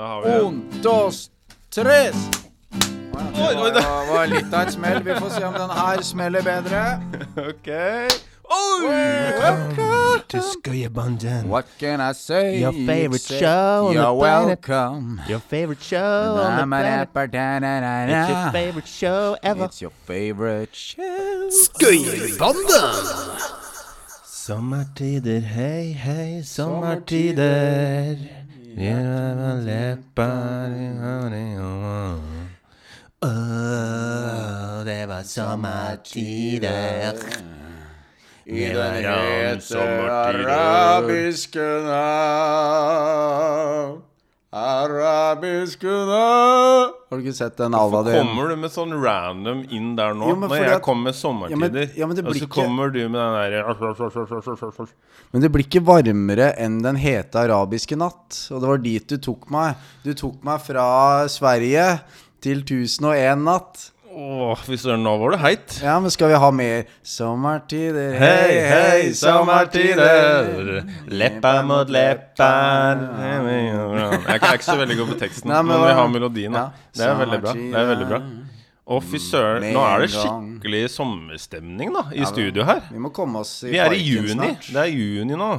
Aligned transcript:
Da 0.00 0.06
har 0.06 0.22
vi 0.22 0.44
Un, 0.44 0.64
dos, 0.82 1.30
tres. 1.70 2.14
Oi, 2.72 3.56
oi, 3.56 3.70
Det 3.70 3.82
var, 3.84 4.06
var 4.16 4.30
litt 4.30 4.54
av 4.54 4.62
et 4.62 4.72
smell. 4.72 5.02
Vi 5.04 5.12
får 5.12 5.34
se 5.34 5.42
om 5.44 5.58
den 5.58 5.74
her 5.76 6.00
smeller 6.02 6.46
bedre. 6.46 6.84
OK. 7.50 7.68
Oi! 8.50 8.88
to 10.28 10.40
Skøyebanden. 10.54 11.50
What 11.52 11.66
can 11.78 12.00
I 12.00 12.14
say? 12.14 12.62
Your 12.62 12.72
favorite 12.72 13.20
show 13.20 13.88
on 13.88 13.94
the 13.94 14.00
You're 14.00 14.16
planet. 14.16 14.68
welcome. 14.68 15.20
Your 15.28 15.40
favorite 15.40 15.82
show 15.82 16.40
on 16.46 16.56
the 16.56 16.66
planet. 16.66 17.08
It's 17.12 18.30
your 18.30 18.52
favorite 18.52 18.88
show 18.88 19.36
ever. 19.42 19.64
It's 19.66 19.82
your 19.82 19.92
favorite 20.06 20.74
show. 20.74 21.50
Skøyebanden! 21.50 22.88
Sommertider, 24.24 25.40
hei, 25.40 25.92
hei, 25.92 26.42
sommertider. 26.42 28.39
Honning 31.00 31.58
det 34.86 35.06
var 35.08 35.22
sommertider. 35.22 37.12
I 38.46 38.64
hete 38.64 39.60
sommertiden. 39.60 40.46
arabiske 40.46 41.60
natt. 41.84 42.90
Arabiske 44.50 45.86
natt. 45.86 46.96
Har 47.06 47.18
du 47.18 47.22
ikke 47.22 47.34
sett 47.36 47.54
den 47.60 47.74
Aladdin? 47.78 48.16
Kommer 48.18 48.48
du 48.50 48.56
med 48.58 48.72
sånn 48.74 48.90
random 48.98 49.60
inn 49.70 49.92
der 49.94 50.16
nå? 50.18 50.26
Jo, 50.26 50.34
Når 50.34 50.56
jeg 50.58 50.72
at- 50.74 50.82
kommer 50.82 51.04
med 51.04 51.14
Ja, 51.14 51.20
sommertider, 51.20 51.56
men- 51.56 51.90
ja, 51.96 52.06
men 52.06 52.18
og 52.26 52.34
så 52.34 52.42
ikke- 52.42 52.48
kommer 52.66 52.92
du 52.92 53.08
med 53.08 53.20
den 53.20 53.52
derre 53.52 54.88
Men 55.32 55.42
det 55.42 55.52
blir 55.52 55.62
ikke 55.64 55.84
varmere 55.84 56.58
enn 56.58 56.82
den 56.82 56.96
hete 56.96 57.34
arabiske 57.38 57.96
natt. 57.96 58.48
Og 58.50 58.60
det 58.60 58.68
var 58.68 58.78
dit 58.78 59.06
du 59.06 59.18
tok 59.18 59.48
meg. 59.50 59.76
Du 60.02 60.14
tok 60.14 60.42
meg 60.42 60.60
fra 60.60 61.26
Sverige 61.28 62.00
til 62.40 62.62
1001 62.64 63.38
natt. 63.44 63.90
Åh, 64.20 64.58
fy 64.66 64.76
søren, 64.76 65.00
nå 65.06 65.12
var 65.16 65.32
du 65.32 65.36
heit. 65.40 65.78
Ja, 65.80 65.94
men 66.02 66.12
skal 66.12 66.28
vi 66.28 66.38
ha 66.42 66.48
mer 66.52 66.82
sommertider? 67.06 68.18
Hei, 68.20 68.58
hei, 68.68 69.12
sommertider. 69.16 70.82
Leppa 71.08 71.54
mot 71.64 71.88
leppa 71.88 72.50
Jeg 73.16 74.36
er 74.36 74.58
ikke 74.58 74.66
så 74.66 74.76
veldig 74.82 74.98
god 74.98 75.12
på 75.14 75.18
teksten, 75.22 75.48
Nei, 75.48 75.62
men 75.62 75.72
men 75.72 75.86
vi 75.86 75.96
har 76.02 76.12
melodien. 76.12 76.52
da 76.52 76.66
Ja, 76.66 76.70
Det 76.98 77.06
er 77.06 77.18
veldig 77.22 77.40
bra. 77.46 77.54
Det 77.54 77.80
er 77.80 77.90
veldig 77.94 78.08
bra 78.12 78.20
Å, 78.90 78.98
fy 79.06 79.18
søren. 79.22 79.68
Nå 79.72 79.82
er 79.86 80.00
det 80.04 80.10
skikkelig 80.10 80.82
sommerstemning 80.90 81.92
da 81.94 82.04
i 82.12 82.24
studio 82.26 82.64
her. 82.66 82.80
Vi 82.90 82.98
må 82.98 83.12
komme 83.14 83.38
oss 83.44 83.62
i 83.64 83.70
Vi 83.70 83.78
er 83.78 83.94
i 83.94 84.00
parken 84.02 84.08
juni. 84.10 84.34
snart. 84.34 84.66
Det 84.74 84.80
er 84.82 84.90
juni 84.90 85.36
nå. 85.38 85.50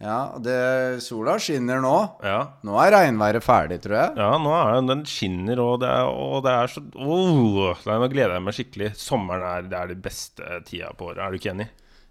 Ja, 0.00 0.32
det, 0.40 1.02
sola 1.04 1.34
skinner 1.42 1.82
nå. 1.84 1.96
Ja. 2.24 2.38
Nå 2.64 2.78
er 2.80 2.94
regnværet 2.94 3.44
ferdig, 3.44 3.82
tror 3.84 3.98
jeg. 3.98 4.14
Ja, 4.16 4.30
nå 4.40 4.54
er 4.56 4.78
den, 4.78 4.88
den 4.88 5.02
skinner, 5.08 5.60
og 5.60 5.82
det 5.82 5.90
er, 5.92 6.08
og 6.08 6.40
det 6.46 6.54
er 6.56 6.72
så 6.72 6.80
Nei, 6.80 7.98
Nå 8.00 8.08
gleder 8.08 8.38
jeg 8.38 8.44
meg 8.46 8.56
skikkelig. 8.56 8.88
Sommeren 8.96 9.44
er, 9.44 9.68
det 9.68 9.76
er 9.76 9.92
det 9.92 9.98
beste 10.00 10.62
tida 10.64 10.94
på 10.96 11.10
året. 11.10 11.20
Er 11.20 11.34
du 11.34 11.40
ikke 11.40 11.52
enig? 11.52 11.68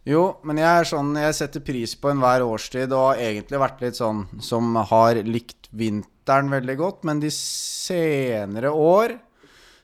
Jo, 0.07 0.21
men 0.47 0.61
jeg 0.61 0.69
er 0.69 0.87
sånn 0.87 1.09
Jeg 1.19 1.35
setter 1.35 1.61
pris 1.65 1.91
på 1.99 2.09
enhver 2.13 2.45
årstid 2.45 2.93
og 2.95 3.09
har 3.11 3.23
egentlig 3.25 3.59
vært 3.61 3.81
litt 3.83 3.97
sånn 3.99 4.21
som 4.41 4.77
har 4.91 5.19
likt 5.27 5.67
vinteren 5.75 6.53
veldig 6.53 6.77
godt, 6.79 7.03
men 7.09 7.19
de 7.21 7.33
senere 7.33 8.71
år 8.71 9.17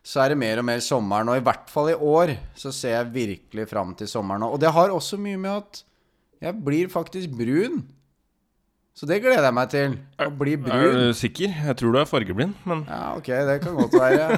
så 0.06 0.22
er 0.22 0.32
det 0.32 0.38
mer 0.38 0.62
og 0.62 0.68
mer 0.70 0.82
sommeren, 0.86 1.32
og 1.34 1.40
i 1.40 1.44
hvert 1.46 1.70
fall 1.74 1.90
i 1.90 1.98
år 1.98 2.36
så 2.54 2.70
ser 2.70 3.00
jeg 3.00 3.14
virkelig 3.16 3.66
fram 3.72 3.96
til 3.98 4.10
sommeren. 4.10 4.46
Og 4.46 4.60
det 4.62 4.70
har 4.76 4.94
også 4.94 5.18
mye 5.18 5.40
med 5.42 5.64
at 5.64 5.82
jeg 6.46 6.62
blir 6.66 6.88
faktisk 6.94 7.34
brun. 7.36 7.84
Så 8.96 9.04
det 9.10 9.18
gleder 9.20 9.44
jeg 9.44 9.54
meg 9.58 9.68
til. 9.74 9.96
Å 10.24 10.30
bli 10.40 10.54
Er 10.56 10.60
brun. 10.64 10.94
du 10.96 11.14
sikker? 11.20 11.52
Jeg 11.52 11.76
tror 11.82 11.92
du 11.92 11.98
er 12.00 12.06
fargeblind, 12.08 12.54
men 12.64 12.86
Ja, 12.88 13.10
ok, 13.18 13.28
det 13.50 13.58
kan 13.66 13.76
godt 13.76 13.92
være. 14.00 14.38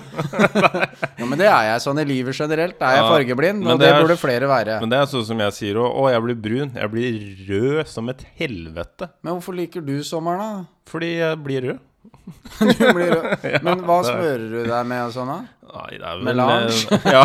Ja, 1.20 1.26
men 1.30 1.38
det 1.38 1.46
er 1.50 1.68
jeg 1.74 1.82
sånn 1.84 2.00
i 2.02 2.06
livet 2.10 2.34
generelt. 2.38 2.80
Er 2.82 2.96
jeg 2.96 3.04
Ja, 3.04 3.10
fargeblind, 3.12 3.62
og 3.70 3.78
det 3.78 3.86
det 3.86 3.92
er- 3.94 4.02
burde 4.02 4.18
flere 4.18 4.50
være. 4.50 4.80
Men 4.82 4.90
det 4.90 4.98
er 4.98 5.06
sånn 5.12 5.26
som 5.30 5.38
jeg 5.46 5.54
sier 5.60 5.76
òg. 5.82 5.94
Å, 5.94 6.10
jeg 6.14 6.24
blir 6.26 6.40
brun. 6.48 6.72
Jeg 6.74 6.90
blir 6.90 7.20
rød 7.52 7.88
som 7.94 8.10
et 8.10 8.26
helvete. 8.40 9.10
Men 9.22 9.36
hvorfor 9.38 9.54
liker 9.58 9.86
du 9.86 10.00
sommeren, 10.04 10.40
da? 10.42 10.66
Fordi 10.90 11.12
jeg 11.20 11.38
blir 11.46 11.62
rød. 11.70 11.80
Du 12.60 12.84
blir 12.98 13.12
rød. 13.16 13.46
Men 13.64 13.86
hva 13.88 14.00
smører 14.08 14.44
du 14.52 14.58
deg 14.66 14.90
med 14.90 15.06
og 15.06 15.14
sånn, 15.16 15.30
da? 15.32 15.40
Nei, 15.68 15.98
det 16.00 16.06
er 16.08 16.20
vel 16.20 16.28
Melange? 16.28 16.76
eh, 16.96 17.08
Ja, 17.18 17.24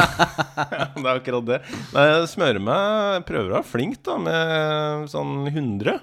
det 0.97 1.05
er 1.07 1.13
akkurat 1.17 1.47
det. 1.49 1.59
Nei, 1.95 2.07
jeg 2.11 2.31
smører 2.35 2.65
meg 2.71 3.27
prøver 3.29 3.53
å 3.53 3.57
være 3.61 3.71
flink, 3.71 4.01
da, 4.07 4.17
med 4.23 5.07
sånn 5.13 5.37
100. 5.53 6.01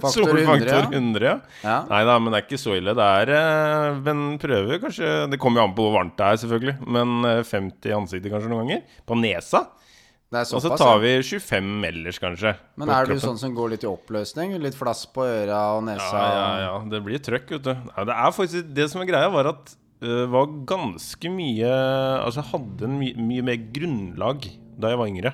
Faktor 0.00 0.32
100, 0.40 0.66
ja. 0.72 0.78
100, 0.88 1.24
ja. 1.28 1.34
Ja. 1.62 1.74
Nei 1.90 1.98
da, 2.08 2.14
men 2.18 2.32
det 2.32 2.38
er 2.40 2.46
ikke 2.46 2.58
så 2.58 2.74
ille. 2.78 2.94
Det 2.96 3.06
er 3.20 3.32
eh, 3.36 3.98
Men 4.06 4.22
prøver 4.40 4.80
kanskje 4.82 5.10
Det 5.30 5.38
kommer 5.42 5.60
jo 5.60 5.66
an 5.68 5.74
på 5.76 5.84
hvor 5.84 5.92
varmt 5.98 6.16
det 6.16 6.30
er, 6.30 6.38
selvfølgelig. 6.42 6.76
Men 6.96 7.12
eh, 7.28 7.42
50 7.46 7.90
i 7.92 7.94
ansiktet 7.94 8.32
kanskje 8.32 8.50
noen 8.50 8.64
ganger. 8.64 8.96
På 9.06 9.18
nesa. 9.20 9.66
Er 10.34 10.42
Og 10.42 10.62
så 10.62 10.74
tar 10.74 10.98
vi 10.98 11.12
25 11.22 11.84
ellers, 11.86 12.18
kanskje. 12.18 12.56
Men 12.76 12.90
er 12.90 13.06
du 13.06 13.12
kroppen. 13.14 13.22
sånn 13.28 13.38
som 13.38 13.54
går 13.54 13.70
litt 13.76 13.84
i 13.86 13.90
oppløsning? 13.90 14.56
Litt 14.58 14.74
flass 14.74 15.04
på 15.06 15.22
øra 15.22 15.78
og 15.78 15.84
nesa? 15.86 16.02
Ja, 16.10 16.26
ja, 16.34 16.60
ja. 16.64 16.72
Det 16.90 17.02
blir 17.06 17.22
trøkk, 17.22 17.48
vet 17.56 17.62
du. 17.62 17.70
Ja, 17.70 18.04
det 18.08 18.16
er 18.16 18.34
faktisk 18.34 18.74
Det 18.74 18.88
som 18.90 19.02
er 19.04 19.06
greia, 19.06 19.30
var 19.30 19.52
at 19.54 19.76
det 20.02 20.26
var 20.28 20.50
ganske 20.68 21.30
mye 21.32 21.70
Altså, 22.20 22.42
jeg 22.42 22.50
hadde 22.50 22.84
en 22.84 22.98
my 23.00 23.12
mye 23.16 23.44
mer 23.46 23.56
grunnlag 23.72 24.44
da 24.76 24.90
jeg 24.92 24.98
var 25.00 25.08
yngre. 25.08 25.32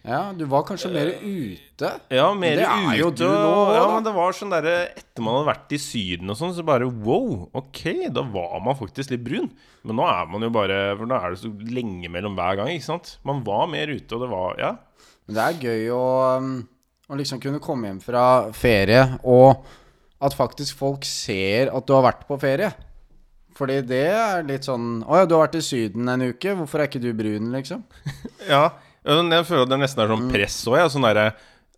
Ja, 0.00 0.30
du 0.32 0.46
var 0.48 0.62
kanskje 0.64 0.88
mer 0.94 1.10
ute? 1.20 1.88
Ja, 2.08 2.30
mer 2.32 2.56
Det 2.56 2.64
er 2.64 2.94
jo 2.96 3.10
du 3.12 3.26
nå, 3.26 3.56
ja, 3.76 3.82
men 3.92 4.04
det 4.06 4.14
var 4.16 4.32
sånn 4.36 4.52
derre 4.52 4.76
Etter 4.96 5.24
man 5.24 5.36
hadde 5.36 5.50
vært 5.50 5.74
i 5.76 5.80
Syden 5.82 6.32
og 6.32 6.38
sånn, 6.40 6.54
så 6.56 6.64
bare 6.64 6.88
wow, 6.88 7.50
ok, 7.60 7.82
da 8.16 8.24
var 8.24 8.62
man 8.64 8.78
faktisk 8.78 9.12
litt 9.12 9.26
brun. 9.26 9.50
Men 9.84 10.00
nå 10.00 10.06
er 10.08 10.30
man 10.32 10.46
jo 10.46 10.50
bare 10.54 10.80
For 10.96 11.10
nå 11.10 11.18
er 11.18 11.34
det 11.34 11.42
så 11.42 11.52
lenge 11.76 12.08
mellom 12.12 12.38
hver 12.38 12.62
gang, 12.62 12.72
ikke 12.72 12.88
sant. 12.88 13.14
Man 13.28 13.44
var 13.44 13.68
mer 13.72 13.92
ute, 13.92 14.08
og 14.16 14.24
det 14.24 14.32
var 14.32 14.60
Ja. 14.62 14.72
Men 15.28 15.36
det 15.36 15.46
er 15.46 15.60
gøy 15.68 15.90
å, 15.94 16.04
um, 16.40 16.54
å 17.12 17.20
liksom 17.20 17.38
kunne 17.42 17.60
komme 17.62 17.90
hjem 17.90 18.00
fra 18.02 18.24
ferie, 18.56 19.04
og 19.22 19.60
at 20.20 20.34
faktisk 20.36 20.80
folk 20.80 21.04
ser 21.06 21.70
at 21.70 21.86
du 21.86 21.92
har 21.94 22.08
vært 22.08 22.24
på 22.26 22.40
ferie. 22.40 22.72
Fordi 23.56 23.80
det 23.84 24.06
er 24.14 24.44
litt 24.46 24.64
sånn 24.64 25.02
Å 25.04 25.20
ja, 25.20 25.26
du 25.28 25.34
har 25.36 25.44
vært 25.44 25.58
i 25.58 25.64
Syden 25.64 26.08
en 26.08 26.24
uke, 26.30 26.54
hvorfor 26.56 26.80
er 26.80 26.88
ikke 26.88 27.02
du 27.02 27.12
brun, 27.16 27.50
liksom? 27.52 27.84
Ja, 28.48 28.70
jeg 29.04 29.46
føler 29.48 29.62
at 29.66 29.72
det 29.72 29.80
nesten 29.80 30.02
er 30.04 30.08
sånn 30.14 30.26
Mm. 30.28 30.30
press 30.34 30.60
òg. 30.68 30.80
Sånn 30.92 31.06
derre 31.08 31.26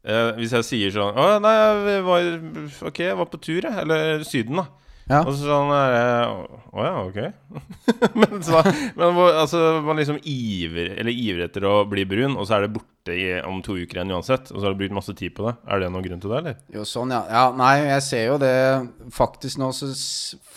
eh, 0.05 0.33
Hvis 0.39 0.53
jeg 0.59 0.65
sier 0.67 0.91
sånn 0.95 1.15
Å, 1.15 1.41
nei, 1.41 1.57
jeg 1.93 2.03
var 2.07 2.89
Ok, 2.91 2.99
jeg 2.99 3.17
var 3.17 3.27
på 3.31 3.41
tur, 3.41 3.61
jeg. 3.63 3.75
Eller 3.85 4.25
Syden, 4.27 4.57
da. 4.63 4.67
Ja. 5.11 5.19
Og 5.27 5.33
så 5.35 5.49
sånn 5.51 5.71
er 5.75 5.93
det 5.93 6.03
Å 6.73 6.85
ja, 6.87 6.93
ok. 7.03 7.19
men 8.23 8.43
så, 8.47 8.61
men 8.97 9.17
altså, 9.35 9.83
man 9.83 9.99
liksom 9.99 10.19
iver 10.25 10.93
Eller 10.99 11.11
ivrer 11.13 11.49
etter 11.49 11.67
å 11.69 11.85
bli 11.91 12.05
brun, 12.09 12.37
og 12.39 12.47
så 12.47 12.55
er 12.57 12.67
det 12.67 12.73
borte 12.77 13.17
i, 13.19 13.27
om 13.43 13.59
to 13.67 13.75
uker 13.75 13.99
igjen 13.99 14.13
uansett. 14.15 14.53
Og 14.55 14.61
så 14.61 14.67
har 14.69 14.75
du 14.75 14.79
brukt 14.79 14.95
masse 14.95 15.13
tid 15.19 15.35
på 15.35 15.43
det. 15.49 15.57
Er 15.67 15.83
det 15.83 15.89
noen 15.91 16.05
grunn 16.07 16.21
til 16.23 16.31
det, 16.31 16.39
eller? 16.39 16.61
Jo, 16.73 16.85
sånn, 16.87 17.11
ja. 17.11 17.25
ja. 17.35 17.43
Nei, 17.59 17.73
jeg 17.91 18.05
ser 18.07 18.25
jo 18.29 18.37
det. 18.39 18.53
Faktisk 19.11 19.59
nå 19.59 19.73
så 19.75 19.89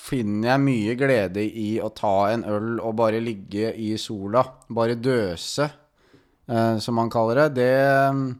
finner 0.06 0.52
jeg 0.54 0.62
mye 0.68 0.94
glede 1.00 1.42
i 1.42 1.80
å 1.82 1.90
ta 1.90 2.14
en 2.36 2.46
øl 2.46 2.76
og 2.86 2.94
bare 3.02 3.18
ligge 3.26 3.74
i 3.82 3.96
sola. 3.98 4.46
Bare 4.70 4.94
døse, 5.02 5.66
som 6.46 7.00
han 7.02 7.10
kaller 7.10 7.46
det. 7.46 7.58
det. 7.58 8.36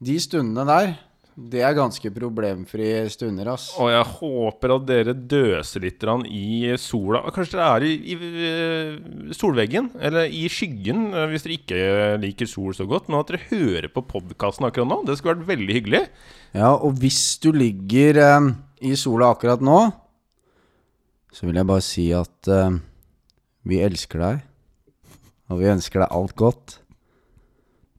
De 0.00 0.14
stundene 0.20 0.64
der, 0.68 0.94
det 1.36 1.60
er 1.60 1.74
ganske 1.76 2.08
problemfrie 2.16 3.02
stunder, 3.12 3.50
ass. 3.52 3.66
Og 3.76 3.90
jeg 3.92 4.04
håper 4.08 4.72
at 4.72 4.84
dere 4.88 5.12
døser 5.12 5.82
litt 5.84 6.04
i 6.32 6.72
sola. 6.80 7.20
Kanskje 7.28 7.58
dere 7.58 7.66
er 7.76 7.84
i, 7.84 7.90
i 8.14 8.16
eh, 8.48 9.34
solveggen, 9.36 9.90
eller 10.00 10.32
i 10.32 10.46
skyggen, 10.48 11.10
eh, 11.12 11.26
hvis 11.28 11.44
dere 11.44 11.58
ikke 11.58 11.82
liker 12.22 12.48
sol 12.48 12.72
så 12.76 12.88
godt. 12.88 13.10
Men 13.10 13.20
at 13.20 13.34
dere 13.34 13.44
hører 13.50 13.90
på 13.92 14.06
podkasten 14.08 14.64
akkurat 14.64 14.88
nå, 14.88 15.02
det 15.04 15.18
skulle 15.20 15.36
vært 15.36 15.50
veldig 15.52 15.76
hyggelig. 15.76 16.02
Ja, 16.56 16.72
og 16.72 16.96
hvis 17.02 17.36
du 17.44 17.50
ligger 17.52 18.22
eh, 18.24 18.50
i 18.88 18.96
sola 18.96 19.34
akkurat 19.36 19.60
nå, 19.60 19.82
så 21.36 21.44
vil 21.44 21.60
jeg 21.60 21.68
bare 21.68 21.84
si 21.84 22.06
at 22.16 22.48
eh, 22.48 22.80
vi 23.68 23.84
elsker 23.84 24.24
deg. 24.24 24.44
Og 25.52 25.60
vi 25.60 25.68
ønsker 25.68 26.00
deg 26.00 26.16
alt 26.16 26.32
godt. 26.40 26.78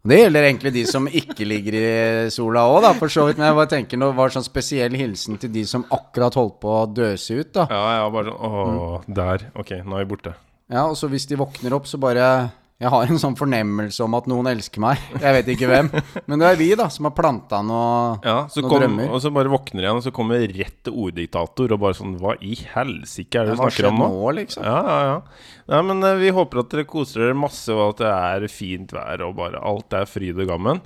Det 0.08 0.18
gjelder 0.22 0.46
egentlig 0.48 0.72
de 0.72 0.84
som 0.88 1.08
ikke 1.10 1.46
ligger 1.48 1.76
i 1.76 1.88
sola 2.32 2.62
òg, 2.70 2.78
da, 2.86 2.92
for 2.96 3.12
så 3.12 3.26
vidt. 3.28 3.40
Men 3.42 3.50
jeg 3.50 3.58
bare 3.58 3.72
tenker 3.74 4.00
det 4.00 4.08
var 4.16 4.32
sånn 4.32 4.46
spesiell 4.46 4.94
hilsen 4.96 5.40
til 5.42 5.52
de 5.52 5.66
som 5.68 5.84
akkurat 5.92 6.38
holdt 6.40 6.60
på 6.64 6.76
å 6.78 6.86
døse 6.88 7.36
ut, 7.42 7.50
da. 7.58 7.66
Ja, 7.74 7.82
ja, 7.98 8.06
bare 8.14 8.32
sånn 8.32 8.78
Åh, 8.86 9.10
der. 9.20 9.50
Ok, 9.60 9.74
nå 9.84 9.98
er 9.98 10.06
vi 10.06 10.12
borte. 10.14 10.36
Ja, 10.72 10.86
og 10.88 10.96
så 11.00 11.10
hvis 11.12 11.28
de 11.28 11.40
våkner 11.40 11.76
opp, 11.76 11.90
så 11.92 12.00
bare 12.00 12.30
Jeg 12.78 12.92
har 12.94 13.10
en 13.10 13.18
sånn 13.18 13.34
fornemmelse 13.34 14.04
om 14.06 14.14
at 14.14 14.28
noen 14.30 14.52
elsker 14.52 14.82
meg. 14.84 15.02
Jeg 15.18 15.34
vet 15.40 15.48
ikke 15.56 15.70
hvem. 15.72 15.88
Men 16.30 16.42
det 16.44 16.50
er 16.52 16.60
vi, 16.60 16.68
da, 16.78 16.86
som 16.94 17.08
har 17.10 17.16
planta 17.18 17.64
noe 17.66 18.20
Ja, 18.22 18.44
Noen 18.46 18.68
kom, 18.70 18.84
drømmer. 18.84 19.10
Og 19.10 19.24
så 19.24 19.32
bare 19.34 19.50
våkner 19.50 19.82
igjen, 19.82 19.98
og 19.98 20.06
så 20.06 20.14
kommer 20.14 20.44
rett 20.46 20.76
til 20.86 21.00
orddiktator 21.08 21.74
og 21.74 21.82
bare 21.82 21.98
sånn 21.98 22.14
Hva 22.22 22.36
i 22.38 22.54
helsike 22.76 23.42
er 23.42 23.50
det 23.50 23.56
du 23.58 23.64
snakker 23.64 23.90
om 23.90 23.98
nå? 24.04 24.12
nå, 24.14 24.36
liksom? 24.44 24.68
Ja, 24.70 24.78
ja, 24.86 25.00
ja. 25.08 25.42
ja 25.74 25.82
men 25.90 26.06
eh, 26.06 26.20
vi 26.22 26.30
håper 26.38 26.62
at 26.62 26.70
dere 26.76 26.86
koser 26.92 27.26
dere 27.26 27.40
masse, 27.48 27.74
og 27.74 27.96
at 27.96 28.04
det 28.04 28.14
er 28.14 28.48
fint 28.54 28.94
vær, 28.94 29.26
og 29.26 29.34
bare 29.42 29.64
alt 29.74 29.98
er 29.98 30.06
fryd 30.06 30.38
og 30.38 30.54
gammen. 30.54 30.86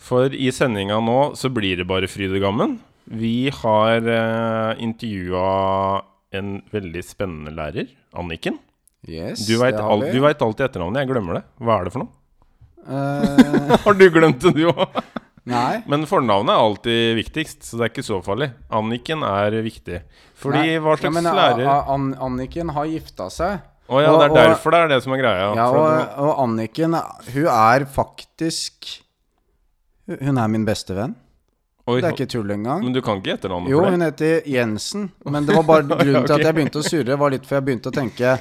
For 0.00 0.32
i 0.32 0.48
sendinga 0.48 0.96
nå 1.04 1.20
så 1.36 1.52
blir 1.52 1.84
det 1.84 1.90
bare 1.92 2.08
fryd 2.08 2.32
og 2.40 2.46
gammen. 2.48 2.78
Vi 3.12 3.52
har 3.52 4.00
uh, 4.00 4.80
intervjua 4.80 5.46
en 6.32 6.60
veldig 6.72 7.04
spennende 7.04 7.52
lærer, 7.52 7.92
Anniken. 8.16 8.62
Yes, 9.08 9.46
Du 9.48 9.56
veit 9.58 9.74
al 9.74 10.02
alltid 10.04 10.66
etternavnet. 10.68 11.02
Jeg 11.02 11.10
glemmer 11.10 11.40
det. 11.40 11.42
Hva 11.58 11.80
er 11.80 11.88
det 11.88 11.92
for 11.94 12.04
noe? 12.04 12.12
Uh... 12.86 13.76
Har 13.84 13.94
du 13.98 14.04
glemt 14.14 14.40
det, 14.42 14.52
du 14.54 14.68
òg? 14.70 15.02
nei. 15.50 15.80
Men 15.90 16.04
fornavnet 16.06 16.52
er 16.54 16.60
alltid 16.62 17.16
viktigst, 17.18 17.64
så 17.66 17.78
det 17.80 17.86
er 17.88 17.90
ikke 17.90 18.04
så 18.06 18.20
farlig. 18.22 18.52
Anniken 18.70 19.24
er 19.26 19.56
viktig. 19.64 19.98
Fordi 20.38 20.60
Nei. 20.62 20.76
hva 20.82 20.94
slags 20.94 21.08
ja, 21.08 21.12
men, 21.16 21.26
lærer 21.34 21.66
A- 21.66 21.80
A- 21.80 21.94
An 21.96 22.12
Anniken 22.22 22.70
har 22.76 22.86
gifta 22.90 23.26
seg. 23.30 23.58
ja, 23.90 24.12
og- 24.12 24.20
det 24.22 24.28
er 24.28 24.30
og- 24.30 24.38
derfor 24.38 24.70
det 24.76 24.80
er 24.84 24.88
det 24.94 25.00
som 25.02 25.12
er 25.16 25.22
greia. 25.24 25.48
Ja, 25.58 25.66
og, 25.66 26.14
og 26.28 26.44
Anniken, 26.46 26.94
hun 27.34 27.46
er 27.50 27.84
faktisk 27.90 28.98
Hun 30.20 30.38
er 30.38 30.48
min 30.50 30.64
beste 30.66 30.94
venn. 30.94 31.14
Oi, 31.90 32.00
Det 32.00 32.06
er 32.06 32.14
ikke 32.14 32.30
tull 32.30 32.50
engang. 32.54 32.82
Men 32.86 32.92
du 32.94 33.00
kan 33.02 33.18
ikke 33.18 33.34
etternavnet 33.34 33.70
Jo, 33.70 33.78
for 33.82 33.90
det? 33.90 33.92
hun 33.98 34.00
heter 34.06 34.42
Jensen. 34.46 35.10
Men 35.26 35.46
det 35.46 35.54
var 35.56 35.62
bare 35.66 35.82
grunnen 36.04 36.26
til 36.26 36.34
at 36.38 36.46
jeg 36.46 36.54
begynte 36.54 36.78
å 36.78 36.86
surre, 36.86 37.18
var 37.18 37.30
litt 37.34 37.46
for 37.46 37.58
jeg 37.58 37.64
begynte 37.66 37.90
å 37.90 37.94
tenke 37.98 38.36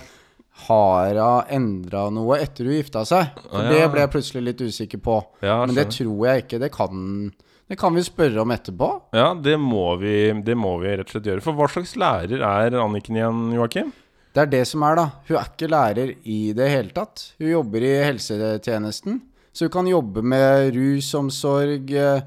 Har 0.68 1.16
hun 1.16 1.54
endra 1.56 2.10
noe 2.14 2.38
etter 2.44 2.68
hun 2.68 2.76
gifta 2.76 3.06
seg? 3.08 3.32
For 3.48 3.64
Ah, 3.64 3.70
det 3.72 3.86
ble 3.94 4.04
jeg 4.04 4.12
plutselig 4.14 4.44
litt 4.50 4.62
usikker 4.62 5.00
på. 5.02 5.16
Ja, 5.42 5.62
Men 5.66 5.76
det 5.76 5.88
tror 5.96 6.28
jeg 6.28 6.44
ikke. 6.44 6.60
Det 6.60 6.70
kan, 6.76 7.32
det 7.72 7.78
kan 7.80 7.96
vi 7.96 8.04
spørre 8.06 8.44
om 8.44 8.52
etterpå. 8.52 8.90
Ja, 9.16 9.32
det 9.34 9.58
må, 9.60 9.96
vi, 10.02 10.32
det 10.44 10.58
må 10.60 10.76
vi 10.84 10.92
rett 10.92 11.08
og 11.08 11.16
slett 11.16 11.32
gjøre. 11.32 11.42
For 11.46 11.58
hva 11.58 11.70
slags 11.72 11.96
lærer 11.96 12.44
er 12.46 12.78
Anniken 12.84 13.18
igjen, 13.18 13.42
Joakim? 13.56 13.94
Det 14.32 14.44
er 14.46 14.52
det 14.52 14.62
som 14.68 14.84
er, 14.88 14.96
da. 15.00 15.08
Hun 15.28 15.38
er 15.40 15.50
ikke 15.50 15.72
lærer 15.72 16.14
i 16.24 16.40
det 16.56 16.70
hele 16.72 16.94
tatt. 16.96 17.26
Hun 17.42 17.50
jobber 17.52 17.84
i 17.84 17.96
helsetjenesten. 18.06 19.18
Så 19.52 19.68
hun 19.68 19.74
kan 19.74 19.90
jobbe 19.92 20.22
med 20.24 20.76
rusomsorg, 20.76 21.90
eh, 21.92 22.22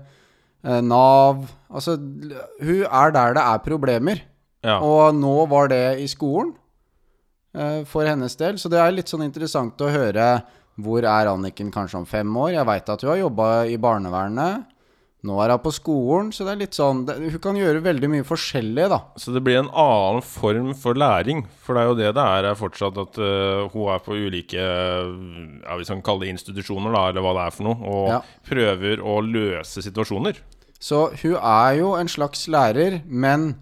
Nav 0.64 1.46
Altså, 1.74 1.96
hun 1.98 2.84
er 2.88 3.10
der 3.12 3.34
det 3.36 3.42
er 3.44 3.62
problemer. 3.64 4.20
Ja. 4.64 4.78
Og 4.80 5.14
nå 5.16 5.46
var 5.50 5.68
det 5.68 5.98
i 6.00 6.06
skolen 6.08 6.54
for 7.86 8.06
hennes 8.08 8.34
del. 8.40 8.58
Så 8.58 8.68
det 8.72 8.80
er 8.82 8.94
litt 8.94 9.10
sånn 9.12 9.22
interessant 9.26 9.78
å 9.84 9.90
høre 9.92 10.28
hvor 10.82 11.04
er 11.06 11.30
Anniken 11.30 11.70
kanskje 11.74 12.00
om 12.00 12.06
fem 12.08 12.30
år. 12.36 12.54
Jeg 12.56 12.66
veit 12.66 12.88
at 12.90 13.02
hun 13.04 13.12
har 13.12 13.20
jobba 13.20 13.48
i 13.70 13.76
barnevernet. 13.78 14.64
Nå 15.24 15.38
er 15.40 15.54
hun 15.54 15.60
på 15.64 15.70
skolen, 15.72 16.30
så 16.36 16.44
det 16.44 16.52
er 16.52 16.58
litt 16.60 16.76
sånn 16.76 17.04
det, 17.08 17.14
Hun 17.32 17.40
kan 17.40 17.56
gjøre 17.56 17.80
veldig 17.84 18.10
mye 18.12 18.24
forskjellig, 18.28 18.88
da. 18.92 18.98
Så 19.16 19.32
det 19.32 19.40
blir 19.46 19.56
en 19.62 19.70
annen 19.70 20.20
form 20.26 20.74
for 20.76 20.98
læring. 21.00 21.46
For 21.64 21.76
det 21.76 21.80
er 21.84 21.88
jo 21.88 21.96
det 21.96 22.10
det 22.18 22.24
er, 22.34 22.48
er 22.50 22.58
fortsatt 22.58 22.98
at 23.00 23.20
uh, 23.22 23.64
hun 23.72 23.88
er 23.94 24.02
på 24.04 24.18
ulike 24.18 24.60
øh, 24.60 25.14
ja, 25.62 25.78
man 25.78 25.86
kan 25.88 26.04
kalle 26.04 26.26
det 26.26 26.34
institusjoner, 26.34 26.92
da, 26.92 27.06
eller 27.08 27.24
hva 27.24 27.32
det 27.38 27.46
er 27.46 27.56
for 27.56 27.68
noe, 27.70 27.94
og 27.94 28.12
Ja. 28.12 28.20
prøver 28.44 29.00
å 29.00 29.16
løse 29.24 29.80
situasjoner. 29.86 30.42
Så 30.76 31.06
hun 31.22 31.38
er 31.40 31.78
jo 31.80 31.94
en 31.96 32.10
slags 32.12 32.44
lærer, 32.52 33.00
men 33.08 33.54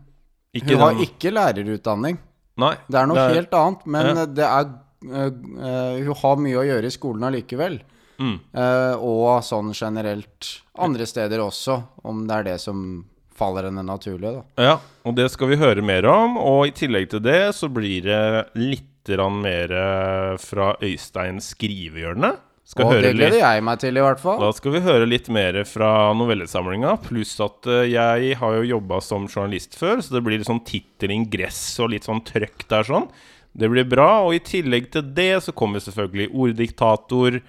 Ikke 0.57 0.75
hun 0.75 0.83
har 0.83 0.99
ikke 1.07 1.31
lærerutdanning. 1.31 2.19
Nei. 2.61 2.75
Det 2.89 2.99
er 3.01 3.07
noe 3.09 3.17
det 3.17 3.23
er- 3.31 3.35
helt 3.41 3.55
annet, 3.57 3.87
men 3.87 4.07
Ja. 4.17 4.27
det 4.27 4.45
er 4.45 4.65
uh, 5.03 5.99
Hun 6.05 6.15
har 6.15 6.37
mye 6.37 6.59
å 6.61 6.67
gjøre 6.67 6.85
i 6.85 6.91
skolen 6.95 7.25
allikevel. 7.25 7.81
Mm. 8.21 8.37
Uh, 8.55 8.95
og 9.03 9.43
sånn 9.43 9.73
generelt 9.75 10.61
andre 10.79 11.07
steder 11.07 11.39
også, 11.43 11.83
om 12.05 12.27
det 12.29 12.37
er 12.37 12.43
det 12.53 12.61
som 12.61 13.05
faller 13.35 13.65
henne 13.65 13.83
naturlig, 13.83 14.31
da. 14.37 14.43
Ja, 14.63 14.77
og 15.05 15.17
det 15.17 15.31
skal 15.33 15.49
vi 15.49 15.57
høre 15.57 15.83
mer 15.83 16.07
om. 16.07 16.37
Og 16.39 16.67
i 16.69 16.71
tillegg 16.71 17.09
til 17.11 17.21
det 17.25 17.55
så 17.57 17.69
blir 17.73 18.03
det 18.03 18.49
litt 18.55 18.89
mer 19.09 20.37
fra 20.39 20.77
Øystein 20.79 21.41
skrivehjørne. 21.43 22.37
Skal 22.63 22.87
og 22.87 22.93
det 22.95 23.11
gleder 23.17 23.35
litt 23.35 23.43
jeg 23.43 23.63
meg 23.67 23.81
til, 23.83 23.99
i 23.99 24.05
hvert 24.05 24.21
fall. 24.23 24.39
Da 24.41 24.53
skal 24.55 24.75
vi 24.77 24.81
høre 24.85 25.09
litt 25.09 25.27
mer 25.35 25.59
fra 25.69 25.91
novellesamlinga. 26.17 26.95
Pluss 27.09 27.35
at 27.43 27.69
eh, 27.69 27.89
jeg 27.91 28.37
har 28.39 28.59
jo 28.61 28.69
jobba 28.77 29.01
som 29.03 29.27
journalist 29.27 29.75
før, 29.79 30.01
så 30.01 30.15
det 30.15 30.23
blir 30.25 30.39
litt 30.39 30.49
sånn 30.49 30.63
tittel, 30.69 31.13
ingress 31.13 31.61
og 31.83 31.91
litt 31.93 32.07
sånn 32.09 32.23
trøkk 32.29 32.65
der 32.71 32.87
sånn. 32.89 33.11
Det 33.53 33.69
blir 33.69 33.89
bra. 33.89 34.23
Og 34.29 34.39
i 34.39 34.45
tillegg 34.47 34.93
til 34.95 35.11
det 35.17 35.33
så 35.45 35.55
kommer 35.57 35.83
selvfølgelig 35.83 36.31
Orddiktator 36.33 37.41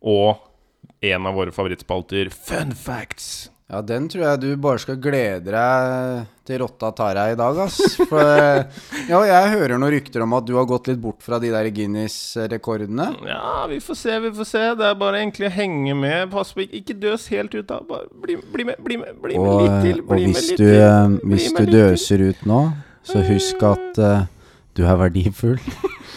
og 0.00 0.46
en 1.04 1.26
av 1.28 1.36
våre 1.36 1.52
favorittspalter, 1.52 2.30
Fun 2.32 2.72
facts. 2.76 3.50
Ja, 3.70 3.78
den 3.86 4.08
tror 4.10 4.24
jeg 4.24 4.40
du 4.42 4.48
bare 4.58 4.80
skal 4.82 4.96
glede 4.98 5.52
deg 5.54 6.24
til 6.48 6.58
rotta 6.58 6.88
tar 6.98 7.14
deg 7.14 7.36
i 7.36 7.38
dag, 7.38 7.58
ass. 7.62 7.76
For 8.10 8.18
ja, 9.12 9.20
jeg 9.28 9.52
hører 9.52 9.76
noen 9.78 9.92
rykter 9.94 10.24
om 10.24 10.32
at 10.34 10.48
du 10.48 10.56
har 10.58 10.66
gått 10.66 10.90
litt 10.90 10.98
bort 10.98 11.22
fra 11.22 11.38
de 11.38 11.52
der 11.54 11.68
Guinness-rekordene. 11.76 13.06
Ja, 13.30 13.66
vi 13.70 13.78
får 13.84 13.98
se, 14.00 14.16
vi 14.26 14.32
får 14.40 14.48
se. 14.50 14.64
Det 14.80 14.88
er 14.88 14.98
bare 14.98 15.20
egentlig 15.22 15.46
å 15.46 15.52
henge 15.54 15.94
med. 15.94 16.26
Pass 16.34 16.50
på, 16.56 16.66
ikke, 16.66 16.98
døs 16.98 17.28
helt 17.30 17.54
ut, 17.54 17.68
da. 17.70 17.78
Bare 17.86 18.10
bli, 18.24 18.40
bli 18.56 18.66
med, 18.72 18.82
bli 18.82 18.98
med, 19.04 19.14
bli 19.22 19.38
med 19.38 19.52
Og, 19.54 19.62
litt 19.62 19.78
til. 19.86 20.02
og 20.02 20.16
hvis 20.18 20.50
du, 20.50 20.56
til. 20.64 20.74
eh, 20.80 21.16
hvis 21.30 21.48
du 21.54 21.62
døser 21.70 22.26
ut 22.32 22.44
nå, 22.50 22.60
så 23.06 23.22
husk 23.30 23.62
at 23.70 24.02
eh, 24.02 24.26
du 24.80 24.86
er 24.88 24.98
verdifull. 25.00 25.58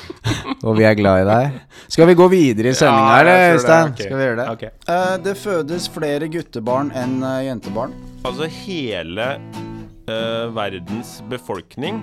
og 0.66 0.78
vi 0.78 0.86
er 0.88 0.96
glad 0.98 1.24
i 1.24 1.28
deg. 1.28 1.60
Skal 1.92 2.08
vi 2.10 2.16
gå 2.18 2.28
videre 2.32 2.72
i 2.72 2.78
sendinga, 2.78 3.12
Ja, 3.12 3.20
eller. 3.20 3.58
Øystein? 3.58 3.92
Okay. 3.92 4.08
Skal 4.08 4.18
vi 4.18 4.28
gjøre 4.28 4.40
det? 4.40 4.48
Okay. 4.56 4.72
Uh, 4.88 5.16
det 5.26 5.36
fødes 5.42 5.90
flere 5.92 6.30
guttebarn 6.32 6.94
enn 6.98 7.18
uh, 7.26 7.42
jentebarn. 7.44 7.96
Altså 8.24 8.48
hele 8.64 9.28
uh, 10.08 10.48
verdens 10.56 11.18
befolkning 11.32 12.00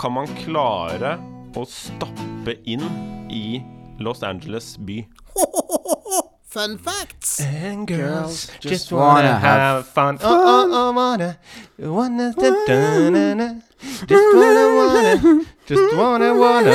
kan 0.00 0.16
man 0.16 0.30
klare 0.42 1.16
å 1.58 1.66
stappe 1.68 2.56
inn 2.70 2.84
i 3.30 3.60
Los 4.02 4.24
Angeles 4.26 4.74
by. 4.82 5.04
Fun 6.50 6.78
facts. 6.82 7.38
And 7.40 7.86
girls 7.86 8.50
just 8.58 8.90
wanna 8.90 9.38
have 9.38 9.86
fun. 9.86 10.18
Oh, 10.20 10.26
oh, 10.26 10.68
oh, 10.72 10.92
wanna, 10.92 11.38
wanna, 11.78 12.34
da, 12.34 12.50
da, 12.66 13.10
da, 13.10 13.34
da. 13.38 13.54
Just 14.10 14.34
wanna, 14.34 14.64
wanna, 14.74 15.46
just 15.70 15.94
wanna, 15.96 16.32
wanna. 16.36 16.74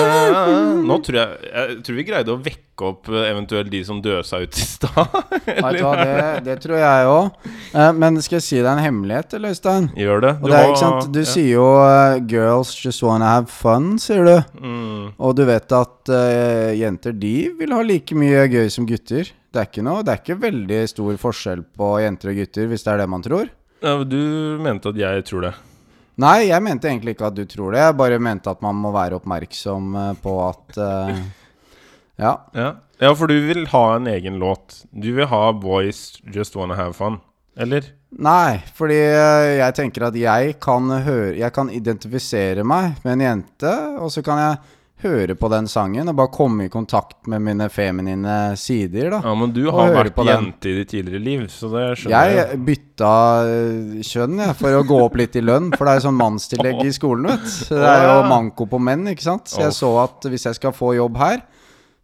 Nå 0.89 0.97
tror 1.03 1.17
jeg 1.19 1.49
Jeg 1.51 1.75
tror 1.85 1.97
vi 1.99 2.05
greide 2.07 2.33
å 2.33 2.37
vekke 2.41 2.87
opp 2.89 3.07
eh, 3.11 3.27
eventuelt 3.29 3.69
de 3.71 3.81
som 3.87 3.99
døsa 4.03 4.39
ut 4.43 4.57
i 4.59 4.65
stad. 4.65 5.15
Det, 5.45 6.43
det 6.45 6.55
tror 6.63 6.77
jeg 6.79 7.07
òg. 7.07 7.47
men 7.95 8.17
skal 8.23 8.37
jeg 8.39 8.45
si 8.45 8.57
deg 8.59 8.67
en 8.71 8.81
hemmelighet, 8.83 9.35
eller, 9.37 9.53
Øystein? 9.55 9.87
Gjør 9.99 10.21
det. 10.25 10.33
Du, 10.41 10.49
det 10.51 10.59
er, 10.59 10.73
sant? 10.79 11.07
Du 11.15 11.21
sier 11.27 11.51
jo 11.53 11.65
eh, 11.85 12.19
'girls 12.25 12.73
just 12.83 13.03
wanna 13.05 13.29
have 13.37 13.47
fun', 13.51 13.95
sier 14.01 14.25
du. 14.27 14.35
mm, 14.59 15.13
Og 15.19 15.35
du 15.37 15.43
vet 15.47 15.71
at 15.75 16.11
uh, 16.11 16.71
jenter 16.75 17.15
de 17.15 17.35
vil 17.59 17.73
ha 17.75 17.81
like 17.85 18.15
mye 18.17 18.47
gøy 18.51 18.69
som 18.71 18.87
gutter. 18.89 19.29
Det 19.55 19.61
er, 19.61 19.69
ikke 19.69 19.85
noe, 19.87 20.03
det 20.03 20.11
er 20.11 20.19
ikke 20.23 20.35
veldig 20.41 20.81
stor 20.91 21.15
forskjell 21.21 21.61
på 21.79 21.93
jenter 22.03 22.33
og 22.33 22.41
gutter, 22.41 22.67
hvis 22.71 22.83
det 22.83 22.91
er 22.91 23.03
det 23.03 23.09
man 23.13 23.23
tror. 23.23 23.47
ja, 23.81 23.93
Du 24.03 24.19
mente 24.59 24.89
at 24.91 24.99
jeg 24.99 25.23
tror 25.29 25.47
det. 25.47 25.53
Nei, 26.21 26.47
jeg 26.47 26.63
mente 26.63 26.87
egentlig 26.87 27.15
ikke 27.15 27.27
at 27.27 27.35
du 27.35 27.43
tror 27.49 27.75
det. 27.75 27.81
Jeg 27.83 27.97
bare 27.99 28.19
mente 28.23 28.51
at 28.51 28.61
man 28.63 28.77
må 28.79 28.93
være 28.95 29.17
oppmerksom 29.19 29.95
eh, 29.99 30.13
på 30.23 30.35
at 30.45 30.79
uh, 30.79 31.17
Ja. 32.15 32.31
Ja. 32.55 32.69
ja, 33.01 33.11
for 33.11 33.27
du 33.27 33.35
vil 33.49 33.65
ha 33.73 33.85
en 33.97 34.07
egen 34.07 34.39
låt. 34.39 34.85
Du 34.95 35.11
vil 35.17 35.27
ha 35.27 35.51
'Boys 35.51 36.21
Just 36.31 36.55
Wanna 36.55 36.77
Have 36.79 36.95
Fun'. 36.95 37.19
Eller? 37.57 37.91
Nei, 38.15 38.61
fordi 38.75 38.95
eh, 38.95 39.57
jeg 39.59 39.75
tenker 39.75 40.07
at 40.07 40.15
jeg 40.15 40.55
kan 40.63 40.87
høre 41.03 41.35
Jeg 41.35 41.51
kan 41.55 41.69
identifisere 41.71 42.63
meg 42.67 42.99
med 43.03 43.17
en 43.17 43.23
jente, 43.25 43.73
og 43.99 44.11
så 44.11 44.23
kan 44.23 44.39
jeg 44.39 44.57
høre 45.03 45.35
på 45.37 45.49
den 45.51 45.67
sangen 45.69 46.07
og 46.07 46.15
bare 46.17 46.31
komme 46.33 46.67
i 46.67 46.71
kontakt 46.71 47.27
med 47.31 47.43
mine 47.43 47.67
feminine 47.73 48.35
sider, 48.59 49.09
da. 49.11 49.19
Ja, 49.25 49.33
men 49.37 49.51
du 49.55 49.65
har 49.73 49.91
vært 49.93 50.21
jente 50.27 50.71
i 50.71 50.75
ditt 50.79 50.93
tidligere 50.93 51.23
liv, 51.23 51.43
så 51.51 51.69
det 51.73 51.83
skjønner 51.99 52.29
jeg. 52.29 52.37
Jeg 52.39 52.61
bytta 52.69 53.11
eh, 53.49 54.05
kjønn 54.07 54.39
jeg, 54.45 54.55
for 54.61 54.79
å 54.79 54.85
gå 54.87 55.01
opp 55.07 55.19
litt 55.19 55.35
i 55.35 55.43
lønn, 55.43 55.71
for 55.75 55.83
det 55.85 55.95
er 55.95 55.99
jo 55.99 56.05
sånn 56.07 56.21
mannstillegg 56.21 56.81
i 56.85 56.93
skolen, 56.95 57.27
vet 57.33 57.51
Det 57.73 57.91
er 57.91 58.07
jo 58.07 58.15
manko 58.31 58.69
på 58.71 58.79
menn, 58.81 59.05
ikke 59.11 59.27
sant. 59.27 59.51
Så 59.51 59.65
jeg 59.65 59.75
så 59.75 59.91
at 60.05 60.29
hvis 60.31 60.47
jeg 60.49 60.59
skal 60.61 60.75
få 60.75 60.95
jobb 60.97 61.19
her, 61.19 61.43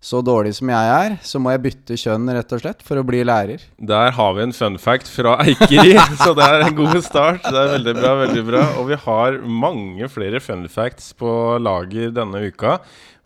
så 0.02 0.18
dårlig 0.26 0.56
som 0.58 0.72
jeg 0.74 0.94
er, 0.96 1.16
så 1.22 1.38
må 1.38 1.52
jeg 1.54 1.62
bytte 1.68 1.98
kjønn, 2.02 2.32
rett 2.34 2.56
og 2.56 2.64
slett, 2.64 2.82
for 2.82 2.98
å 2.98 3.06
bli 3.06 3.22
lærer. 3.28 3.62
Der 3.78 4.16
har 4.18 4.34
vi 4.34 4.48
en 4.48 4.56
fun 4.58 4.80
fact 4.82 5.12
fra 5.14 5.36
Eikeri, 5.46 5.94
så 6.24 6.34
det 6.38 6.48
er 6.48 6.66
en 6.66 6.78
god 6.80 6.98
start. 7.06 7.46
Det 7.46 7.54
er 7.54 7.76
veldig 7.76 7.94
bra, 8.00 8.16
veldig 8.24 8.44
bra. 8.48 8.66
Og 8.82 8.90
vi 8.90 8.98
har 9.06 9.38
mange 9.46 10.10
flere 10.10 10.42
fun 10.42 10.66
facts 10.74 11.14
på 11.18 11.32
lager 11.62 12.10
denne 12.18 12.42
uka. 12.50 12.80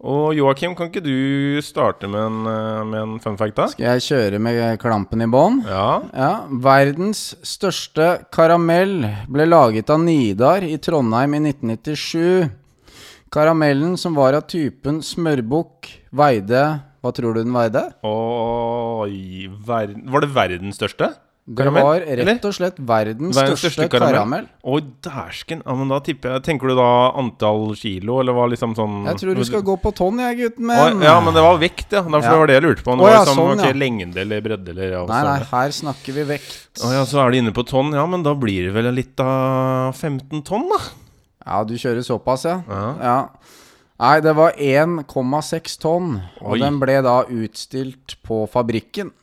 Og 0.06 0.36
Joakim, 0.36 0.76
kan 0.76 0.90
ikke 0.92 1.02
du 1.06 1.62
starte 1.64 2.10
med 2.12 2.20
en, 2.20 2.42
eh, 2.52 2.84
med 2.92 3.00
en 3.00 3.16
fun 3.24 3.40
fact, 3.40 3.56
da? 3.56 3.70
Skal 3.72 3.88
jeg 3.96 4.04
kjøre 4.10 4.42
med 4.44 4.60
klampen 4.84 5.24
i 5.24 5.30
bånn? 5.32 5.62
Ja. 5.64 6.04
Ja, 6.12 6.34
verdens 6.52 7.30
største 7.48 8.26
karamell 8.36 9.00
ble 9.32 9.48
laget 9.48 9.90
av 9.90 10.04
Nidar 10.04 10.68
i 10.68 10.76
Trondheim 10.78 11.40
i 11.40 11.42
1997. 11.48 12.52
Karamellen, 13.36 13.98
som 14.00 14.16
var 14.16 14.38
av 14.38 14.46
typen 14.48 15.02
smørbukk, 15.04 15.90
veide 16.16 16.64
Hva 17.04 17.12
tror 17.14 17.36
du 17.36 17.44
den 17.44 17.52
veide? 17.54 17.82
Oi 18.08 19.46
ver 19.68 19.92
Var 20.08 20.24
det 20.26 20.32
verdens 20.36 20.80
største? 20.80 21.12
Det 21.46 21.60
Karamell, 21.60 21.84
var 21.86 22.02
eller? 22.10 22.26
rett 22.26 22.46
og 22.50 22.54
slett 22.58 22.78
verdens, 22.82 23.36
Verdens 23.38 23.60
største, 23.62 23.70
største 23.84 23.92
karamell? 23.94 24.16
karamell. 24.18 24.48
Oi, 24.66 24.80
dæsken. 25.06 25.60
Ja, 25.62 25.76
men 25.78 25.92
da 25.94 26.00
tipper 26.02 26.32
jeg 26.34 26.44
Tenker 26.48 26.72
du 26.72 26.74
da 26.80 26.88
antall 27.22 27.76
kilo, 27.78 28.16
eller 28.24 28.34
hva 28.34 28.48
liksom 28.50 28.74
sånn 28.74 28.96
Jeg 29.12 29.20
tror 29.22 29.38
du 29.38 29.44
skal 29.46 29.62
gå 29.68 29.76
på 29.84 29.92
tonn, 29.94 30.24
jeg, 30.24 30.40
gutten 30.40 30.66
min. 30.72 31.06
Ja, 31.06 31.20
men 31.22 31.38
det 31.38 31.44
var 31.46 31.60
vekt, 31.62 31.86
ja. 31.94 32.02
Derfor 32.02 32.26
Ja. 32.26 32.32
det 32.34 32.40
var 32.42 32.50
det 32.50 32.56
jeg 32.58 32.66
lurte 32.66 32.82
på. 32.88 32.96
Det 32.98 33.04
Å, 33.04 33.06
var 33.06 33.14
ja, 33.14 33.22
liksom, 33.22 33.38
sånn, 33.44 33.60
okay, 33.60 33.76
ja. 33.76 33.80
Lengde 33.84 34.22
eller 34.26 34.42
bredde 34.48 34.74
eller 34.74 34.96
Nei, 35.06 35.22
nei, 35.28 35.38
sånn. 35.38 35.48
her 35.54 35.70
snakker 35.84 36.18
vi 36.18 36.24
vekt. 36.34 36.58
Å 36.82 36.94
ja, 36.98 37.06
så 37.06 37.22
er 37.22 37.30
det 37.36 37.44
inne 37.44 37.54
på 37.54 37.68
tonn. 37.70 37.94
Ja, 37.94 38.08
men 38.10 38.26
da 38.26 38.34
blir 38.34 38.66
det 38.72 38.74
vel 38.74 38.90
litt 38.98 39.20
av 39.22 39.94
15 39.94 40.42
tonn, 40.50 40.66
da. 40.74 40.82
Ja, 41.46 41.62
du 41.64 41.76
kjører 41.78 42.02
såpass, 42.06 42.46
ja. 42.48 42.60
Ja. 42.70 42.86
ja. 43.02 43.20
Nei, 44.02 44.16
det 44.20 44.34
var 44.36 44.58
1,6 44.60 45.78
tonn, 45.80 46.18
og 46.42 46.56
Oi. 46.58 46.60
den 46.60 46.82
ble 46.82 46.98
da 47.06 47.22
utstilt 47.32 48.18
på 48.28 48.42
fabrikken. 48.52 49.14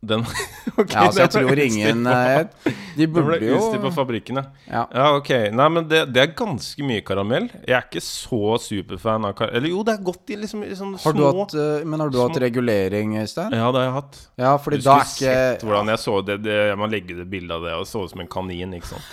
Den 0.00 0.22
okay, 0.80 0.94
Ja, 0.96 1.10
så 1.12 1.20
jeg 1.26 1.30
tror 1.34 1.58
ingen 1.60 2.04
på- 2.06 2.12
eh, 2.16 2.72
De 2.96 3.04
ble 3.12 3.20
burde 3.20 3.44
jo 3.44 3.58
utstilt 3.58 3.82
på 3.84 3.90
fabrikken, 3.92 4.38
ja. 4.64 4.86
ja. 4.96 5.02
Ok. 5.18 5.28
Nei, 5.52 5.66
men 5.74 5.84
det, 5.90 6.06
det 6.14 6.22
er 6.22 6.30
ganske 6.38 6.86
mye 6.88 7.02
karamell. 7.04 7.50
Jeg 7.68 7.76
er 7.76 7.84
ikke 7.84 8.00
så 8.06 8.54
superfan 8.64 9.28
av 9.28 9.34
karamell. 9.36 9.58
Eller 9.60 9.74
jo, 9.74 9.82
det 9.84 9.98
er 9.98 10.02
godt 10.08 10.32
i 10.32 10.38
liksom 10.40 10.64
liksom 10.64 10.94
Har 11.04 11.12
du 11.12 11.20
små 11.20 11.34
hatt, 11.42 11.54
eh, 11.60 11.84
men 11.84 12.00
har 12.00 12.08
du 12.14 12.16
hatt 12.22 12.32
små- 12.32 12.42
regulering, 12.46 13.12
Øystein? 13.20 13.52
Ja, 13.52 13.68
det 13.68 13.82
har 13.82 13.86
jeg 13.90 13.96
hatt. 13.98 14.18
Ja, 14.40 14.54
Du 14.56 14.64
skulle 14.64 14.96
ikke... 15.04 15.20
sett 15.20 15.66
hvordan 15.68 15.92
jeg 15.92 16.02
så 16.06 16.16
det, 16.24 16.38
det 16.48 16.56
Jeg 16.70 16.80
må 16.80 16.88
legge 16.96 17.20
det 17.20 17.28
bildet 17.36 17.58
av 17.60 17.68
det 17.68 17.76
og 17.76 17.86
så 17.92 18.06
ut 18.06 18.14
som 18.16 18.24
en 18.24 18.32
kanin, 18.38 18.72
ikke 18.80 18.94
sant. 18.94 19.04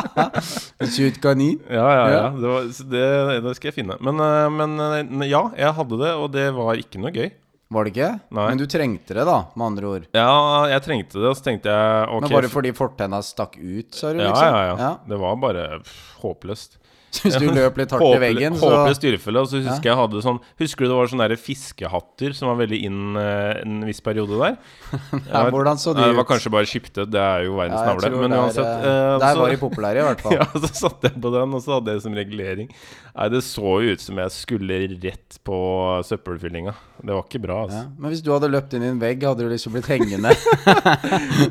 Sykt 0.96 1.20
kanin? 1.24 1.58
Ja, 1.68 1.86
ja, 1.92 2.04
ja. 2.16 2.26
Det, 2.32 2.48
var, 2.56 2.70
det, 2.96 3.06
det 3.44 3.56
skal 3.60 3.68
jeg 3.72 3.82
finne. 3.82 4.00
Men, 4.00 4.20
eh, 4.24 4.48
men 4.48 4.80
eh, 4.80 5.28
ja, 5.28 5.44
jeg 5.60 5.76
hadde 5.76 6.00
det, 6.06 6.14
og 6.16 6.30
det 6.32 6.48
var 6.56 6.80
ikke 6.80 7.04
noe 7.04 7.12
gøy. 7.12 7.28
Var 7.68 7.82
det 7.86 7.90
ikke? 7.96 8.08
Nei. 8.30 8.44
Men 8.46 8.60
du 8.60 8.66
trengte 8.70 9.14
det, 9.16 9.24
da, 9.26 9.36
med 9.58 9.66
andre 9.66 9.88
ord. 9.90 10.04
Ja, 10.14 10.26
jeg 10.70 10.82
trengte 10.84 11.18
det, 11.18 11.26
og 11.32 11.34
så 11.34 11.46
tenkte 11.48 11.72
jeg 11.72 12.04
ok 12.14 12.22
Men 12.28 12.34
bare 12.36 12.50
fordi 12.52 12.70
fortenna 12.78 13.18
stakk 13.26 13.56
ut, 13.58 13.88
sa 13.96 14.12
du? 14.14 14.20
ja, 14.22 14.28
liksom? 14.30 14.54
ja, 14.54 14.76
ja, 14.84 14.90
Det 15.10 15.18
var 15.24 15.40
bare 15.42 15.64
pff, 15.82 15.96
håpløst. 16.22 16.78
Så 17.14 17.22
hvis 17.26 17.38
du 17.40 17.46
løp 17.54 17.78
litt 17.80 17.92
hardt 17.94 18.16
i 18.16 18.20
veggen, 18.20 18.56
så 18.58 18.70
Håpløst 18.70 19.00
styrefelle. 19.00 19.42
Og 19.42 19.50
så 19.50 19.60
husker 19.64 19.90
jeg 19.90 19.98
hadde 20.00 20.22
sånn 20.24 20.40
Husker 20.60 20.84
du 20.84 20.90
det 20.90 20.98
var 20.98 21.10
sånne 21.12 21.38
fiskehatter 21.40 22.36
som 22.36 22.50
var 22.50 22.60
veldig 22.62 22.80
inn 22.88 23.20
eh, 23.20 23.62
en 23.62 23.78
viss 23.88 24.02
periode 24.04 24.38
der? 24.40 24.56
ja, 25.30 25.44
Hvordan 25.52 25.80
så 25.80 25.94
de 25.96 26.02
ut? 26.02 26.10
Det 26.10 26.18
var 26.20 26.28
kanskje 26.28 26.52
bare 26.56 26.70
skiptet, 26.70 27.10
det 27.12 27.22
er 27.22 27.46
jo 27.46 27.56
verdens 27.60 27.80
Ja, 27.80 27.94
navle. 27.94 28.12
Men 28.24 28.36
uansett 28.40 28.66
eh, 28.66 28.90
eh, 28.90 29.14
Der 29.22 29.40
var 29.40 29.54
de 29.54 29.60
populære, 29.62 30.02
i 30.02 30.08
hvert 30.10 30.24
fall. 30.26 30.36
Ja, 30.40 30.46
så 30.52 30.72
satte 30.86 31.10
jeg 31.10 31.22
på 31.22 31.32
den, 31.32 31.54
og 31.56 31.62
så 31.64 31.78
hadde 31.78 31.94
jeg 31.94 32.00
det 32.00 32.06
som 32.06 32.16
regulering. 32.16 32.72
Nei, 33.16 33.28
det 33.32 33.40
så 33.46 33.78
jo 33.80 33.94
ut 33.96 34.02
som 34.02 34.18
jeg 34.20 34.34
skulle 34.34 34.82
rett 35.06 35.38
på 35.46 35.58
søppelfyllinga. 36.04 36.74
Det 37.00 37.12
var 37.14 37.24
ikke 37.24 37.40
bra, 37.40 37.62
altså. 37.64 37.82
Ja. 37.84 37.92
Men 38.00 38.12
hvis 38.12 38.22
du 38.24 38.30
hadde 38.34 38.50
løpt 38.52 38.74
inn 38.76 38.84
i 38.84 38.90
en 38.90 39.00
vegg, 39.00 39.24
hadde 39.24 39.46
du 39.46 39.52
liksom 39.52 39.76
blitt 39.76 39.88
hengende? 39.88 40.32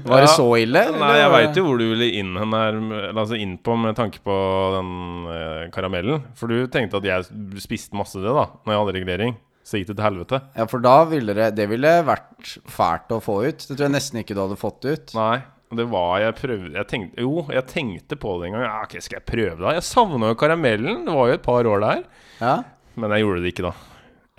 var 0.05 0.25
det 0.25 0.29
så 0.33 0.45
ille? 0.59 0.83
Nei, 0.99 1.11
jeg 1.21 1.31
veit 1.33 1.59
jo 1.59 1.65
hvor 1.65 1.81
du 1.81 1.85
ville 1.93 2.09
inn 2.19 2.33
hen 2.37 2.55
her, 2.57 2.79
altså 3.13 3.39
inn 3.39 3.55
på 3.61 3.77
med 3.79 3.97
tanke 3.97 4.21
på 4.25 4.35
den 4.75 4.91
eh, 5.31 5.44
karamellen. 5.75 6.23
For 6.37 6.51
du 6.51 6.67
tenkte 6.71 7.01
at 7.01 7.07
jeg 7.07 7.59
spiste 7.63 7.97
masse 7.97 8.19
det, 8.21 8.31
da, 8.31 8.47
når 8.65 8.73
jeg 8.73 8.81
hadde 8.83 8.95
regulering. 8.99 9.35
Så 9.65 9.79
gikk 9.79 9.89
det 9.89 9.95
til 9.97 10.05
helvete. 10.05 10.39
Ja, 10.53 10.67
for 10.69 10.83
da 10.83 10.99
ville 11.09 11.33
det 11.33 11.47
Det 11.57 11.65
ville 11.71 11.91
vært 12.05 12.51
fælt 12.69 13.09
å 13.15 13.17
få 13.23 13.39
ut. 13.47 13.63
Det 13.65 13.73
tror 13.73 13.87
jeg 13.87 13.95
nesten 13.95 14.21
ikke 14.21 14.37
du 14.37 14.43
hadde 14.43 14.59
fått 14.61 14.85
ut. 14.85 15.15
Nei. 15.17 15.39
Det 15.75 15.87
var 15.89 16.19
jeg 16.21 16.35
prøvde 16.37 16.77
jeg 16.77 16.87
tenkte, 16.91 17.23
Jo, 17.25 17.41
jeg 17.49 17.65
tenkte 17.71 18.17
på 18.21 18.35
det 18.37 18.51
en 18.51 18.55
gang. 18.59 18.65
Ja, 18.67 18.75
ok, 18.85 18.93
skal 19.01 19.17
jeg 19.17 19.25
prøve 19.31 19.57
da? 19.63 19.73
Jeg 19.73 19.87
savna 19.87 20.29
jo 20.29 20.37
karamellen. 20.39 21.01
Det 21.07 21.15
var 21.17 21.31
jo 21.31 21.37
et 21.39 21.45
par 21.45 21.69
år 21.71 21.81
der. 21.81 22.03
Ja? 22.37 22.55
Men 22.95 23.15
jeg 23.15 23.25
gjorde 23.25 23.41
det 23.43 23.53
ikke, 23.55 23.71
da. 23.71 23.73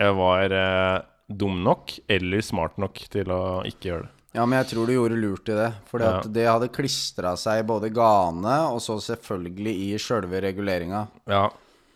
Jeg 0.06 0.16
var 0.20 0.54
eh, 0.60 0.98
dum 1.42 1.58
nok 1.66 1.96
eller 2.12 2.44
smart 2.46 2.78
nok 2.80 3.02
til 3.12 3.32
å 3.34 3.40
ikke 3.68 3.90
gjøre 3.90 4.06
det. 4.06 4.12
Ja, 4.36 4.44
men 4.44 4.58
jeg 4.60 4.68
tror 4.74 4.88
du 4.88 4.92
gjorde 4.92 5.16
lurt 5.16 5.48
i 5.48 5.54
det. 5.56 5.70
For 5.88 6.02
Ja. 6.04 6.20
det 6.20 6.44
hadde 6.46 6.68
klistra 6.68 7.32
seg 7.40 7.62
i 7.62 7.66
både 7.66 7.88
gane 7.94 8.56
og 8.68 8.82
så 8.84 8.98
selvfølgelig 9.00 9.72
i 9.86 9.94
sjølve 10.00 10.42
reguleringa. 10.44 11.06
Ja. 11.26 11.46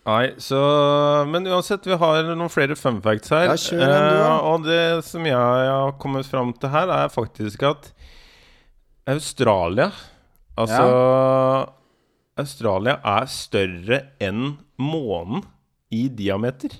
Nei, 0.08 0.30
så 0.40 0.56
Men 1.28 1.44
uansett, 1.44 1.84
vi 1.84 1.96
har 2.00 2.22
noen 2.24 2.48
flere 2.50 2.74
fun 2.78 3.02
facts 3.04 3.28
her. 3.28 3.50
Ja, 3.50 3.56
kjør 3.60 3.82
den, 3.84 4.06
du, 4.08 4.16
da. 4.16 4.30
Eh, 4.30 4.46
og 4.48 4.64
det 4.64 5.04
som 5.04 5.26
jeg 5.28 5.36
har 5.36 5.92
kommet 6.00 6.26
fram 6.26 6.54
til 6.56 6.72
her, 6.72 6.88
er 6.88 7.12
faktisk 7.12 7.62
at 7.68 7.92
Australia 9.06 9.90
Altså 10.58 11.68
Australia 12.40 12.98
er 13.04 13.26
større 13.30 14.00
enn 14.20 14.56
månen 14.80 15.44
i 15.92 16.08
diameter. 16.08 16.74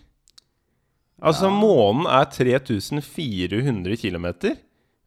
Altså, 1.21 1.50
månen 1.52 2.07
er 2.09 2.25
3400 2.33 3.97
km. 4.00 4.26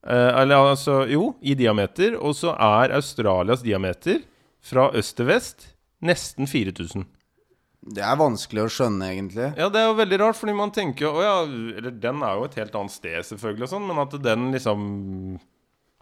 Eh, 0.04 0.42
eller 0.42 0.74
altså 0.74 1.04
Jo, 1.08 1.34
i 1.42 1.56
diameter. 1.56 2.18
Og 2.20 2.36
så 2.36 2.54
er 2.56 2.96
Australias 2.98 3.64
diameter 3.64 4.24
fra 4.64 4.90
øst 4.96 5.18
til 5.20 5.30
vest 5.30 5.68
nesten 6.04 6.48
4000. 6.50 7.06
Det 7.84 8.04
er 8.04 8.16
vanskelig 8.16 8.64
å 8.64 8.72
skjønne, 8.72 9.10
egentlig. 9.12 9.50
Ja, 9.60 9.68
det 9.72 9.82
er 9.82 9.90
jo 9.90 9.98
veldig 9.98 10.20
rart, 10.22 10.38
fordi 10.40 10.54
man 10.56 10.72
tenker 10.72 11.10
Å 11.12 11.24
ja, 11.24 11.34
eller 11.44 11.92
den 11.92 12.22
er 12.24 12.38
jo 12.40 12.46
et 12.48 12.56
helt 12.62 12.76
annet 12.80 12.96
sted, 12.96 13.18
selvfølgelig, 13.28 13.66
og 13.68 13.72
sånn, 13.74 13.88
men 13.90 14.00
at 14.06 14.16
den 14.24 14.46
liksom 14.56 14.86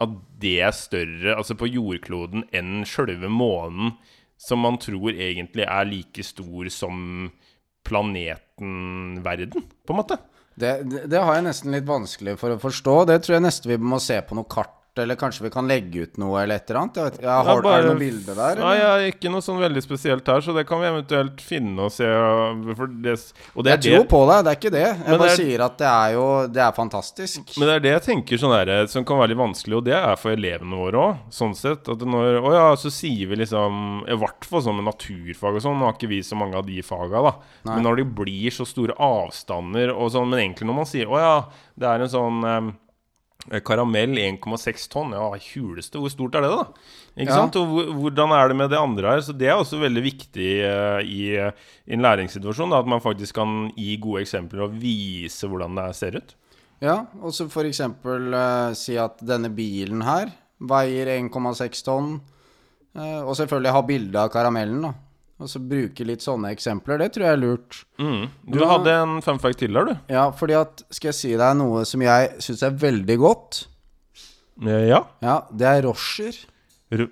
At 0.02 0.12
det 0.42 0.56
er 0.62 0.76
større, 0.78 1.34
altså 1.34 1.56
på 1.58 1.70
jordkloden, 1.70 2.46
enn 2.54 2.86
sjølve 2.86 3.30
månen, 3.30 3.96
som 4.38 4.62
man 4.62 4.78
tror 4.82 5.10
egentlig 5.14 5.66
er 5.66 5.86
like 5.86 6.22
stor 6.26 6.70
som 6.74 7.30
planeten 7.86 9.18
verden, 9.22 9.66
på 9.86 9.94
en 9.94 9.98
måte. 9.98 10.18
Det, 10.54 10.72
det, 11.08 11.18
har 11.18 11.38
jeg 11.38 11.46
nesten 11.46 11.72
litt 11.74 11.88
vanskelig 11.88 12.36
for 12.40 12.54
å 12.54 12.60
forstå. 12.60 12.96
Det 13.08 13.18
tror 13.24 13.38
jeg 13.38 13.46
nesten 13.46 13.72
vi 13.72 13.78
må 13.80 14.00
se 14.02 14.18
på 14.26 14.36
noe 14.36 14.48
kart, 14.50 14.74
eller 14.98 15.16
kanskje 15.16 15.42
vi 15.46 15.50
kan 15.50 15.68
legge 15.68 16.02
ut 16.04 16.18
noe 16.20 16.42
eller 16.42 16.56
et 16.60 16.68
eller 16.70 16.80
annet. 16.82 16.96
Jeg 17.00 17.04
vet, 17.12 17.22
ja, 17.22 17.36
har, 17.42 17.62
bare- 17.62 17.78
Er 17.78 17.82
det 17.82 17.90
noe 17.92 18.00
bilde 18.02 18.34
der? 18.36 18.56
Nei, 18.60 18.74
Eller? 18.76 18.80
jeg 18.82 19.06
er 19.08 19.12
ikke 19.16 19.30
noe 19.32 19.40
sånn 19.40 19.60
veldig 19.62 19.82
spesielt 19.82 20.26
her, 20.28 20.40
så 20.44 20.54
det 20.54 20.66
kan 20.68 20.80
vi 20.82 20.86
eventuelt 20.90 21.40
finne 21.40 21.80
og 21.86 21.92
se. 21.92 22.04
Det, 22.04 23.14
og 23.56 23.64
det 23.64 23.70
Jeg 23.72 23.80
tror 23.86 24.02
det, 24.02 24.08
på 24.12 24.20
deg, 24.28 24.44
det 24.44 24.50
er 24.52 24.58
ikke 24.60 24.72
det. 24.74 24.82
Jeg 24.84 25.08
Men 25.08 25.18
bare 25.18 25.30
er- 25.32 25.36
sier 25.40 25.64
at 25.64 25.78
det 25.78 25.86
er 25.88 26.12
jo 26.12 26.26
Det 26.52 26.62
er 26.62 26.72
fantastisk. 26.72 27.58
Men 27.58 27.68
det 27.68 27.74
er 27.76 27.80
det 27.80 27.92
jeg 27.92 28.02
tenker 28.16 28.36
sånn 28.38 28.66
der, 28.66 28.86
som 28.86 29.04
kan 29.04 29.16
være 29.18 29.28
litt 29.32 29.38
vanskelig, 29.38 29.76
og 29.76 29.84
det 29.84 29.94
er 29.94 30.16
for 30.16 30.30
elevene 30.36 30.76
våre 30.76 30.98
òg. 31.06 31.18
Sånn 31.30 31.54
sett. 31.56 31.88
At 31.88 31.98
når, 31.98 32.42
å 32.42 32.52
ja, 32.52 32.74
så 32.76 32.90
sier 32.92 33.28
vi 33.28 33.36
liksom 33.36 34.04
I 34.08 34.16
hvert 34.16 34.44
fall 34.44 34.60
sånn 34.62 34.76
med 34.82 34.84
naturfag 34.92 35.56
og 35.56 35.62
sånn. 35.62 35.78
Nå 35.78 35.84
har 35.88 35.94
ikke 35.94 36.08
vi 36.08 36.20
så 36.20 36.36
mange 36.36 36.54
av 36.54 36.66
de 36.66 36.82
faga, 36.82 37.22
da. 37.22 37.32
Nei. 37.64 37.74
Men 37.76 37.84
når 37.84 37.96
det 37.96 38.14
blir 38.14 38.50
så 38.50 38.66
store 38.66 38.92
avstander 38.98 39.90
og 39.96 40.10
sånn 40.12 40.28
Men 40.28 40.38
egentlig 40.52 40.66
når 40.68 40.74
man 40.74 40.84
sier 40.84 41.06
å 41.06 41.18
ja, 41.18 41.44
det 41.78 41.88
er 41.88 42.00
en 42.02 42.08
sånn 42.08 42.76
Karamell 43.66 44.14
1,6 44.22 44.84
tonn. 44.92 45.12
Ja, 45.16 45.30
huleste, 45.34 45.98
hvor 45.98 46.10
stort 46.12 46.36
er 46.38 46.44
det, 46.44 46.50
da? 46.50 46.64
Ikke 47.16 47.32
Ja. 47.32 47.40
sant? 47.40 47.56
Og 47.56 47.94
hvordan 47.98 48.30
er 48.36 48.48
det 48.48 48.56
med 48.56 48.70
det 48.70 48.78
andre 48.78 49.10
her? 49.16 49.20
Så 49.20 49.36
det 49.36 49.48
er 49.48 49.56
også 49.58 49.80
veldig 49.80 50.02
viktig 50.04 50.50
uh, 50.62 51.00
i, 51.02 51.34
eh, 51.36 51.50
i 51.88 51.92
en 51.96 52.02
læringssituasjon. 52.02 52.70
Da, 52.70 52.78
at 52.78 52.86
man 52.86 53.00
faktisk 53.00 53.34
kan 53.34 53.72
gi 53.76 53.96
gode 53.98 54.22
eksempler 54.22 54.62
og 54.68 54.76
vise 54.78 55.48
hvordan 55.48 55.74
det 55.74 55.88
ser 55.96 56.16
ut. 56.16 56.34
Ja, 56.80 57.06
og 57.20 57.32
så 57.34 57.48
for 57.50 57.62
eksempel 57.64 58.32
eh, 58.34 58.72
si 58.74 58.96
at 58.96 59.18
denne 59.22 59.50
bilen 59.54 60.02
her 60.02 60.30
veier 60.60 61.06
1,6 61.18 61.82
tonn. 61.84 62.20
Uh, 62.94 63.24
og 63.26 63.34
selvfølgelig 63.38 63.72
ha 63.72 63.82
bilde 63.88 64.20
av 64.20 64.28
karamellen, 64.30 64.82
da. 64.82 64.92
Og 65.42 65.50
så 65.50 65.58
bruke 65.58 66.04
litt 66.06 66.22
sånne 66.22 66.52
eksempler. 66.54 67.00
Det 67.02 67.08
tror 67.16 67.26
jeg 67.26 67.34
er 67.36 67.40
lurt. 67.42 67.80
Mm. 67.98 68.28
Du 68.46 68.58
du 68.60 68.64
hadde 68.68 68.94
en 68.94 69.16
fun 69.24 69.40
fact 69.42 69.58
til 69.62 69.74
der, 69.74 69.90
du. 69.90 69.96
Ja, 70.12 70.28
fordi 70.38 70.54
at 70.60 70.84
Skal 70.94 71.10
jeg 71.10 71.18
si 71.18 71.32
deg 71.34 71.56
noe 71.58 71.82
som 71.88 72.04
jeg 72.04 72.30
syns 72.44 72.62
er 72.66 72.78
veldig 72.84 73.18
godt? 73.22 73.64
Eh, 74.62 74.88
Ja. 74.92 75.02
Ja, 75.24 75.40
det 75.50 75.66
er 75.66 75.82
rosher. 75.88 76.36
Ru 76.92 77.06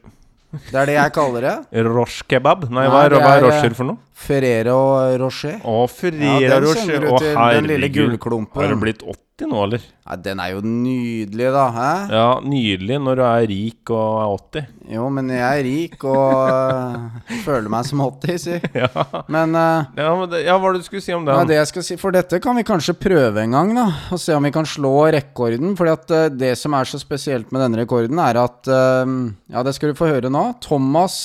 Det 0.51 0.75
er 0.75 0.87
det 0.87 0.95
jeg 0.97 1.13
kaller 1.15 1.45
det. 1.47 1.57
Rosh 1.97 2.23
kebab? 2.27 2.65
Nei, 2.71 2.87
Nei, 2.87 2.89
hva 2.91 3.05
er, 3.07 3.19
er 3.19 3.45
rosher 3.47 3.71
eh, 3.71 3.77
for 3.79 3.91
noe? 3.93 3.99
Ferrero 4.21 4.79
Rocher. 5.23 5.59
Å, 5.65 5.79
Ja, 5.81 5.87
Ferrero 5.95 6.61
den 6.61 6.69
Rocher. 6.69 7.09
Å, 7.11 7.19
til, 7.23 7.35
den 7.35 7.71
lille 7.73 7.89
herregud. 7.89 8.11
gullklumpen. 8.13 8.63
Har 8.63 8.75
du 8.75 8.81
blitt 8.85 9.03
80 9.07 9.49
nå, 9.49 9.63
eller? 9.65 9.81
Ja, 10.11 10.17
den 10.21 10.41
er 10.43 10.51
jo 10.53 10.61
nydelig, 10.67 11.47
da. 11.55 11.63
Hæ? 11.73 11.91
Ja, 12.13 12.25
nydelig 12.45 12.97
når 13.01 13.21
du 13.21 13.23
er 13.25 13.45
rik 13.49 13.93
og 13.95 14.19
er 14.21 14.33
80. 14.35 14.67
Jo, 14.91 15.05
men 15.15 15.29
jeg 15.31 15.41
er 15.61 15.63
rik 15.65 16.03
og 16.03 16.51
øh, 16.51 17.05
føler 17.47 17.69
meg 17.73 17.87
som 17.89 18.03
80, 18.05 18.41
si. 18.43 18.57
Ja, 18.83 18.89
Men 19.31 19.55
uh, 19.55 19.87
ja, 19.97 20.09
men 20.19 20.29
det, 20.33 20.41
ja 20.49 20.57
hva 20.61 20.73
du 20.75 20.81
skulle 20.83 21.05
si 21.05 21.15
om 21.15 21.25
den? 21.25 21.33
ja, 21.39 21.47
det 21.47 21.57
jeg 21.61 21.69
skal 21.71 21.85
si 21.87 21.97
For 22.01 22.13
dette 22.17 22.41
kan 22.43 22.59
vi 22.59 22.65
kanskje 22.67 22.97
prøve 22.99 23.45
en 23.45 23.55
gang, 23.55 23.71
da. 23.79 23.87
Og 24.13 24.21
se 24.21 24.35
om 24.37 24.45
vi 24.45 24.53
kan 24.53 24.67
slå 24.69 24.93
rekorden. 25.15 25.73
Fordi 25.79 25.95
at 25.95 26.15
øh, 26.19 26.27
det 26.43 26.53
som 26.61 26.75
er 26.77 26.91
så 26.91 27.01
spesielt 27.01 27.49
med 27.55 27.63
denne 27.65 27.81
rekorden, 27.85 28.19
er 28.21 28.43
at 28.43 28.69
uh, 28.69 29.07
Ja, 29.55 29.63
det 29.65 29.77
skal 29.79 29.95
du 29.95 30.01
få 30.03 30.11
høre 30.11 30.29
nå. 30.33 30.43
Thomas 30.67 31.21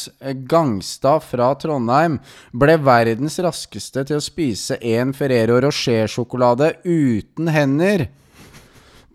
Gangstad 0.48 1.26
fra 1.26 1.52
Trondheim 1.60 2.20
ble 2.56 2.78
verdens 2.86 3.40
raskeste 3.44 4.06
til 4.08 4.20
å 4.20 4.24
spise 4.24 4.78
en 4.96 5.14
Ferrero 5.18 5.58
Rocher-sjokolade 5.66 6.76
uten 6.86 7.50
hender. 7.52 8.08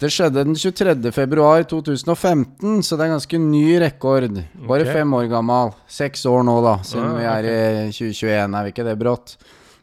Det 0.01 0.09
skjedde 0.09 0.47
den 0.47 0.57
23. 0.57 1.11
februar 1.13 1.67
2015, 1.69 2.79
så 2.83 2.97
det 2.97 3.05
er 3.05 3.11
ganske 3.13 3.41
ny 3.43 3.65
rekord. 3.83 4.39
Bare 4.65 4.87
okay. 4.87 4.95
fem 4.97 5.11
år 5.19 5.27
gammel. 5.29 5.75
Seks 5.93 6.25
år 6.31 6.47
nå, 6.49 6.55
da, 6.65 6.79
siden 6.89 7.11
Ah, 7.11 7.19
vi 7.19 7.27
er 7.29 7.49
i 7.51 7.91
2021, 7.93 8.55
er 8.57 8.65
vi 8.65 8.73
ikke 8.73 8.87
det 8.87 8.95
brått? 9.03 9.35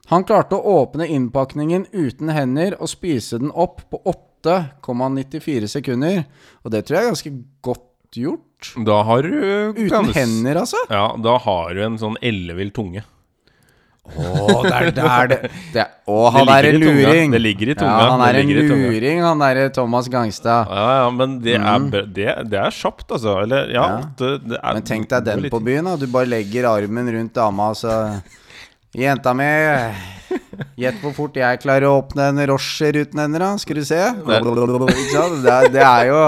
Han 0.10 0.26
klarte 0.26 0.58
å 0.58 0.80
åpne 0.82 1.06
innpakningen 1.14 1.86
uten 1.94 2.32
hender 2.34 2.80
og 2.80 2.90
spise 2.90 3.38
den 3.44 3.52
opp 3.54 3.84
på 3.92 4.00
8,94 4.48 5.70
sekunder. 5.76 6.24
Og 6.64 6.74
det 6.74 6.88
tror 6.88 6.98
jeg 6.98 7.04
er 7.04 7.12
ganske 7.12 7.34
godt 7.68 8.18
gjort. 8.18 8.72
Da 8.88 9.02
har 9.06 9.22
du 9.28 9.36
Uten 9.78 10.10
hender, 10.16 10.64
altså. 10.64 10.82
Ja, 10.90 11.12
da 11.22 11.38
har 11.44 11.78
du 11.78 11.84
en 11.86 12.02
sånn 12.02 12.18
ellevill 12.26 12.74
tunge. 12.74 13.06
Å, 14.18 14.64
det 14.64 14.72
er 14.74 14.92
der 14.96 15.28
det, 15.32 15.38
det 15.74 15.82
er- 15.84 15.94
Å, 16.08 16.18
han 16.32 16.48
er 16.48 16.64
en 16.70 16.78
luring. 16.80 17.32
Det 17.36 17.42
ligger 17.44 17.70
i 17.74 17.76
tunga. 17.76 17.98
Ja, 18.00 18.12
han 18.16 18.22
er 18.24 18.40
en 18.40 18.48
luring, 18.56 19.20
han 19.26 19.42
derre 19.44 19.66
Thomas 19.76 20.08
Gangstad. 20.08 20.70
Ja, 20.72 20.86
ja, 21.04 21.10
men 21.12 21.40
det 21.44 21.56
er, 21.58 21.66
Mm. 21.68 21.90
bra- 21.92 22.06
det, 22.08 22.28
det 22.50 22.60
er 22.64 22.72
kjapt, 22.72 23.10
altså. 23.12 23.34
Eller, 23.44 23.68
ja, 23.76 23.84
Ja. 23.98 24.02
Det, 24.18 24.58
er 24.64 24.74
Men 24.74 24.84
tenk 24.88 25.10
deg 25.12 25.26
den 25.26 25.50
på 25.52 25.60
byen, 25.64 25.84
da. 25.92 25.96
Du 26.00 26.08
bare 26.08 26.26
legger 26.32 26.70
armen 26.72 27.12
rundt 27.12 27.34
dama, 27.36 27.74
så 27.76 28.22
Jenta 28.98 29.34
mi 29.38 29.46
Gjett 30.78 30.96
hvor 31.04 31.14
fort 31.14 31.36
jeg 31.38 31.60
klarer 31.62 31.86
å 31.86 32.00
åpne 32.00 32.32
en 32.32 32.40
Rocher-ruten 32.50 33.20
hender, 33.22 33.44
da. 33.44 33.50
Skal 33.62 33.78
du 33.78 33.84
se. 33.86 34.00
Det, 34.26 34.38
er, 35.54 35.68
det 35.72 35.84
er 35.86 36.08
jo 36.10 36.22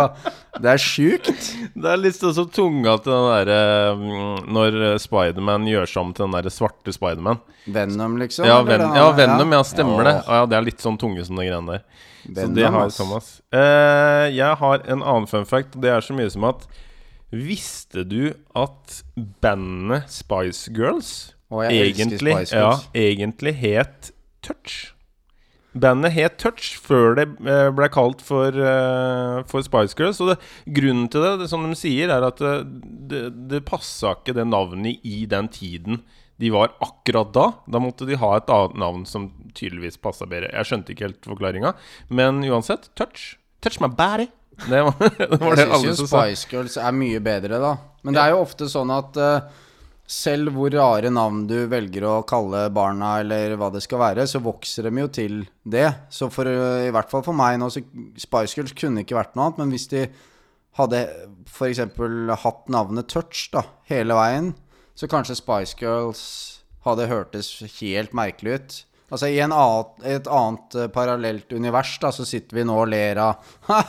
Det 0.61 0.69
er 0.71 0.83
sjukt. 0.83 1.47
Det 1.73 1.89
er 1.89 1.99
litt 1.99 2.19
sånn 2.19 2.35
som 2.37 2.51
tunga 2.53 2.93
til 3.01 3.11
den 3.11 3.25
derre 3.31 3.95
mm, 3.97 4.51
Når 4.53 4.77
Spiderman 5.01 5.65
gjør 5.67 5.89
seg 5.89 6.01
om 6.03 6.11
til 6.13 6.27
den 6.27 6.37
derre 6.37 6.53
svarte 6.53 6.93
Spiderman. 6.93 7.41
Venom, 7.65 8.19
liksom. 8.21 8.45
Ja, 8.47 8.59
Ven 8.67 8.85
ja. 8.85 9.07
Venom, 9.17 9.57
ja, 9.57 9.63
stemmer 9.67 10.05
det. 10.05 10.13
Ja. 10.19 10.37
Ja, 10.43 10.51
det 10.53 10.59
er 10.59 10.67
litt 10.69 10.85
sånn 10.85 11.01
tunge 11.01 11.25
som 11.25 11.41
de 11.41 11.47
greiene 11.49 11.79
der. 11.79 12.05
Så 12.21 12.35
Venom, 12.37 12.53
det 12.59 12.69
har. 12.77 12.93
Thomas. 12.99 13.31
Eh, 13.49 14.27
jeg 14.35 14.61
har 14.61 14.85
en 14.85 15.01
annen 15.01 15.27
fun 15.31 15.49
fact, 15.49 15.73
det 15.81 15.89
er 15.95 16.05
så 16.05 16.13
mye 16.17 16.29
som 16.29 16.45
at 16.53 16.69
Visste 17.29 18.05
du 18.09 18.31
at 18.57 19.01
bandet 19.41 20.09
Spice 20.09 20.71
Girls 20.73 21.11
Å, 21.49 21.65
jeg 21.65 21.89
elsker 21.89 22.21
Spice 22.21 22.53
Girls. 22.53 22.53
ja, 22.53 23.03
egentlig 23.09 23.55
het 23.57 24.11
Touch? 24.45 24.93
Bandet 25.79 26.15
het 26.15 26.37
Touch 26.41 26.75
før 26.81 27.17
det 27.17 27.25
eh, 27.45 27.67
ble 27.73 27.89
kalt 27.93 28.23
for, 28.25 28.53
eh, 28.53 29.41
for 29.49 29.65
Spice 29.65 29.97
Girls. 29.97 30.21
Og 30.23 30.33
det, 30.33 30.37
grunnen 30.77 31.09
til 31.11 31.25
det, 31.25 31.35
det, 31.43 31.49
som 31.51 31.65
de 31.65 31.77
sier, 31.77 32.09
er 32.13 32.25
at 32.25 32.41
det, 32.41 32.55
det, 33.11 33.23
det 33.51 33.65
passa 33.67 34.15
ikke 34.17 34.37
det 34.37 34.47
navnet 34.49 35.05
i 35.05 35.23
den 35.29 35.49
tiden 35.53 36.03
de 36.39 36.49
var 36.53 36.71
akkurat 36.79 37.33
da. 37.35 37.45
Da 37.67 37.81
måtte 37.83 38.07
de 38.07 38.17
ha 38.19 38.31
et 38.37 38.49
annet 38.53 38.77
navn 38.79 39.05
som 39.09 39.29
tydeligvis 39.57 39.99
passa 39.99 40.27
bedre. 40.29 40.53
Jeg 40.55 40.69
skjønte 40.69 40.93
ikke 40.93 41.09
helt 41.09 41.27
forklaringa, 41.27 41.73
men 42.15 42.43
uansett, 42.47 42.87
Touch. 42.95 43.33
Touch 43.59 43.81
my 43.83 43.89
body. 43.91 44.29
Det 44.69 44.83
var 44.85 44.95
det, 45.19 45.39
var 45.39 45.59
Jeg 45.59 45.67
alle 45.67 45.81
syns 45.83 45.99
jo 45.99 46.05
som. 46.05 46.13
Spice 46.13 46.47
Girls 46.51 46.77
er 46.79 46.95
mye 46.95 47.19
bedre, 47.23 47.59
da. 47.59 47.73
Men 48.03 48.15
det 48.15 48.23
er 48.23 48.33
jo 48.33 48.45
ofte 48.45 48.69
sånn 48.71 48.91
at 48.95 49.19
eh, 49.19 49.65
selv 50.09 50.55
hvor 50.55 50.73
rare 50.73 51.11
navn 51.13 51.43
du 51.49 51.67
velger 51.69 52.05
å 52.09 52.15
kalle 52.27 52.63
barna, 52.73 53.19
eller 53.21 53.53
hva 53.59 53.69
det 53.73 53.83
skal 53.85 54.01
være, 54.01 54.25
så 54.29 54.41
vokser 54.41 54.87
de 54.89 55.03
jo 55.03 55.09
til 55.13 55.35
det. 55.61 55.85
Så 56.09 56.31
for, 56.33 56.49
eh, 56.49 56.87
i 56.87 56.93
hvert 56.95 57.11
fall 57.11 57.21
for 57.25 57.37
meg 57.37 57.59
nå, 57.61 57.69
så 57.69 57.83
Spice 58.17 58.57
Girls 58.57 58.73
kunne 58.73 59.05
ikke 59.05 59.19
vært 59.19 59.37
noe 59.37 59.49
annet. 59.49 59.61
Men 59.61 59.75
hvis 59.75 59.87
de 59.93 60.07
hadde 60.79 61.03
f.eks. 61.45 61.83
hatt 62.43 62.73
navnet 62.73 63.09
Touch 63.11 63.49
da, 63.53 63.63
hele 63.91 64.17
veien, 64.17 64.53
så 64.97 65.09
kanskje 65.11 65.37
Spice 65.37 65.77
Girls 65.77 66.23
hadde 66.87 67.09
hørtes 67.11 67.51
helt 67.79 68.15
merkelig 68.17 68.55
ut. 68.57 68.77
Altså 69.09 69.29
I 69.29 69.39
en 69.41 69.53
annen, 69.53 69.93
et 70.05 70.27
annet 70.29 70.75
eh, 70.77 70.89
parallelt 70.93 71.53
univers 71.53 71.95
da, 72.01 72.11
så 72.13 72.25
sitter 72.25 72.59
vi 72.59 72.65
nå 72.65 72.75
og 72.81 72.89
ler 72.91 73.21
av 73.21 73.45
«Ha, 73.69 73.83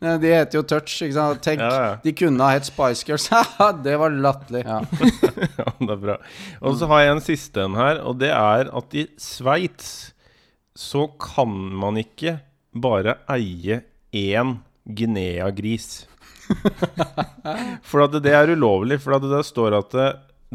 De 0.00 0.28
heter 0.32 0.58
jo 0.58 0.62
Touch, 0.68 0.96
ikke 1.02 1.14
sant. 1.16 1.42
Tenk, 1.44 1.60
Ja, 1.62 1.68
ja. 1.84 1.92
de 2.02 2.12
kunne 2.12 2.42
ha 2.44 2.50
hett 2.56 2.66
Spice 2.68 3.06
Girls. 3.08 3.28
Det 3.86 3.94
var 4.00 4.10
latterlig. 4.10 4.64
Ja. 4.66 4.80
Ja, 5.58 5.68
det 5.78 5.90
er 5.94 6.00
bra. 6.02 6.16
Og 6.62 6.76
så 6.80 6.88
har 6.90 7.04
jeg 7.04 7.14
en 7.14 7.22
siste 7.24 7.62
en 7.64 7.76
her, 7.78 8.00
og 8.04 8.18
det 8.20 8.30
er 8.34 8.68
at 8.74 8.96
i 8.98 9.06
Sveits 9.20 10.12
så 10.76 11.06
kan 11.22 11.52
man 11.78 11.96
ikke 12.00 12.38
bare 12.74 13.18
eie 13.30 13.82
én 14.14 14.56
Guinea-gris. 14.84 16.04
For 17.88 18.04
at 18.04 18.16
det 18.24 18.32
er 18.34 18.52
ulovlig. 18.52 18.98
For 19.02 19.16
at 19.16 19.24
det 19.30 19.44
står 19.48 19.76
at 19.78 19.94
det, 19.94 20.08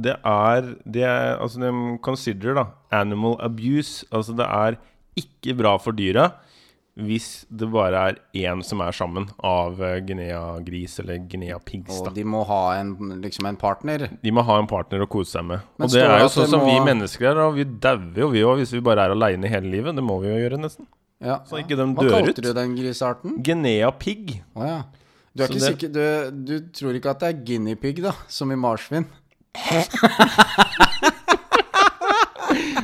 det 0.09 0.15
er 0.25 0.67
Det 0.85 1.03
er 1.07 1.39
Altså, 1.39 1.59
de 1.63 1.97
consider 2.03 2.53
da 2.59 2.67
animal 2.91 3.37
abuse. 3.41 4.05
Altså, 4.11 4.35
det 4.37 4.45
er 4.45 4.77
ikke 5.19 5.55
bra 5.57 5.77
for 5.81 5.91
dyra 5.95 6.29
hvis 6.99 7.45
det 7.49 7.67
bare 7.71 7.99
er 8.09 8.17
én 8.43 8.61
som 8.65 8.81
er 8.83 8.91
sammen 8.95 9.29
av 9.45 9.79
eh, 9.81 9.97
Guinea-gris 10.03 10.97
eller 11.03 11.21
Guinea-pigs. 11.31 12.01
Og 12.03 12.11
de 12.15 12.23
må 12.27 12.41
ha 12.49 12.61
en, 12.79 12.93
liksom 13.23 13.47
en 13.49 13.57
partner. 13.59 14.07
de 14.21 14.31
må 14.35 14.43
ha 14.47 14.57
en 14.59 14.67
partner 14.69 15.05
å 15.05 15.09
kose 15.11 15.37
seg 15.37 15.45
med. 15.47 15.63
Men 15.79 15.87
og 15.87 15.93
det 15.95 16.03
er 16.05 16.23
jo 16.25 16.29
sånn 16.35 16.51
som 16.51 16.65
vi 16.67 16.75
mennesker 16.85 17.29
er. 17.31 17.41
Og 17.47 17.55
vi 17.59 17.65
dauer 17.65 18.19
jo, 18.25 18.29
vi 18.35 18.43
òg, 18.45 18.59
hvis 18.63 18.73
vi 18.75 18.81
bare 18.85 19.07
er 19.07 19.15
aleine 19.15 19.47
hele 19.51 19.71
livet. 19.71 19.95
Det 19.95 20.03
må 20.05 20.19
vi 20.23 20.31
jo 20.31 20.37
gjøre, 20.43 20.59
nesten. 20.61 20.87
Ja. 21.23 21.41
Så 21.47 21.59
ikke 21.59 21.75
de 21.79 21.85
Hva 21.93 22.03
dør 22.05 22.13
kalte 22.17 22.35
ut. 22.37 22.43
du 22.45 22.53
den 22.55 22.75
grisearten? 22.77 23.39
Guinea 23.43 23.89
pig. 23.91 24.37
Å 24.55 24.67
ja. 24.67 24.79
Du, 25.33 25.43
er 25.43 25.47
ikke 25.47 25.59
det- 25.59 25.71
sikker, 25.73 25.89
du, 25.95 26.05
du 26.47 26.53
tror 26.75 26.95
ikke 26.97 27.11
at 27.15 27.19
det 27.23 27.27
er 27.33 27.41
guinea 27.47 27.75
pig, 27.79 27.99
da? 28.03 28.13
Som 28.27 28.51
i 28.51 28.59
marsvin? 28.59 29.05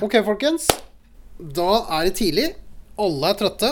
Ok, 0.04 0.18
folkens. 0.26 0.68
Da 1.40 1.70
er 1.98 2.10
det 2.10 2.16
tidlig. 2.20 2.50
Alle 3.02 3.32
er 3.32 3.38
trøtte. 3.40 3.70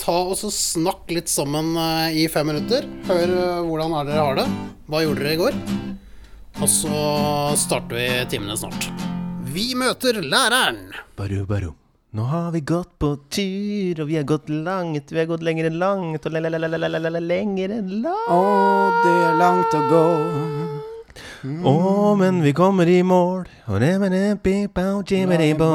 Ta 0.00 0.14
og 0.28 0.36
Snakk 0.36 1.10
litt 1.14 1.30
sammen 1.32 1.74
eh, 1.78 2.18
i 2.24 2.26
fem 2.28 2.48
minutter. 2.50 2.86
Hør 3.08 3.30
eh, 3.30 3.62
hvordan 3.68 3.94
er 4.00 4.10
dere 4.10 4.26
har 4.26 4.40
det. 4.40 4.46
Hva 4.90 5.04
gjorde 5.04 5.22
dere 5.24 5.36
i 5.36 5.40
går? 5.40 5.58
Og 6.62 6.68
så 6.70 6.98
starter 7.58 7.96
vi 7.98 8.08
timene 8.30 8.56
snart. 8.58 8.90
Vi 9.54 9.72
møter 9.78 10.20
læreren. 10.22 10.92
Baru, 11.18 11.42
baru. 11.46 11.72
Nå 12.14 12.28
har 12.30 12.52
vi 12.54 12.60
gått 12.62 12.92
på 13.02 13.16
tur, 13.26 14.02
og 14.04 14.06
vi 14.06 14.14
har 14.20 14.26
gått 14.28 14.46
langt. 14.48 15.10
Vi 15.10 15.18
har 15.18 15.26
gått 15.26 15.42
lenger 15.42 15.66
enn 15.66 15.80
langt, 15.82 16.26
og 16.26 16.34
lenger 16.36 16.54
enn 17.74 17.90
langt. 18.04 18.28
Å, 18.30 18.38
det 19.02 19.14
er 19.18 19.40
langt 19.40 19.74
å 19.74 19.82
gå. 19.90 20.04
Å, 21.44 22.14
men 22.18 22.38
vi 22.44 22.54
kommer 22.56 22.88
i 22.88 23.00
mål. 23.02 23.48
Og 23.66 23.82
det 23.82 23.90
med 23.98 24.14
det 24.14 24.38
pipa 24.46 24.86
og 24.94 25.10
jibbidi 25.10 25.50
bo. 25.58 25.72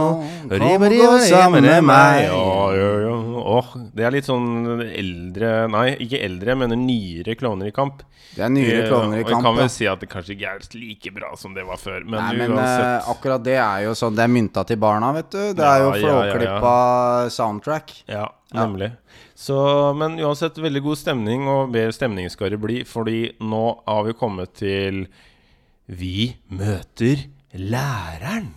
Kom 0.47 0.87
og 0.87 0.95
gå 0.95 1.11
sammen 1.27 1.67
med 1.67 1.83
meg. 1.91 2.23
Ja, 2.31 2.71
ja. 2.79 3.08
Åh, 3.49 3.71
det 3.95 4.05
er 4.05 4.13
litt 4.13 4.27
sånn 4.27 4.83
eldre 4.85 5.51
Nei, 5.71 5.87
ikke 6.05 6.21
eldre, 6.25 6.55
mener 6.59 6.79
nyere 6.79 7.35
Klovner 7.39 7.71
i 7.71 7.75
kamp. 7.75 8.03
Det 8.35 8.43
er 8.45 8.51
nyere 8.53 8.83
klovner 8.85 9.21
i 9.21 9.23
kamp. 9.25 9.31
Og. 9.31 9.33
Jeg 9.33 9.45
kan 9.45 9.57
vel 9.57 9.71
si 9.73 9.87
at 9.89 10.03
det 10.03 10.09
kanskje 10.11 10.35
ikke 10.35 10.51
er 10.51 10.77
like 10.77 11.13
bra 11.15 11.31
som 11.39 11.55
det 11.57 11.65
var 11.65 11.79
før, 11.81 12.03
men, 12.05 12.19
Nei, 12.19 12.35
men 12.37 12.53
uansett 12.53 12.85
eh, 12.85 13.09
akkurat 13.13 13.45
det 13.45 13.55
er 13.57 13.85
jo 13.87 13.95
sånn 13.97 14.17
Det 14.17 14.25
er 14.25 14.31
mynta 14.33 14.63
til 14.69 14.79
barna, 14.81 15.09
vet 15.17 15.31
du. 15.33 15.41
Det 15.57 15.65
er 15.65 15.81
jo 15.83 15.89
flåklippa 15.95 16.45
ja, 16.45 16.75
ja, 16.75 17.23
ja. 17.25 17.33
soundtrack. 17.33 17.95
Ja, 18.11 18.27
nemlig. 18.55 18.91
Så, 19.39 19.57
men 19.97 20.19
uansett, 20.19 20.61
veldig 20.61 20.83
god 20.85 21.01
stemning, 21.01 21.49
og 21.49 21.73
bedre 21.73 21.95
stemning 21.95 22.29
skal 22.31 22.53
det 22.53 22.61
bli, 22.61 22.81
fordi 22.87 23.19
nå 23.41 23.65
har 23.87 24.05
vi 24.07 24.17
kommet 24.19 24.53
til 24.61 25.05
Vi 25.89 26.31
møter 26.53 27.25
læreren. 27.57 28.53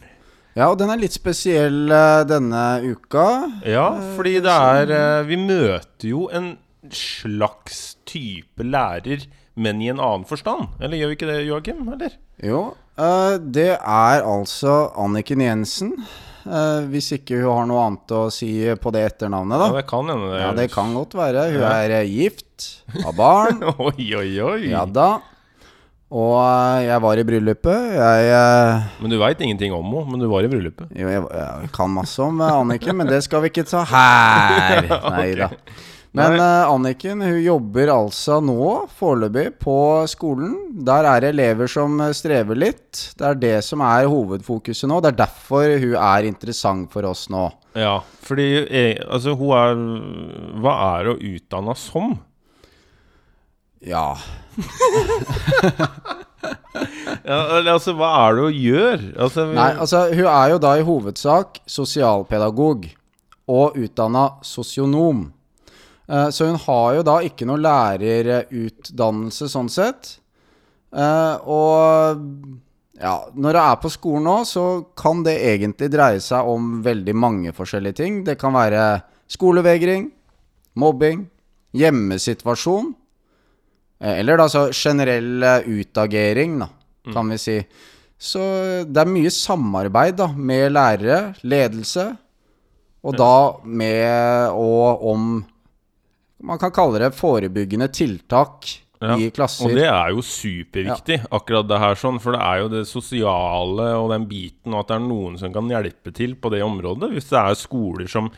Ja, 0.56 0.66
og 0.68 0.76
den 0.80 0.90
er 0.92 1.00
litt 1.00 1.14
spesiell 1.16 1.86
eh, 1.88 2.22
denne 2.28 2.62
uka. 2.84 3.26
Ja, 3.64 3.86
fordi 4.16 4.34
det 4.44 4.52
er 4.52 4.90
eh, 4.92 5.22
Vi 5.30 5.38
møter 5.40 6.10
jo 6.10 6.26
en 6.34 6.50
slags 6.92 7.94
type 8.08 8.64
lærer, 8.66 9.24
men 9.56 9.80
i 9.84 9.88
en 9.92 10.00
annen 10.02 10.26
forstand. 10.28 10.68
Eller 10.82 10.98
gjør 11.00 11.12
vi 11.12 11.16
ikke 11.18 11.30
det, 11.30 11.38
Joakim? 11.46 11.86
Eller? 11.94 12.18
Jo, 12.44 12.62
eh, 13.00 13.38
det 13.54 13.70
er 13.78 14.26
altså 14.28 14.90
Anniken 15.00 15.40
Jensen. 15.44 15.94
eh, 16.44 16.84
hvis 16.92 17.12
ikke 17.16 17.38
hun 17.40 17.48
har 17.54 17.66
noe 17.70 17.82
annet 17.86 18.14
å 18.18 18.22
si 18.34 18.52
på 18.82 18.92
det 18.92 19.06
etternavnet, 19.12 19.56
da. 19.62 19.68
Ja, 19.72 19.80
det 19.80 19.86
kan 19.88 20.10
hende. 20.12 20.32
Ja, 20.42 20.52
det 20.58 20.68
kan 20.74 20.92
godt 20.98 21.14
være. 21.16 21.48
Hun 21.54 21.64
er 21.70 21.96
eh, 22.02 22.08
gift, 22.12 22.70
har 22.98 23.16
barn. 23.16 23.62
Oi, 23.88 24.08
oi, 24.20 24.32
oi. 24.52 24.58
Ja 24.72 24.84
da. 24.84 25.10
Og 26.12 26.34
eh, 26.36 26.82
jeg 26.90 27.00
var 27.00 27.20
i 27.20 27.24
bryllupet. 27.24 27.86
Jeg, 27.96 28.26
eh, 28.36 28.90
Men 29.00 29.14
du 29.14 29.16
veit 29.22 29.40
ingenting 29.40 29.72
om 29.72 29.86
henne, 29.88 30.10
men 30.12 30.20
du 30.20 30.28
var 30.28 30.44
i 30.44 30.50
bryllupet. 30.52 30.90
jo, 30.92 31.08
jeg, 31.08 31.24
jeg 31.32 31.70
kan 31.72 31.94
masse 31.94 32.20
om 32.20 32.42
eh, 32.44 32.58
Anniken, 32.60 32.98
men 33.00 33.08
det 33.08 33.22
skal 33.24 33.44
vi 33.44 33.52
ikke 33.52 33.64
ta 33.68 33.84
her. 33.88 34.90
Nei 35.16 35.30
da. 35.40 35.48
Men 36.12 36.36
eh, 36.36 36.68
Anniken 36.68 37.24
hun 37.24 37.38
jobber 37.40 37.94
altså 37.94 38.42
nå, 38.44 38.66
foreløpig, 38.98 39.54
på 39.62 39.76
skolen. 40.12 40.58
Der 40.84 41.08
er 41.08 41.24
det 41.24 41.30
elever 41.32 41.70
som 41.72 41.96
strever 42.12 42.60
litt. 42.60 43.06
Det 43.16 43.30
er 43.30 43.40
det 43.46 43.54
som 43.64 43.80
er 43.86 44.10
hovedfokuset 44.12 44.90
nå. 44.92 45.00
Det 45.00 45.14
er 45.14 45.22
derfor 45.22 45.78
hun 45.80 45.96
er 45.96 46.28
interessant 46.28 46.92
for 46.92 47.08
oss 47.08 47.24
nå. 47.32 47.46
Ja, 47.72 48.02
fordi 48.20 48.50
altså, 49.08 49.32
hun 49.32 49.56
er 49.56 49.78
Hva 50.60 50.74
er 50.98 51.08
hun 51.08 51.24
utdanna 51.32 51.72
som? 51.80 52.18
Ja. 53.82 54.16
Ja, 57.22 57.36
altså, 57.70 57.92
hva 57.94 58.08
er 58.26 58.34
det 58.36 58.42
hun 58.48 58.56
gjør? 58.58 59.02
Altså, 59.22 59.44
vi- 59.46 59.54
Nei, 59.54 59.68
altså 59.84 59.98
hun 60.14 60.26
er 60.26 60.48
jo 60.50 60.58
da 60.58 60.72
i 60.78 60.82
hovedsak 60.82 61.60
sosialpedagog 61.70 62.88
og 63.48 63.76
utdanna 63.78 64.24
sosionom. 64.42 65.32
Eh, 66.08 66.30
Så 66.30 66.46
hun 66.48 66.56
har 66.58 66.94
jo 66.96 67.02
da 67.06 67.18
ikke 67.22 67.46
noe 67.46 67.58
lærerutdannelse 67.62 69.48
sånn 69.48 69.70
sett. 69.70 70.18
Eh, 70.92 71.36
Og 71.46 72.18
ja, 73.00 73.24
når 73.34 73.52
jeg 73.52 73.70
er 73.72 73.76
på 73.76 73.90
skolen 73.90 74.24
nå, 74.24 74.44
så 74.44 74.84
kan 74.96 75.22
det 75.22 75.38
egentlig 75.40 75.90
dreie 75.90 76.20
seg 76.20 76.44
om 76.46 76.82
veldig 76.82 77.14
mange 77.14 77.52
forskjellige 77.52 77.94
ting. 77.96 78.24
Det 78.24 78.38
kan 78.38 78.52
være 78.52 79.02
skolevegring, 79.28 80.10
mobbing, 80.76 81.28
hjemmesituasjon. 81.74 82.94
Eh, 84.02 84.18
Eller 84.18 84.40
da 84.42 84.48
så 84.50 84.66
generell 84.74 85.42
eh, 85.46 85.70
utagering, 85.78 86.58
da, 86.64 86.68
kan 87.12 87.30
vi 87.32 87.38
si. 87.40 87.56
Så 88.22 88.42
det 88.86 89.02
er 89.02 89.10
mye 89.10 89.30
samarbeid 89.34 90.20
da, 90.20 90.28
med 90.30 90.74
lærere, 90.76 91.32
ledelse, 91.42 92.12
og 93.02 93.16
da 93.18 93.34
med 93.66 94.52
og 94.54 95.02
om 95.10 95.24
Man 96.42 96.58
kan 96.58 96.70
kalle 96.74 96.98
det 96.98 97.12
forebyggende 97.14 97.86
tiltak 97.94 98.66
Ja, 99.02 99.14
i 99.18 99.28
klasser. 99.34 99.66
Og 99.66 99.76
det 99.78 99.86
er 99.86 100.10
jo 100.10 100.22
superviktig, 100.26 101.20
akkurat 101.30 101.68
det 101.70 101.78
her 101.78 101.98
sånn. 101.98 102.18
For 102.22 102.34
det 102.34 102.40
er 102.42 102.62
jo 102.62 102.68
det 102.70 102.82
sosiale 102.90 103.88
og 103.98 104.10
den 104.10 104.26
biten, 104.30 104.74
og 104.74 104.80
at 104.80 104.90
det 104.90 104.96
er 104.96 105.04
noen 105.06 105.38
som 105.38 105.54
kan 105.54 105.70
hjelpe 105.70 106.14
til 106.14 106.34
på 106.38 106.50
det 106.54 106.62
området. 106.66 107.10
Hvis 107.14 107.30
det 107.30 107.38
er 107.38 107.58
skoler 107.58 108.10
som 108.10 108.30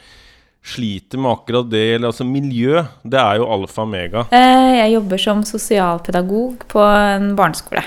sliter 0.65 1.21
med 1.21 1.31
akkurat 1.35 1.69
det, 1.71 1.83
eller 1.95 2.09
altså 2.09 2.25
miljø, 2.25 2.81
det 3.05 3.21
er 3.21 3.37
jo 3.41 3.49
alfa 3.53 3.83
og 3.85 3.91
mega. 3.93 4.25
Eh, 4.33 4.71
Jeg 4.81 4.95
jobber 4.95 5.21
som 5.21 5.43
sosialpedagog 5.45 6.65
på 6.73 6.81
en 6.81 7.35
barneskole. 7.37 7.83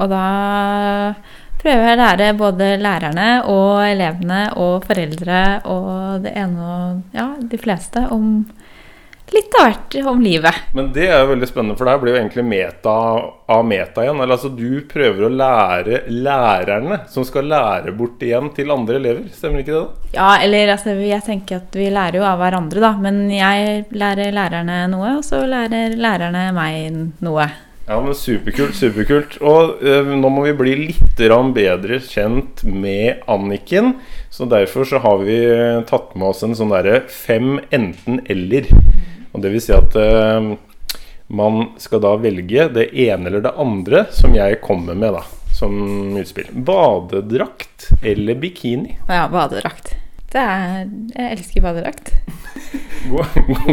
Og 0.00 0.08
da 0.10 0.24
prøver 1.60 1.84
jeg 1.86 1.94
å 1.94 2.00
lære 2.00 2.30
både 2.40 2.70
lærerne 2.80 3.28
og 3.52 3.82
elevene 3.84 4.40
og 4.56 4.86
foreldre 4.88 5.60
og 5.68 6.22
det 6.24 6.32
ene 6.40 6.70
og 6.72 7.16
ja, 7.16 7.26
de 7.40 7.58
fleste 7.60 8.06
om 8.10 8.30
litt 9.34 9.54
av 9.60 9.68
hvert 9.68 9.96
om 10.10 10.20
livet. 10.22 10.60
Men 10.76 10.90
det 10.94 11.06
er 11.08 11.22
jo 11.22 11.30
veldig 11.32 11.48
spennende, 11.50 11.76
for 11.78 11.86
det 11.86 11.94
her 11.94 12.02
blir 12.02 12.14
jo 12.14 12.20
egentlig 12.20 12.44
meta 12.48 12.96
av 13.50 13.64
meta 13.66 14.04
igjen. 14.04 14.20
Eller 14.20 14.36
altså, 14.36 14.50
du 14.54 14.82
prøver 14.90 15.26
å 15.26 15.32
lære 15.32 16.02
lærerne, 16.10 17.00
som 17.12 17.26
skal 17.26 17.50
lære 17.50 17.94
bort 17.96 18.22
igjen 18.26 18.50
til 18.56 18.74
andre 18.74 19.00
elever. 19.00 19.30
Stemmer 19.34 19.64
ikke 19.64 19.74
det? 19.74 19.80
da? 19.80 20.12
Ja, 20.18 20.28
eller 20.44 20.74
altså, 20.76 20.94
jeg 20.98 21.26
tenker 21.26 21.62
at 21.62 21.80
vi 21.80 21.88
lærer 21.92 22.20
jo 22.20 22.28
av 22.28 22.38
hverandre, 22.42 22.84
da. 22.84 22.92
Men 23.00 23.24
jeg 23.32 23.88
lærer 23.94 24.34
lærerne 24.36 24.84
noe, 24.92 25.16
og 25.18 25.26
så 25.26 25.42
lærer 25.48 25.98
lærerne 25.98 26.46
meg 26.56 27.20
noe. 27.24 27.50
Ja, 27.90 27.96
men 27.98 28.14
Superkult, 28.14 28.76
superkult. 28.78 29.32
Og 29.42 29.80
eh, 29.82 30.06
nå 30.14 30.28
må 30.30 30.44
vi 30.44 30.52
bli 30.54 30.74
litt 30.78 31.18
bedre 31.56 31.98
kjent 32.06 32.62
med 32.62 33.24
Anniken. 33.26 33.96
Så 34.30 34.46
derfor 34.46 34.86
så 34.86 35.00
har 35.02 35.18
vi 35.26 35.38
tatt 35.90 36.14
med 36.14 36.28
oss 36.28 36.44
en 36.46 36.54
sånn 36.54 36.70
derre 36.70 37.00
fem 37.10 37.58
enten-eller. 37.74 38.70
Og 39.32 39.44
det 39.44 39.52
vil 39.52 39.62
si 39.62 39.72
at 39.74 39.96
eh, 39.98 40.50
man 41.30 41.60
skal 41.78 42.02
da 42.02 42.16
velge 42.18 42.68
det 42.74 42.88
ene 43.04 43.30
eller 43.30 43.44
det 43.44 43.54
andre 43.62 44.04
som 44.14 44.34
jeg 44.34 44.60
kommer 44.64 44.98
med, 44.98 45.14
da. 45.14 45.24
Som 45.54 46.16
utspill. 46.18 46.48
Badedrakt 46.66 47.90
eller 48.02 48.38
bikini? 48.40 48.96
Ja, 49.08 49.26
badedrakt. 49.30 49.92
Det 50.30 50.38
er 50.38 50.84
Jeg 51.16 51.32
elsker 51.36 51.64
badedrakt. 51.64 52.12
Går, 53.10 53.26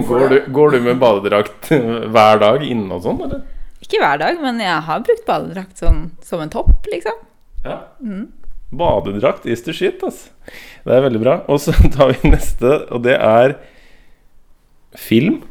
går, 0.07 0.23
du, 0.29 0.37
går 0.53 0.71
du 0.73 0.79
med 0.85 0.99
badedrakt 1.01 1.69
hver 1.69 2.41
dag 2.41 2.63
inne 2.65 2.97
og 2.97 3.03
sånn, 3.05 3.21
eller? 3.25 3.43
Ikke 3.83 3.99
hver 4.01 4.17
dag, 4.21 4.39
men 4.41 4.61
jeg 4.63 4.85
har 4.87 5.03
brukt 5.05 5.25
badedrakt 5.27 5.81
sånn, 5.81 6.07
som 6.25 6.41
en 6.41 6.51
topp, 6.53 6.87
liksom. 6.89 7.19
Ja. 7.65 7.77
Badedrakt 8.73 9.45
is 9.45 9.61
the 9.65 9.75
shit, 9.75 10.01
altså. 10.03 10.33
Det 10.83 10.95
er 10.95 11.05
veldig 11.05 11.21
bra. 11.21 11.35
Og 11.51 11.61
så 11.61 11.75
tar 11.95 12.15
vi 12.15 12.31
neste, 12.33 12.73
og 12.89 13.05
det 13.05 13.17
er 13.19 13.57
film 14.97 15.41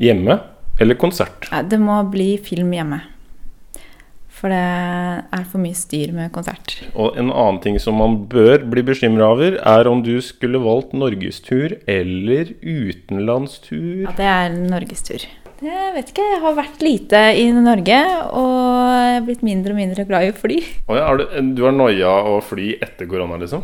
hjemme 0.00 0.38
eller 0.80 0.98
konsert. 0.98 1.50
Det 1.68 1.80
må 1.80 1.98
bli 2.10 2.36
film 2.42 2.72
hjemme. 2.74 3.02
For 4.42 4.50
det 4.50 4.58
er 4.58 5.42
for 5.46 5.62
mye 5.62 5.76
styr 5.78 6.10
med 6.16 6.32
konsert. 6.34 6.80
Og 6.98 7.14
en 7.20 7.28
annen 7.30 7.60
ting 7.62 7.76
som 7.78 8.00
man 8.00 8.16
bør 8.30 8.64
bli 8.72 8.82
bekymra 8.88 9.28
over, 9.36 9.54
er 9.60 9.90
om 9.90 10.00
du 10.02 10.16
skulle 10.24 10.58
valgt 10.64 10.96
norgestur 10.98 11.76
eller 11.86 12.50
utenlandstur. 12.58 14.08
Ja, 14.08 14.16
det 14.18 14.26
er 14.32 14.56
norgestur. 14.56 15.28
Jeg 15.62 15.92
vet 15.94 16.08
ikke, 16.10 16.24
jeg 16.26 16.40
har 16.42 16.56
vært 16.58 16.80
lite 16.82 17.18
i 17.38 17.44
Norge, 17.54 17.98
og 18.34 18.56
jeg 18.90 19.12
er 19.20 19.26
blitt 19.28 19.44
mindre 19.46 19.76
og 19.76 19.78
mindre 19.78 20.06
glad 20.08 20.26
i 20.26 20.32
å 20.32 20.34
fly. 20.34 20.56
Å 20.90 20.96
ja, 20.98 21.12
du, 21.20 21.22
du 21.54 21.62
har 21.62 21.76
noia 21.76 22.16
å 22.32 22.40
fly 22.42 22.72
etter 22.82 23.06
korona, 23.06 23.38
liksom? 23.38 23.62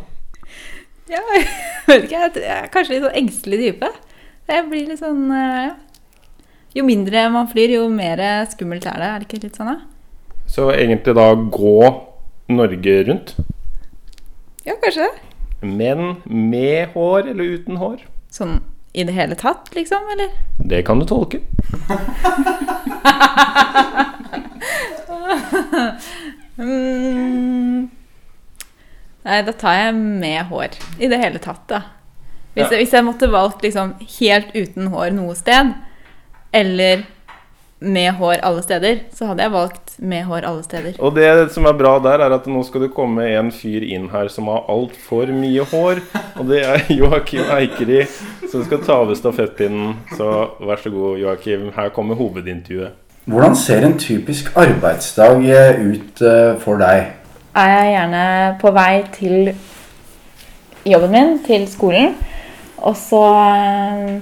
Ja, 1.10 1.24
jeg 1.34 1.48
vet 1.88 2.06
ikke, 2.06 2.28
jeg 2.38 2.54
er 2.54 2.70
kanskje 2.70 2.94
litt 2.94 3.08
sånn 3.08 3.18
engstelig 3.18 3.58
type. 3.64 3.90
Jeg 4.48 4.64
blir 4.70 4.88
litt 4.88 5.00
sånn 5.02 5.28
eh, 5.34 5.68
ja. 5.68 5.74
Jo 6.76 6.84
mindre 6.86 7.26
man 7.32 7.48
flyr, 7.50 7.74
jo 7.78 7.86
mer 7.92 8.20
skummelt 8.52 8.86
er 8.88 9.00
det. 9.00 9.08
Er 9.08 9.22
det 9.22 9.28
ikke 9.28 9.42
litt 9.44 9.56
sånn, 9.58 9.72
da? 9.72 9.78
Så 10.48 10.70
egentlig 10.72 11.14
da 11.16 11.26
gå 11.34 11.78
Norge 12.48 12.94
rundt. 13.08 13.34
Ja, 14.64 14.76
kanskje 14.80 15.08
det. 15.08 15.14
Men 15.60 16.22
med 16.24 16.94
hår 16.94 17.32
eller 17.32 17.56
uten 17.58 17.80
hår? 17.80 18.04
Sånn 18.32 18.60
i 18.96 19.04
det 19.04 19.12
hele 19.16 19.36
tatt, 19.38 19.68
liksom? 19.76 20.06
Eller? 20.14 20.32
Det 20.58 20.82
kan 20.88 21.00
du 21.00 21.06
tolke. 21.08 21.40
Mm. 26.58 27.84
Nei, 29.22 29.36
da 29.46 29.52
tar 29.54 29.76
jeg 29.76 29.92
med 29.94 30.48
hår. 30.50 30.74
I 30.98 31.06
det 31.12 31.20
hele 31.22 31.38
tatt, 31.42 31.62
da. 31.70 31.82
Hvis, 32.54 32.64
Ja. 32.64 32.70
jeg, 32.70 32.84
hvis 32.84 32.92
jeg 32.92 33.04
måtte 33.04 33.30
valgt 33.32 33.62
liksom 33.62 33.94
helt 34.20 34.54
uten 34.56 34.86
hår 34.90 35.10
noe 35.14 35.34
sted, 35.38 35.74
eller 36.52 37.04
med 37.80 38.12
hår 38.18 38.40
alle 38.42 38.62
steder, 38.62 38.98
så 39.14 39.28
hadde 39.28 39.44
jeg 39.44 39.52
valgt 39.52 39.92
med 40.02 40.24
hår 40.26 40.42
alle 40.48 40.62
steder. 40.64 40.96
Og 40.98 41.14
det 41.14 41.52
som 41.54 41.66
er 41.70 41.76
bra 41.78 41.92
der, 42.02 42.24
er 42.26 42.34
at 42.34 42.46
nå 42.50 42.64
skal 42.66 42.80
det 42.82 42.90
komme 42.94 43.22
en 43.38 43.52
fyr 43.54 43.84
inn 43.86 44.08
her 44.10 44.28
som 44.28 44.48
har 44.50 44.64
altfor 44.68 45.30
mye 45.30 45.62
hår. 45.70 46.00
Og 46.40 46.48
det 46.48 46.64
er 46.66 46.82
Joakim 46.98 47.44
Eikeri 47.54 48.00
som 48.50 48.64
skal 48.64 48.82
ta 48.82 48.96
over 49.04 49.14
stafettpinnen. 49.14 49.94
Så 50.16 50.26
vær 50.58 50.82
så 50.82 50.90
god, 50.90 51.18
Joakim. 51.22 51.68
Her 51.76 51.92
kommer 51.94 52.18
hovedintervjuet. 52.18 52.96
Hvordan 53.28 53.54
ser 53.60 53.84
en 53.84 53.98
typisk 54.00 54.50
arbeidsdag 54.56 55.44
eh, 55.52 55.80
ut 55.92 56.22
eh, 56.24 56.54
for 56.62 56.80
deg? 56.80 57.10
Er 57.58 57.68
jeg 57.74 57.90
gjerne 57.92 58.22
på 58.62 58.70
vei 58.72 58.92
til 59.12 59.50
jobben 60.88 61.12
min, 61.12 61.34
til 61.44 61.66
skolen, 61.68 62.14
og 62.82 62.96
så 62.98 63.22
eh, 63.38 64.18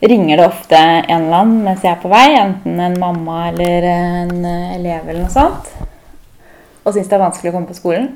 ringer 0.00 0.40
det 0.40 0.46
ofte 0.46 0.80
en 0.80 1.26
eller 1.26 1.38
annen 1.42 1.62
mens 1.66 1.84
jeg 1.84 1.92
er 1.94 2.02
på 2.02 2.10
vei, 2.12 2.26
enten 2.40 2.80
en 2.80 2.98
mamma 3.00 3.46
eller 3.50 3.86
en 3.92 4.34
eh, 4.44 4.74
elev 4.78 5.08
eller 5.08 5.24
noe 5.24 5.34
sånt, 5.34 5.70
og 6.84 6.94
syns 6.94 7.08
det 7.08 7.16
er 7.18 7.24
vanskelig 7.24 7.52
å 7.52 7.56
komme 7.56 7.70
på 7.70 7.78
skolen. 7.78 8.10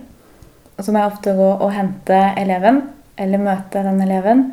Og 0.74 0.82
så 0.82 0.90
må 0.90 1.00
jeg 1.00 1.12
ofte 1.12 1.36
gå 1.38 1.50
og 1.54 1.72
hente 1.74 2.20
eleven, 2.40 2.82
eller 3.20 3.42
møte 3.42 3.84
den 3.84 4.00
eleven, 4.02 4.44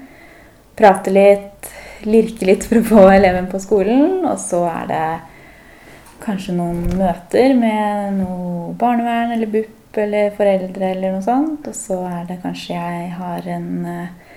prate 0.78 1.14
litt, 1.14 1.72
lirke 2.06 2.46
litt 2.46 2.66
for 2.68 2.82
å 2.82 2.88
få 2.88 3.06
eleven 3.16 3.48
på 3.50 3.62
skolen, 3.62 4.22
og 4.26 4.38
så 4.42 4.66
er 4.70 4.90
det 4.92 5.06
kanskje 6.22 6.56
noen 6.56 6.84
møter 7.00 7.56
med 7.58 8.20
noe 8.20 8.74
barnevern 8.78 9.34
eller 9.36 9.50
BUP 9.50 9.98
eller 9.98 10.34
foreldre 10.36 10.92
eller 10.94 11.16
noe 11.16 11.26
sånt. 11.26 11.68
Og 11.68 11.78
så 11.78 11.98
er 12.10 12.28
det 12.30 12.42
kanskje 12.44 12.78
jeg 12.78 13.10
har 13.18 13.48
en, 13.56 13.86
eh, 13.86 14.31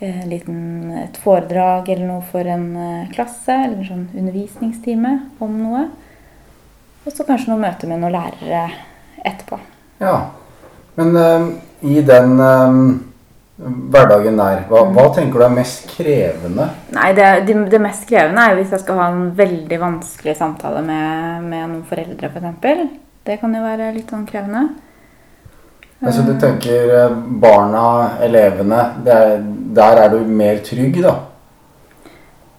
liten, 0.00 0.92
et 1.04 1.18
foredrag 1.20 1.90
eller 1.92 2.06
noe 2.08 2.22
for 2.30 2.46
en 2.48 2.70
eh, 2.76 3.10
klasse, 3.12 3.52
eller 3.52 3.76
en 3.78 3.88
sånn 3.88 4.06
undervisningstime 4.16 5.16
om 5.44 5.58
noe. 5.60 5.84
Og 7.04 7.12
så 7.12 7.26
kanskje 7.28 7.52
noen 7.52 7.66
møter 7.66 7.90
med 7.90 8.00
noen 8.00 8.16
lærere 8.16 8.64
etterpå. 9.20 9.60
Ja, 10.00 10.16
men 10.96 11.16
eh, 11.20 11.46
i 11.92 12.02
den 12.06 12.40
eh, 12.40 12.80
hverdagen 13.60 14.40
der, 14.40 14.64
hva, 14.70 14.86
hva 14.94 15.06
tenker 15.16 15.42
du 15.42 15.46
er 15.46 15.56
mest 15.58 15.88
krevende? 15.92 16.70
Nei, 16.96 17.10
det, 17.16 17.30
det, 17.48 17.56
det 17.72 17.80
mest 17.82 18.06
krevende 18.08 18.44
er 18.44 18.54
jo 18.54 18.62
hvis 18.62 18.76
jeg 18.76 18.84
skal 18.84 19.00
ha 19.02 19.08
en 19.12 19.26
veldig 19.36 19.80
vanskelig 19.82 20.36
samtale 20.38 20.84
med, 20.86 21.48
med 21.48 21.66
noen 21.66 21.88
foreldre, 21.88 22.32
f.eks. 22.32 22.86
Det 23.28 23.36
kan 23.42 23.52
jo 23.52 23.66
være 23.66 23.92
litt 23.94 24.08
sånn 24.08 24.24
krevende. 24.28 24.70
Altså 26.00 26.22
du 26.24 26.32
tenker 26.40 26.94
eh, 26.96 27.16
barna, 27.42 27.82
elevene, 28.24 28.84
det 29.04 29.12
er, 29.12 29.42
der 29.76 30.02
er 30.04 30.12
du 30.12 30.18
mer 30.26 30.60
trygg 30.66 31.00
da? 31.04 31.14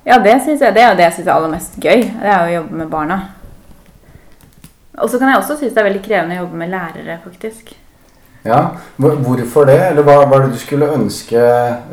Ja, 0.06 0.18
det 0.24 0.40
synes 0.42 0.62
jeg, 0.62 0.74
det 0.74 0.82
er 0.82 0.90
jo 0.90 0.98
det 0.98 1.06
jeg 1.10 1.18
syns 1.20 1.28
er 1.28 1.36
aller 1.36 1.54
mest 1.54 1.78
gøy. 1.82 2.08
Det 2.24 2.32
er 2.32 2.42
å 2.42 2.56
jobbe 2.56 2.82
med 2.82 2.90
barna. 2.90 3.20
Og 4.98 5.10
så 5.10 5.20
kan 5.20 5.30
jeg 5.30 5.40
også 5.40 5.60
synes 5.60 5.76
det 5.76 5.82
er 5.82 5.90
veldig 5.92 6.04
krevende 6.06 6.38
å 6.38 6.44
jobbe 6.44 6.60
med 6.62 6.74
lærere, 6.74 7.20
faktisk. 7.24 7.76
Ja, 8.42 8.72
Hvorfor 8.98 9.68
det? 9.70 9.78
Eller 9.92 10.02
hva 10.02 10.16
var 10.26 10.42
det 10.42 10.56
du 10.56 10.58
skulle 10.58 10.88
ønske 10.96 11.42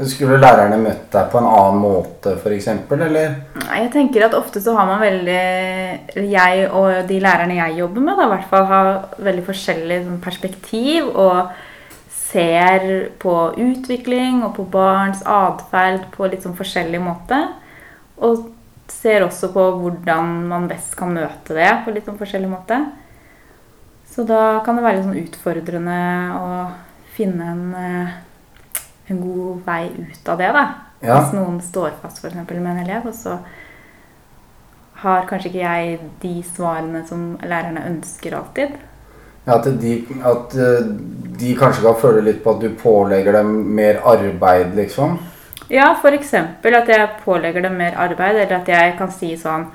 Skulle 0.09 0.38
lærerne 0.40 0.78
møtt 0.81 1.11
deg 1.12 1.26
på 1.28 1.42
en 1.42 1.48
annen 1.48 1.83
måte, 1.83 2.33
f.eks.? 2.40 2.70
Eller? 2.96 3.35
Jeg 3.68 3.90
tenker 3.92 4.24
at 4.24 4.37
ofte 4.38 4.62
så 4.64 4.72
har 4.78 4.88
man 4.88 5.02
veldig 5.02 6.24
Jeg 6.33 6.62
og 6.70 7.04
de 7.11 7.18
lærerne 7.20 7.59
jeg 7.59 7.76
jobber 7.83 8.07
med, 8.07 8.16
da, 8.16 8.24
i 8.24 8.33
hvert 8.33 8.48
fall 8.48 8.64
har 8.70 8.90
veldig 9.28 9.44
forskjellig 9.44 10.00
sånn, 10.07 10.22
perspektiv 10.24 11.11
og 11.12 11.52
ser 12.28 13.08
på 13.22 13.34
utvikling 13.56 14.42
og 14.44 14.54
på 14.58 14.66
barns 14.68 15.22
atferd 15.24 16.08
på 16.12 16.28
litt 16.28 16.44
sånn 16.44 16.56
forskjellig 16.58 17.00
måte. 17.00 17.40
Og 18.20 18.48
ser 18.92 19.24
også 19.24 19.50
på 19.52 19.64
hvordan 19.80 20.48
man 20.48 20.66
best 20.68 20.96
kan 20.98 21.12
møte 21.14 21.56
det 21.56 21.70
på 21.84 21.92
litt 21.94 22.08
sånn 22.08 22.18
forskjellig 22.20 22.50
måte. 22.50 22.80
Så 24.08 24.24
da 24.28 24.58
kan 24.64 24.78
det 24.78 24.84
være 24.84 24.98
litt 24.98 25.06
sånn 25.06 25.22
utfordrende 25.22 26.00
å 26.34 26.50
finne 27.14 27.52
en, 27.52 27.64
eh, 27.74 28.12
en 29.12 29.20
god 29.20 29.64
vei 29.66 29.82
ut 29.92 30.28
av 30.28 30.38
det, 30.38 30.52
da. 30.52 30.66
Ja. 31.00 31.20
Hvis 31.20 31.34
noen 31.36 31.60
står 31.62 31.92
fast 32.02 32.20
for 32.20 32.30
eksempel, 32.30 32.60
med 32.60 32.76
en 32.76 32.86
elev, 32.86 33.06
og 33.06 33.14
så 33.14 33.38
har 35.02 35.28
kanskje 35.28 35.52
ikke 35.52 35.62
jeg 35.62 35.98
de 36.22 36.42
svarene 36.42 37.04
som 37.06 37.36
lærerne 37.38 37.84
ønsker 37.86 38.34
alltid. 38.34 38.74
At, 39.48 39.64
de, 39.80 39.94
at 40.28 40.54
eh, 40.54 40.87
de 41.40 41.54
kanskje 41.56 41.84
kan 41.87 41.98
føle 42.00 42.22
litt 42.26 42.42
på 42.44 42.52
at 42.56 42.62
du 42.62 42.68
pålegger 42.82 43.38
dem 43.38 43.52
mer 43.78 44.00
arbeid, 44.04 44.74
liksom? 44.76 45.18
Ja, 45.72 45.90
f.eks. 45.94 46.34
at 46.34 46.88
jeg 46.88 47.08
pålegger 47.24 47.64
dem 47.64 47.76
mer 47.80 47.96
arbeid, 47.96 48.37
eller 48.37 48.61
at 48.61 48.68
jeg 48.68 48.94
kan 48.98 49.11
si 49.12 49.34
sånn 49.37 49.66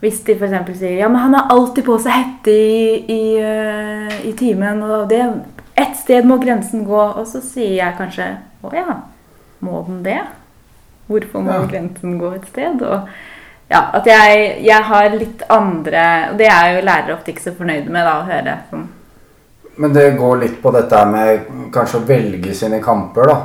Hvis 0.00 0.20
de 0.24 0.34
f.eks. 0.36 0.72
sier 0.78 0.98
ja, 1.00 1.08
men 1.08 1.22
han 1.22 1.34
har 1.34 1.52
alltid 1.52 1.84
på 1.86 1.96
seg 2.04 2.12
hette 2.12 2.52
i, 2.52 3.04
i, 3.12 3.22
eh, 3.40 4.16
i 4.28 4.32
timen, 4.36 4.82
og 4.84 5.08
det, 5.08 5.22
ett 5.76 5.96
sted 5.96 6.24
må 6.28 6.36
grensen 6.40 6.84
gå. 6.84 7.00
Og 7.16 7.24
så 7.28 7.40
sier 7.44 7.78
jeg 7.78 7.96
kanskje 7.98 8.28
å 8.64 8.72
ja, 8.76 8.98
må 9.64 9.82
den 9.88 10.02
det? 10.04 10.20
Hvorfor 11.06 11.44
må 11.44 11.52
Ja. 11.52 11.64
grensen 11.70 12.18
gå 12.18 12.34
et 12.34 12.46
sted? 12.50 12.82
Og 12.82 13.08
ja, 13.70 13.80
at 13.92 14.06
jeg, 14.06 14.62
jeg 14.62 14.82
har 14.88 15.08
litt 15.10 15.42
andre 15.50 16.02
Og 16.30 16.36
det 16.38 16.46
er 16.46 16.76
jo 16.76 16.84
lærere 16.86 17.14
ofte 17.16 17.32
ikke 17.32 17.42
så 17.48 17.54
fornøyde 17.56 17.90
med 17.90 18.06
da, 18.06 18.20
å 18.20 18.28
høre. 18.28 18.58
Sånn. 18.70 18.86
Men 19.76 19.92
det 19.92 20.10
går 20.16 20.40
litt 20.40 20.56
på 20.62 20.72
dette 20.72 21.02
med 21.10 21.46
kanskje 21.74 22.00
å 22.00 22.06
velge 22.08 22.54
sine 22.56 22.80
kamper 22.84 23.28
da, 23.28 23.36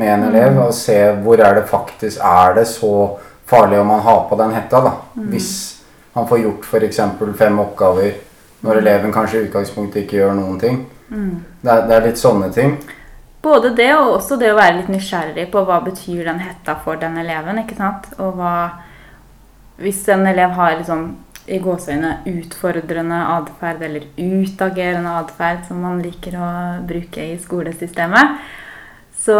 med 0.00 0.12
en 0.14 0.26
elev. 0.30 0.58
Og 0.66 0.74
se 0.76 0.96
hvor 1.24 1.40
er 1.40 1.60
det 1.60 1.68
faktisk 1.68 2.20
Er 2.24 2.54
det 2.56 2.66
så 2.70 2.94
farlig 3.46 3.80
om 3.80 3.92
man 3.92 4.00
har 4.04 4.24
på 4.28 4.38
den 4.40 4.54
hetta, 4.56 4.80
da? 4.80 4.94
Hvis 5.28 5.50
han 6.14 6.28
får 6.28 6.44
gjort 6.44 6.68
f.eks. 6.70 7.00
fem 7.38 7.60
oppgaver 7.60 8.12
når 8.64 8.80
eleven 8.80 9.12
kanskje 9.12 9.40
i 9.40 9.46
utgangspunktet 9.48 10.04
ikke 10.04 10.22
gjør 10.22 10.36
noen 10.38 10.60
ting. 10.60 10.84
Det, 11.60 11.70
er, 11.70 11.82
det 11.88 11.96
er 11.96 12.06
litt 12.06 12.20
sånne 12.20 12.48
ting. 12.54 12.78
Både 13.44 13.74
det 13.76 13.90
og 13.92 14.14
også 14.14 14.38
det 14.40 14.54
å 14.54 14.56
være 14.56 14.78
litt 14.78 14.88
nysgjerrig 14.88 15.50
på 15.52 15.64
hva 15.68 15.82
betyr 15.84 16.24
den 16.30 16.40
hetta 16.40 16.78
for 16.84 16.96
den 17.00 17.18
eleven. 17.20 17.60
ikke 17.60 17.76
sant? 17.76 18.08
Og 18.18 18.38
hva 18.40 18.54
Hvis 19.76 20.06
en 20.08 20.22
elev 20.26 20.52
har 20.54 20.76
liksom 20.78 21.16
i 21.46 21.60
gåseøyne 21.60 22.16
utfordrende 22.30 23.20
atferd 23.34 23.82
eller 23.84 24.06
utagerende 24.16 25.16
atferd, 25.20 25.64
som 25.68 25.82
man 25.84 26.02
liker 26.04 26.36
å 26.40 26.50
bruke 26.88 27.24
i 27.34 27.38
skolesystemet, 27.40 28.38
så 29.24 29.38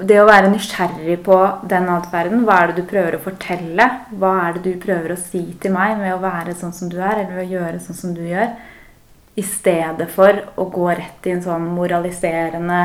det 0.00 0.16
å 0.20 0.26
være 0.28 0.50
nysgjerrig 0.52 1.18
på 1.26 1.36
den 1.68 1.88
atferden, 1.92 2.44
hva 2.46 2.60
er 2.62 2.70
det 2.70 2.80
du 2.80 2.88
prøver 2.88 3.16
å 3.16 3.22
fortelle? 3.22 3.86
Hva 4.16 4.32
er 4.46 4.56
det 4.56 4.62
du 4.64 4.82
prøver 4.82 5.12
å 5.12 5.20
si 5.20 5.42
til 5.60 5.74
meg 5.74 5.98
med 6.00 6.14
å 6.14 6.22
være 6.22 6.54
sånn 6.56 6.72
som 6.76 6.88
du 6.92 6.96
er, 7.02 7.24
eller 7.24 7.42
å 7.42 7.48
gjøre 7.50 7.82
sånn 7.84 7.98
som 7.98 8.14
du 8.16 8.22
gjør? 8.24 8.54
I 9.36 9.44
stedet 9.46 10.08
for 10.12 10.40
å 10.60 10.66
gå 10.72 10.88
rett 10.88 11.28
i 11.28 11.34
en 11.34 11.44
sånn 11.44 11.68
moraliserende 11.76 12.80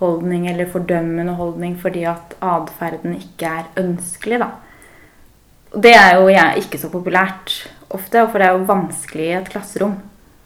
holdning 0.00 0.48
eller 0.50 0.68
fordømmende 0.70 1.36
holdning 1.38 1.76
fordi 1.80 2.04
at 2.08 2.34
atferden 2.44 3.16
ikke 3.16 3.52
er 3.62 3.84
ønskelig, 3.84 4.42
da. 4.42 4.50
Og 5.76 5.82
Det 5.84 5.92
er 5.92 6.14
jo 6.16 6.28
jeg, 6.32 6.62
ikke 6.64 6.78
så 6.80 6.88
populært 6.88 7.52
ofte, 7.92 8.22
for 8.32 8.40
det 8.40 8.46
er 8.46 8.54
jo 8.56 8.68
vanskelig 8.68 9.26
i 9.26 9.34
et 9.36 9.50
klasserom. 9.52 9.98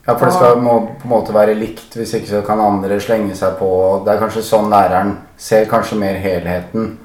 Ja, 0.07 0.17
for 0.17 0.27
det 0.27 0.33
skal, 0.35 0.57
må 0.59 0.75
på 0.99 1.07
en 1.07 1.13
måte 1.13 1.35
være 1.37 1.55
likt, 1.55 1.95
hvis 1.95 2.17
ikke 2.19 2.33
så 2.33 2.41
kan 2.43 2.59
andre 2.65 2.97
slenge 3.01 3.37
seg 3.39 3.55
på. 3.61 3.69
Det 4.03 4.11
er 4.11 4.19
kanskje 4.25 4.43
sånn 4.43 4.67
læreren 4.73 5.13
ser 5.39 5.69
kanskje 5.71 6.01
mer 6.01 6.19
helheten 6.19 6.97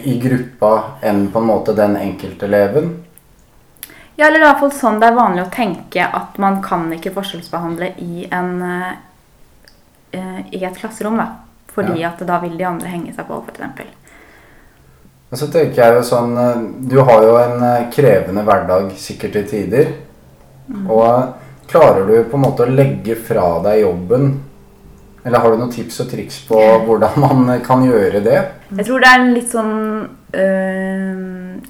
i 0.00 0.16
gruppa 0.22 0.72
enn 1.04 1.26
på 1.32 1.42
en 1.42 1.50
måte 1.50 1.74
den 1.76 1.98
enkelteleven. 2.00 2.88
Ja, 4.16 4.26
eller 4.26 4.40
i 4.40 4.46
hvert 4.46 4.62
fall 4.64 4.72
sånn 4.74 4.96
det 5.02 5.10
er 5.10 5.18
vanlig 5.20 5.44
å 5.44 5.52
tenke 5.52 6.08
at 6.08 6.40
man 6.42 6.62
kan 6.64 6.88
ikke 6.96 7.12
forskjellsbehandle 7.14 7.92
i, 8.02 8.24
en, 8.32 8.62
eh, 10.12 10.40
i 10.56 10.64
et 10.64 10.80
klasserom, 10.80 11.20
da. 11.20 11.28
Fordi 11.74 12.00
Ja. 12.00 12.08
at 12.08 12.26
da 12.26 12.40
vil 12.40 12.56
de 12.56 12.64
andre 12.64 12.88
henge 12.88 13.14
seg 13.14 13.28
på, 13.28 13.44
f.eks. 13.44 13.86
Og 15.28 15.36
så 15.36 15.48
tenker 15.52 15.82
jeg 15.82 15.96
jo 15.98 16.04
sånn 16.08 16.36
eh, 16.40 16.60
Du 16.90 16.98
har 17.04 17.24
jo 17.26 17.36
en 17.40 17.64
eh, 17.64 17.88
krevende 17.92 18.44
hverdag 18.46 18.92
sikkert 19.00 19.36
til 19.36 19.48
tider. 19.50 19.90
Og 20.88 21.04
eh, 21.04 21.24
klarer 21.68 22.06
du 22.08 22.14
på 22.28 22.38
en 22.38 22.46
måte 22.46 22.64
å 22.64 22.72
legge 22.72 23.16
fra 23.20 23.58
deg 23.66 23.82
jobben? 23.82 24.30
Eller 25.26 25.42
har 25.42 25.52
du 25.52 25.60
noen 25.60 25.72
tips 25.74 26.00
og 26.04 26.12
triks 26.12 26.38
på 26.48 26.60
hvordan 26.86 27.18
man 27.20 27.58
kan 27.64 27.82
gjøre 27.84 28.22
det? 28.24 28.38
Jeg 28.70 28.86
tror 28.86 29.02
det 29.02 29.10
er 29.10 29.20
en 29.20 29.34
litt 29.34 29.50
sånn 29.52 29.74
øh, 30.40 31.24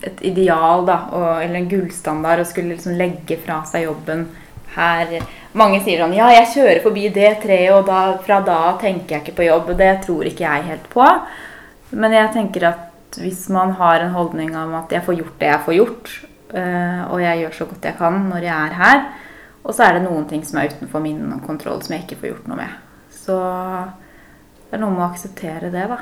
Et 0.06 0.20
ideal, 0.28 0.84
da, 0.86 0.98
og, 1.16 1.30
eller 1.42 1.58
en 1.58 1.70
gullstandard, 1.70 2.44
å 2.44 2.46
skulle 2.46 2.76
liksom 2.76 2.94
legge 2.98 3.40
fra 3.42 3.62
seg 3.66 3.88
jobben 3.88 4.28
her. 4.76 5.16
Mange 5.58 5.80
sier 5.82 6.04
sånn 6.04 6.14
Ja, 6.14 6.28
jeg 6.36 6.52
kjører 6.52 6.82
forbi 6.84 7.08
det 7.10 7.32
treet, 7.42 7.72
og 7.74 7.88
da, 7.88 8.02
fra 8.22 8.38
da 8.46 8.76
tenker 8.78 9.16
jeg 9.16 9.24
ikke 9.24 9.40
på 9.40 9.48
jobb. 9.48 9.72
Det 9.80 9.94
tror 10.04 10.30
ikke 10.30 10.46
jeg 10.46 10.68
helt 10.68 10.86
på. 10.92 11.08
Men 11.98 12.14
jeg 12.14 12.34
tenker 12.36 12.68
at 12.68 12.87
hvis 13.16 13.46
man 13.48 13.72
har 13.78 14.02
en 14.04 14.12
holdning 14.12 14.52
om 14.56 14.74
at 14.78 14.92
jeg 14.92 15.04
får 15.06 15.16
gjort 15.22 15.38
det 15.40 15.48
jeg 15.48 15.64
får 15.64 15.76
gjort, 15.78 16.10
øh, 16.52 17.00
og 17.12 17.22
jeg 17.22 17.40
gjør 17.42 17.56
så 17.56 17.68
godt 17.70 17.88
jeg 17.88 17.98
kan 17.98 18.20
når 18.28 18.44
jeg 18.44 18.56
er 18.56 18.76
her, 18.82 19.00
og 19.64 19.74
så 19.74 19.86
er 19.86 19.96
det 19.96 20.04
noen 20.04 20.28
ting 20.28 20.44
som 20.46 20.60
er 20.60 20.70
utenfor 20.72 21.02
min 21.04 21.40
kontroll, 21.46 21.82
som 21.82 21.96
jeg 21.96 22.04
ikke 22.04 22.20
får 22.20 22.32
gjort 22.32 22.46
noe 22.50 22.60
med. 22.60 22.76
Så 23.12 23.36
det 24.68 24.76
er 24.76 24.82
noe 24.82 24.94
med 24.94 25.04
å 25.04 25.10
akseptere 25.10 25.72
det, 25.72 25.84
da. 25.90 25.98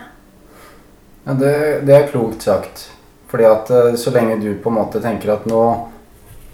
Ja, 1.27 1.35
det, 1.35 1.57
det 1.87 1.97
er 1.97 2.09
klokt 2.11 2.47
sagt. 2.47 2.88
Fordi 3.27 3.47
at 3.49 3.71
eh, 3.75 3.95
så 3.99 4.12
lenge 4.14 4.38
du 4.42 4.53
på 4.62 4.71
en 4.71 4.79
måte 4.79 5.03
tenker 5.03 5.33
at 5.35 5.49
nå 5.51 5.62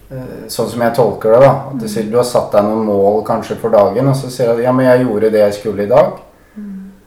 eh, 0.09 0.47
Sånn 0.53 0.71
som 0.73 0.81
jeg 0.85 0.97
tolker 0.97 1.35
det, 1.35 1.41
da. 1.45 1.53
At 1.69 1.83
du, 1.83 1.89
sier, 1.89 2.09
du 2.09 2.17
har 2.17 2.29
satt 2.29 2.55
deg 2.55 2.65
noen 2.65 2.87
mål 2.89 3.21
kanskje 3.29 3.59
for 3.61 3.75
dagen, 3.75 4.09
og 4.09 4.17
så 4.17 4.33
sier 4.33 4.49
du 4.49 4.61
at 4.61 4.65
ja, 4.65 4.73
men 4.77 4.89
jeg 4.89 5.05
gjorde 5.05 5.33
det 5.35 5.45
jeg 5.45 5.59
skulle 5.61 5.85
i 5.85 5.93
dag. 5.93 6.17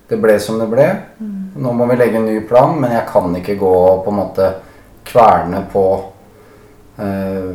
Det 0.05 0.19
ble 0.21 0.35
som 0.41 0.61
det 0.61 0.69
ble. 0.69 0.85
Nå 1.55 1.71
må 1.73 1.85
vi 1.87 1.97
legge 1.99 2.19
en 2.19 2.27
ny 2.27 2.39
plan, 2.47 2.75
men 2.79 2.91
jeg 2.91 3.07
kan 3.07 3.35
ikke 3.39 3.55
gå 3.59 3.71
og 3.71 4.03
på 4.05 4.11
en 4.11 4.19
måte 4.19 4.49
kverne 5.07 5.61
på 5.71 5.85
eh, 6.99 7.51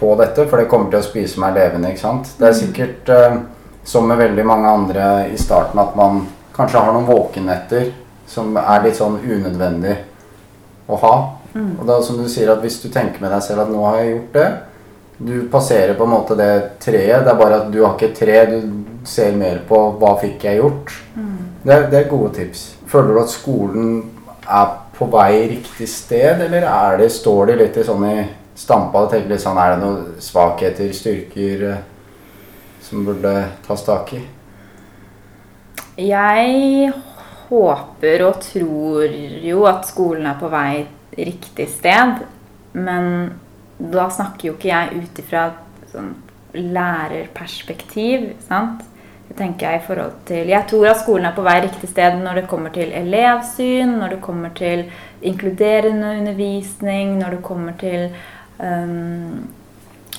på 0.00 0.14
dette, 0.16 0.46
for 0.48 0.56
det 0.56 0.68
kommer 0.70 0.88
til 0.92 1.00
å 1.00 1.04
spise 1.04 1.40
meg 1.42 1.56
levende. 1.58 1.90
ikke 1.90 2.00
sant? 2.00 2.30
Det 2.38 2.46
er 2.48 2.56
sikkert 2.56 3.10
eh, 3.12 3.40
som 3.84 4.06
med 4.08 4.20
veldig 4.20 4.46
mange 4.46 4.70
andre 4.70 5.08
i 5.32 5.36
starten 5.40 5.80
at 5.82 5.96
man 5.98 6.22
kanskje 6.56 6.80
har 6.80 6.94
noen 6.94 7.08
våkenetter 7.08 7.90
som 8.30 8.54
er 8.60 8.84
litt 8.84 8.96
sånn 8.96 9.18
unødvendig 9.18 9.96
å 10.86 10.98
ha. 11.02 11.14
Og 11.80 11.86
da 11.86 11.98
som 12.06 12.18
du 12.20 12.28
sier 12.30 12.52
at 12.52 12.62
hvis 12.62 12.78
du 12.82 12.88
tenker 12.94 13.22
med 13.22 13.32
deg 13.34 13.42
selv 13.42 13.64
at 13.64 13.70
nå 13.72 13.82
har 13.82 13.96
jeg 13.98 14.12
gjort 14.12 14.36
det 14.36 14.50
Du 15.18 15.32
passerer 15.50 15.96
på 15.98 16.06
en 16.06 16.12
måte 16.14 16.36
det 16.38 16.52
treet. 16.80 17.24
Det 17.26 17.32
er 17.32 17.36
bare 17.36 17.56
at 17.60 17.72
du 17.72 17.82
har 17.82 17.96
ikke 17.96 18.06
et 18.08 18.14
tre. 18.16 18.36
Du 18.48 19.04
ser 19.04 19.34
mer 19.36 19.58
på 19.68 19.80
hva 20.00 20.14
fikk 20.22 20.46
jeg 20.46 20.62
gjort. 20.62 20.94
Det, 21.64 21.74
er, 21.74 21.88
det 21.90 21.98
er 21.98 22.08
gode 22.08 22.30
tips. 22.38 22.62
Føler 22.90 23.14
du 23.14 23.20
at 23.22 23.32
skolen 23.32 23.90
er 24.50 24.70
på 24.96 25.06
vei 25.12 25.46
riktig 25.54 25.88
sted, 25.88 26.42
eller 26.44 26.66
er 26.66 26.98
det, 27.00 27.10
står 27.14 27.52
de 27.52 27.58
litt 27.62 27.78
i 27.78 27.86
sånn 27.86 28.04
i 28.08 28.16
stampa 28.58 29.04
og 29.04 29.12
tenker 29.12 29.32
litt 29.32 29.42
sånn 29.42 29.58
Er 29.60 29.74
det 29.74 29.80
noen 29.84 30.18
svakheter, 30.20 30.90
styrker, 30.96 31.62
eh, 31.70 31.84
som 32.84 33.06
burde 33.06 33.34
tas 33.66 33.84
tak 33.86 34.12
i? 34.18 34.24
Jeg 36.00 36.90
håper 37.50 38.24
og 38.26 38.42
tror 38.44 39.14
jo 39.44 39.64
at 39.68 39.88
skolen 39.88 40.28
er 40.30 40.38
på 40.40 40.50
vei 40.52 40.86
riktig 41.18 41.68
sted. 41.72 42.22
Men 42.72 43.32
da 43.80 44.06
snakker 44.12 44.50
jo 44.50 44.56
ikke 44.56 44.70
jeg 44.70 45.02
ut 45.02 45.22
ifra 45.22 45.46
et 45.50 45.94
sånn 45.94 46.12
lærerperspektiv. 46.54 48.32
sant? 48.46 48.84
Det 49.30 49.36
tenker 49.38 49.70
Jeg 49.70 49.78
i 49.78 49.86
forhold 49.86 50.14
til, 50.26 50.48
jeg 50.50 50.66
tror 50.66 50.88
at 50.90 51.00
skolen 51.04 51.28
er 51.28 51.34
på 51.36 51.44
vei 51.46 51.60
riktig 51.62 51.88
sted 51.92 52.16
når 52.18 52.40
det 52.40 52.48
kommer 52.50 52.72
til 52.74 52.90
elevsyn, 52.98 53.92
når 54.00 54.16
det 54.16 54.20
kommer 54.24 54.50
til 54.58 54.82
inkluderende 55.22 56.16
undervisning, 56.18 57.12
når 57.20 57.36
det 57.36 57.42
kommer 57.46 57.76
til 57.78 58.08
um, 58.58 59.46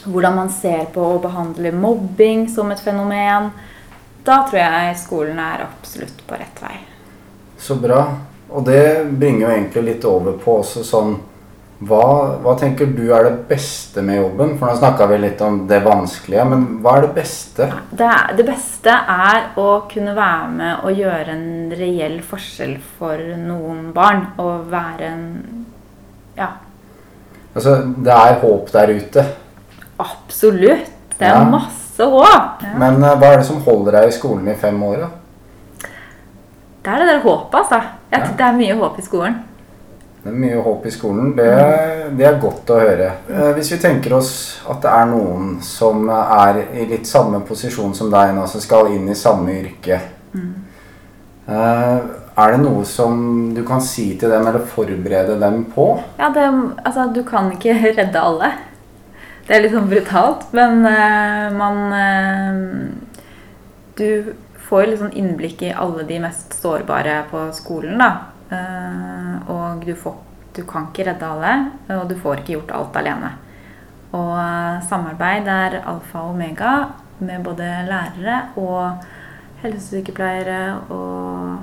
hvordan 0.05 0.35
man 0.35 0.53
ser 0.55 0.87
på 0.95 1.03
å 1.03 1.19
behandle 1.21 1.73
mobbing 1.75 2.47
som 2.49 2.71
et 2.71 2.79
fenomen. 2.79 3.51
Da 4.23 4.45
tror 4.47 4.61
jeg 4.61 4.95
skolen 5.01 5.43
er 5.43 5.65
absolutt 5.65 6.23
på 6.27 6.39
rett 6.39 6.63
vei. 6.63 6.77
Så 7.59 7.75
bra. 7.83 8.05
Og 8.51 8.63
det 8.67 9.11
bringer 9.11 9.45
jo 9.45 9.51
egentlig 9.57 9.83
litt 9.89 10.07
over 10.07 10.39
på 10.39 10.57
også 10.61 10.85
sånn 10.87 11.17
hva, 11.81 12.37
hva 12.43 12.53
tenker 12.59 12.85
du 12.93 13.07
er 13.13 13.23
det 13.25 13.47
beste 13.49 14.01
med 14.05 14.19
jobben? 14.19 14.51
For 14.59 14.69
nå 14.69 14.75
snakka 14.77 15.07
vi 15.09 15.17
litt 15.17 15.41
om 15.41 15.63
det 15.67 15.79
vanskelige, 15.83 16.43
men 16.51 16.65
hva 16.83 16.97
er 16.99 17.07
det 17.07 17.13
beste? 17.15 17.67
Det, 17.91 18.05
er- 18.05 18.35
det 18.37 18.45
beste 18.45 18.93
er 19.09 19.47
å 19.57 19.67
kunne 19.89 20.13
være 20.15 20.49
med 20.51 20.83
og 20.85 20.91
gjøre 21.01 21.33
en 21.33 21.71
reell 21.79 22.19
forskjell 22.21 22.75
for 22.99 23.17
noen 23.37 23.91
barn. 23.93 24.27
Og 24.37 24.67
være 24.71 25.01
en 25.09 25.65
Ja, 26.37 26.47
Altså, 27.55 27.73
det 27.97 28.13
er 28.13 28.39
håp 28.39 28.69
der 28.71 28.87
ute. 28.95 29.25
absolutt. 29.99 30.87
Det 31.17 31.27
er 31.27 31.33
Ja. 31.35 31.43
masse 31.43 31.99
håp. 32.03 32.61
Ja. 32.63 32.77
Men 32.77 33.03
uh, 33.03 33.15
hva 33.19 33.33
er 33.33 33.37
det 33.37 33.45
som 33.45 33.61
holder 33.61 33.91
deg 33.91 34.07
i 34.07 34.11
skolen 34.15 34.47
i 34.47 34.55
fem 34.55 34.81
år, 34.83 34.97
da? 34.97 35.07
Det 36.83 36.93
er 36.93 36.97
det 36.97 37.07
der 37.07 37.19
håpet, 37.21 37.53
altså. 37.59 37.81
Jeg 38.11 38.19
Ja. 38.21 38.27
Det 38.37 38.45
er 38.45 38.53
mye 38.57 38.75
håp 38.79 38.99
i 38.99 39.01
skolen. 39.01 39.35
Det 40.21 40.29
er 40.29 40.37
mye 40.37 40.61
håp 40.61 40.85
i 40.85 40.93
skolen. 40.93 41.31
Det, 41.37 41.49
det 42.17 42.25
er 42.29 42.41
godt 42.41 42.69
å 42.69 42.77
høre. 42.77 43.07
Eh, 43.25 43.51
Hvis 43.57 43.71
vi 43.73 43.79
tenker 43.81 44.13
oss 44.19 44.33
at 44.69 44.83
det 44.83 44.91
er 44.93 45.07
noen 45.09 45.55
som 45.65 46.05
er 46.13 46.61
i 46.77 46.85
litt 46.91 47.09
samme 47.09 47.41
posisjon 47.47 47.95
som 47.97 48.11
deg 48.13 48.35
nå, 48.37 48.45
som 48.49 48.61
skal 48.61 48.91
inn 48.93 49.09
i 49.09 49.17
samme 49.17 49.55
yrke. 49.63 49.97
Mm. 50.35 50.51
Er 52.41 52.53
det 52.53 52.61
noe 52.61 52.83
som 52.87 53.15
du 53.55 53.63
kan 53.67 53.81
si 53.83 54.11
til 54.17 54.31
dem, 54.31 54.45
eller 54.47 54.63
forberede 54.71 55.35
dem 55.41 55.65
på? 55.73 55.87
Ja, 56.19 56.29
det, 56.33 56.47
altså, 56.85 57.09
du 57.13 57.23
kan 57.27 57.51
ikke 57.51 57.75
redde 57.99 58.21
alle. 58.21 58.53
Det 59.47 59.57
er 59.57 59.65
litt 59.65 59.73
sånn 59.75 59.89
brutalt, 59.91 60.45
men 60.55 60.85
uh, 60.85 61.49
man 61.57 61.79
uh, 61.91 63.25
Du 63.97 64.31
får 64.69 64.85
litt 64.87 65.01
sånn 65.01 65.17
innblikk 65.17 65.65
i 65.65 65.73
alle 65.73 66.05
de 66.07 66.21
mest 66.23 66.53
sårbare 66.55 67.23
på 67.31 67.49
skolen, 67.57 67.97
da. 67.99 68.30
Eh, 68.51 69.51
og 69.51 69.85
du, 69.85 69.93
får, 69.95 70.17
du 70.55 70.63
kan 70.67 70.89
ikke 70.89 71.07
redde 71.07 71.27
alle, 71.27 71.53
og 71.95 72.09
du 72.09 72.17
får 72.19 72.41
ikke 72.41 72.57
gjort 72.57 72.75
alt 72.75 72.99
alene. 73.01 73.31
Og 74.11 74.33
eh, 74.35 74.81
samarbeid 74.89 75.47
er 75.51 75.79
alfa 75.81 76.25
og 76.25 76.35
omega 76.35 76.73
med 77.21 77.45
både 77.45 77.67
lærere 77.87 78.37
og 78.59 79.05
helsesykepleiere 79.61 80.61
og 80.89 81.59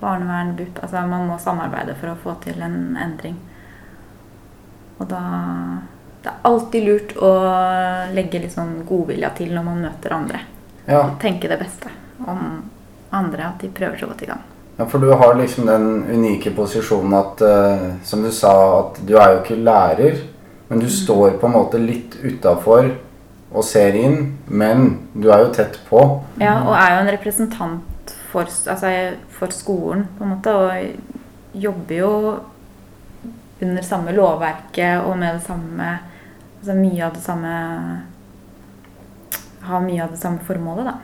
barnevern, 0.00 0.54
BUP. 0.56 0.78
Altså 0.82 1.04
man 1.06 1.26
må 1.28 1.38
samarbeide 1.42 1.96
for 1.98 2.12
å 2.12 2.20
få 2.22 2.36
til 2.44 2.62
en 2.64 2.96
endring. 2.96 3.38
Og 5.00 5.08
da 5.10 5.22
Det 6.20 6.28
er 6.28 6.42
alltid 6.44 6.84
lurt 6.84 7.12
å 7.16 7.28
legge 8.12 8.42
litt 8.42 8.52
sånn 8.52 8.82
godvilja 8.84 9.30
til 9.38 9.54
når 9.56 9.62
man 9.64 9.78
møter 9.86 10.12
andre. 10.12 10.42
Ja. 10.84 10.98
Tenke 11.22 11.48
det 11.48 11.56
beste 11.62 11.88
om 12.28 12.42
andre, 13.08 13.46
at 13.46 13.62
de 13.64 13.70
prøver 13.72 13.96
så 13.96 14.10
godt 14.10 14.20
de 14.20 14.28
kan. 14.28 14.42
Ja, 14.80 14.86
for 14.88 14.98
du 14.98 15.10
har 15.12 15.34
liksom 15.34 15.66
den 15.66 16.04
unike 16.08 16.50
posisjonen 16.56 17.12
at, 17.18 17.42
uh, 17.44 17.82
som 18.04 18.22
du 18.24 18.30
sa, 18.32 18.52
at 18.78 19.00
du 19.04 19.10
er 19.12 19.34
jo 19.34 19.40
ikke 19.42 19.58
lærer, 19.60 20.22
men 20.70 20.80
du 20.80 20.86
står 20.88 21.34
på 21.36 21.50
en 21.50 21.52
måte 21.52 21.76
litt 21.82 22.16
utafor 22.22 22.88
og 23.50 23.66
ser 23.68 23.98
inn, 24.00 24.38
men 24.48 24.94
du 25.12 25.28
er 25.28 25.42
jo 25.44 25.50
tett 25.52 25.76
på. 25.90 26.00
Ja, 26.40 26.62
og 26.62 26.72
er 26.78 26.94
jo 26.94 27.02
en 27.02 27.12
representant 27.12 28.14
for, 28.30 28.48
altså, 28.48 28.94
for 29.36 29.52
skolen, 29.52 30.06
på 30.16 30.24
en 30.24 30.32
måte, 30.32 30.56
og 30.56 31.60
jobber 31.66 31.94
jo 31.98 32.14
under 33.60 33.84
samme 33.84 34.16
lovverket 34.16 35.04
og 35.04 35.12
med 35.20 35.34
det 35.34 35.44
samme 35.44 35.98
Altså 36.60 36.74
mye 36.76 37.04
av 37.04 37.14
det 37.14 37.20
samme 37.24 37.52
Har 39.64 39.84
mye 39.84 40.02
av 40.04 40.10
det 40.12 40.20
samme 40.20 40.40
formålet, 40.44 40.88
da. 40.88 40.96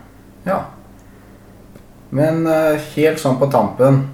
Ja. 0.49 0.59
Men 2.15 2.47
eh, 2.47 2.79
helt 2.95 3.19
sånn 3.19 3.39
på 3.41 3.49
tampen 3.51 4.05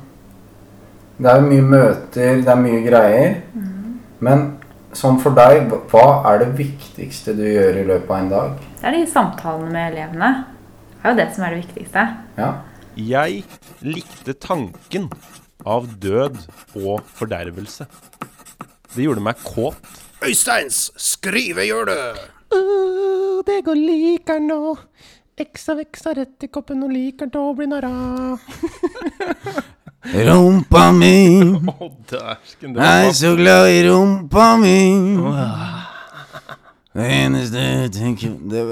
Det 1.20 1.28
er 1.28 1.42
jo 1.42 1.48
mye 1.50 1.64
møter, 1.66 2.40
det 2.40 2.48
er 2.48 2.60
mye 2.60 2.80
greier. 2.86 3.34
Men 4.22 4.46
sånn 4.96 5.18
for 5.22 5.34
deg, 5.36 5.72
hva 5.90 6.06
er 6.30 6.42
det 6.42 6.50
viktigste 6.58 7.34
du 7.36 7.44
gjør 7.46 7.78
i 7.82 7.86
løpet 7.88 8.10
av 8.10 8.18
en 8.18 8.32
dag? 8.32 8.56
Det 8.80 8.88
er 8.90 8.96
de 8.96 9.04
samtalene 9.10 9.70
med 9.72 9.92
elevene. 9.92 10.30
Det 10.96 11.04
er 11.04 11.14
jo 11.14 11.20
det 11.20 11.28
som 11.34 11.46
er 11.46 11.54
det 11.54 11.62
viktigste. 11.62 12.04
Ja. 12.38 12.50
Jeg 12.98 13.44
likte 13.86 14.34
tanken 14.36 15.08
av 15.64 15.88
død 16.02 16.42
og 16.82 17.06
fordervelse. 17.16 17.86
Det 18.92 19.06
gjorde 19.06 19.24
meg 19.24 19.40
kåt. 19.46 19.78
Øysteins 20.22 20.90
skrivehjørne! 21.00 21.98
det 23.46 23.62
går 23.66 23.78
liker 23.78 24.42
nå. 24.42 24.76
Eksa 25.40 25.74
veksa 25.78 26.12
rett 26.12 26.44
i 26.44 26.48
koppen 26.52 26.82
og 26.84 26.92
til 26.92 27.38
å 27.40 27.52
bli 27.56 27.66
narra. 27.70 27.88
Rumpa 30.02 30.90
mi, 30.92 31.14
Å, 31.72 31.88
dæsken. 32.10 32.74
Det 32.74 32.82
var 32.82 33.12
så 33.16 33.30
glad 33.38 33.70
i 33.70 33.78
rumpa 33.86 34.48
mi. 34.60 34.76
Det 36.92 37.06
eneste 37.06 37.62
jeg 37.62 37.92
tenker 37.94 38.34
det, 38.50 38.62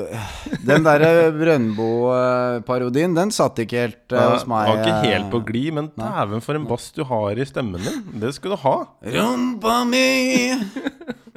Den 0.67 0.85
derre 0.85 1.31
Brøndbo-parodien, 1.33 3.15
den 3.17 3.33
satt 3.33 3.63
ikke 3.63 3.87
helt 3.87 4.13
eh, 4.13 4.27
hos 4.35 4.45
meg. 4.51 4.69
Var 4.69 4.83
ikke 4.83 4.99
eh. 4.99 5.07
helt 5.15 5.31
på 5.33 5.41
glid, 5.49 5.73
men 5.79 5.89
dæven 5.97 6.45
for 6.45 6.59
en 6.59 6.67
bass 6.69 6.91
du 6.93 7.07
har 7.09 7.41
i 7.41 7.49
stemmen 7.49 7.81
din. 7.81 8.03
Det 8.21 8.35
skal 8.37 8.59
du 8.59 8.61
ha. 8.67 8.77
Rumpa 9.17 9.81
mi, 9.89 10.09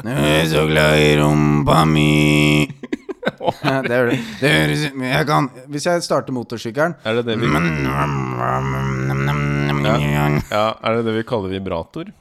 jeg 0.03 0.33
er 0.41 0.49
så 0.51 0.65
glad 0.67 0.99
i 0.99 1.13
rumpa 1.21 1.85
mi. 1.87 2.09
det 3.87 3.93
gjør 3.97 4.09
du. 4.11 4.17
det 4.41 4.51
høres 4.53 4.83
ut 4.87 5.01
Jeg 5.07 5.27
kan 5.29 5.49
Hvis 5.73 5.85
jeg 5.89 6.03
starter 6.05 6.35
motorsykkelen 6.35 6.95
Er 7.03 7.19
det 7.19 7.25
det 7.29 7.37
vi, 7.41 7.49
ja, 9.83 10.27
ja, 10.51 10.65
er 10.83 10.99
det 10.99 11.05
det 11.07 11.15
vi 11.17 11.23
kaller 11.27 11.51
vibrator? 11.53 12.11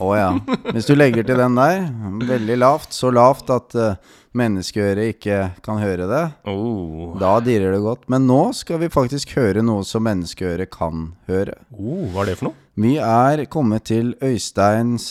Å 0.00 0.08
ja. 0.16 0.28
Hvis 0.72 0.86
du 0.88 0.94
legger 0.96 1.26
til 1.26 1.36
den 1.40 1.56
der, 1.58 1.82
veldig 2.24 2.56
lavt, 2.62 2.94
så 2.96 3.10
lavt 3.12 3.50
at 3.52 3.74
uh, 3.76 4.14
menneskeøret 4.38 5.10
ikke 5.16 5.40
kan 5.66 5.80
høre 5.82 6.06
det, 6.08 6.22
Oh. 6.48 7.12
da 7.20 7.34
dirrer 7.44 7.74
det 7.74 7.82
godt. 7.84 8.06
Men 8.12 8.24
nå 8.30 8.40
skal 8.56 8.80
vi 8.80 8.88
faktisk 8.92 9.34
høre 9.36 9.64
noe 9.66 9.84
som 9.84 10.06
menneskeøret 10.06 10.70
kan 10.72 11.10
høre. 11.28 11.58
oh, 11.76 12.06
hva 12.14 12.24
er 12.24 12.32
det 12.32 12.38
for 12.40 12.50
noe? 12.50 12.58
Vi 12.80 12.94
er 13.02 13.44
kommet 13.52 13.84
til 13.90 14.14
Øysteins 14.24 15.10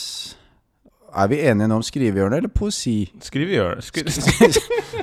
Er 1.10 1.26
vi 1.30 1.40
enige 1.42 1.66
nå 1.70 1.78
om 1.80 1.84
skrivehjørne 1.84 2.38
eller 2.38 2.52
poesi? 2.54 3.10
Skriv. 3.24 3.50
Skri 3.82 4.04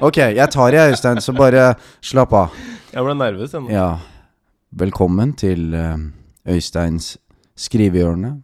Ok, 0.05 0.17
jeg 0.17 0.49
tar 0.53 0.75
i, 0.75 0.79
Øystein, 0.91 1.19
så 1.21 1.33
bare 1.35 1.73
slapp 2.01 2.33
av. 2.33 2.55
jeg 2.93 3.03
ble 3.03 3.15
nervøs 3.17 3.53
ennå. 3.57 3.71
Ja, 3.73 3.97
velkommen 4.71 5.33
til 5.37 5.73
eh, 5.75 5.97
Øysteins 6.47 7.17
skrivehjørne. 7.57 8.37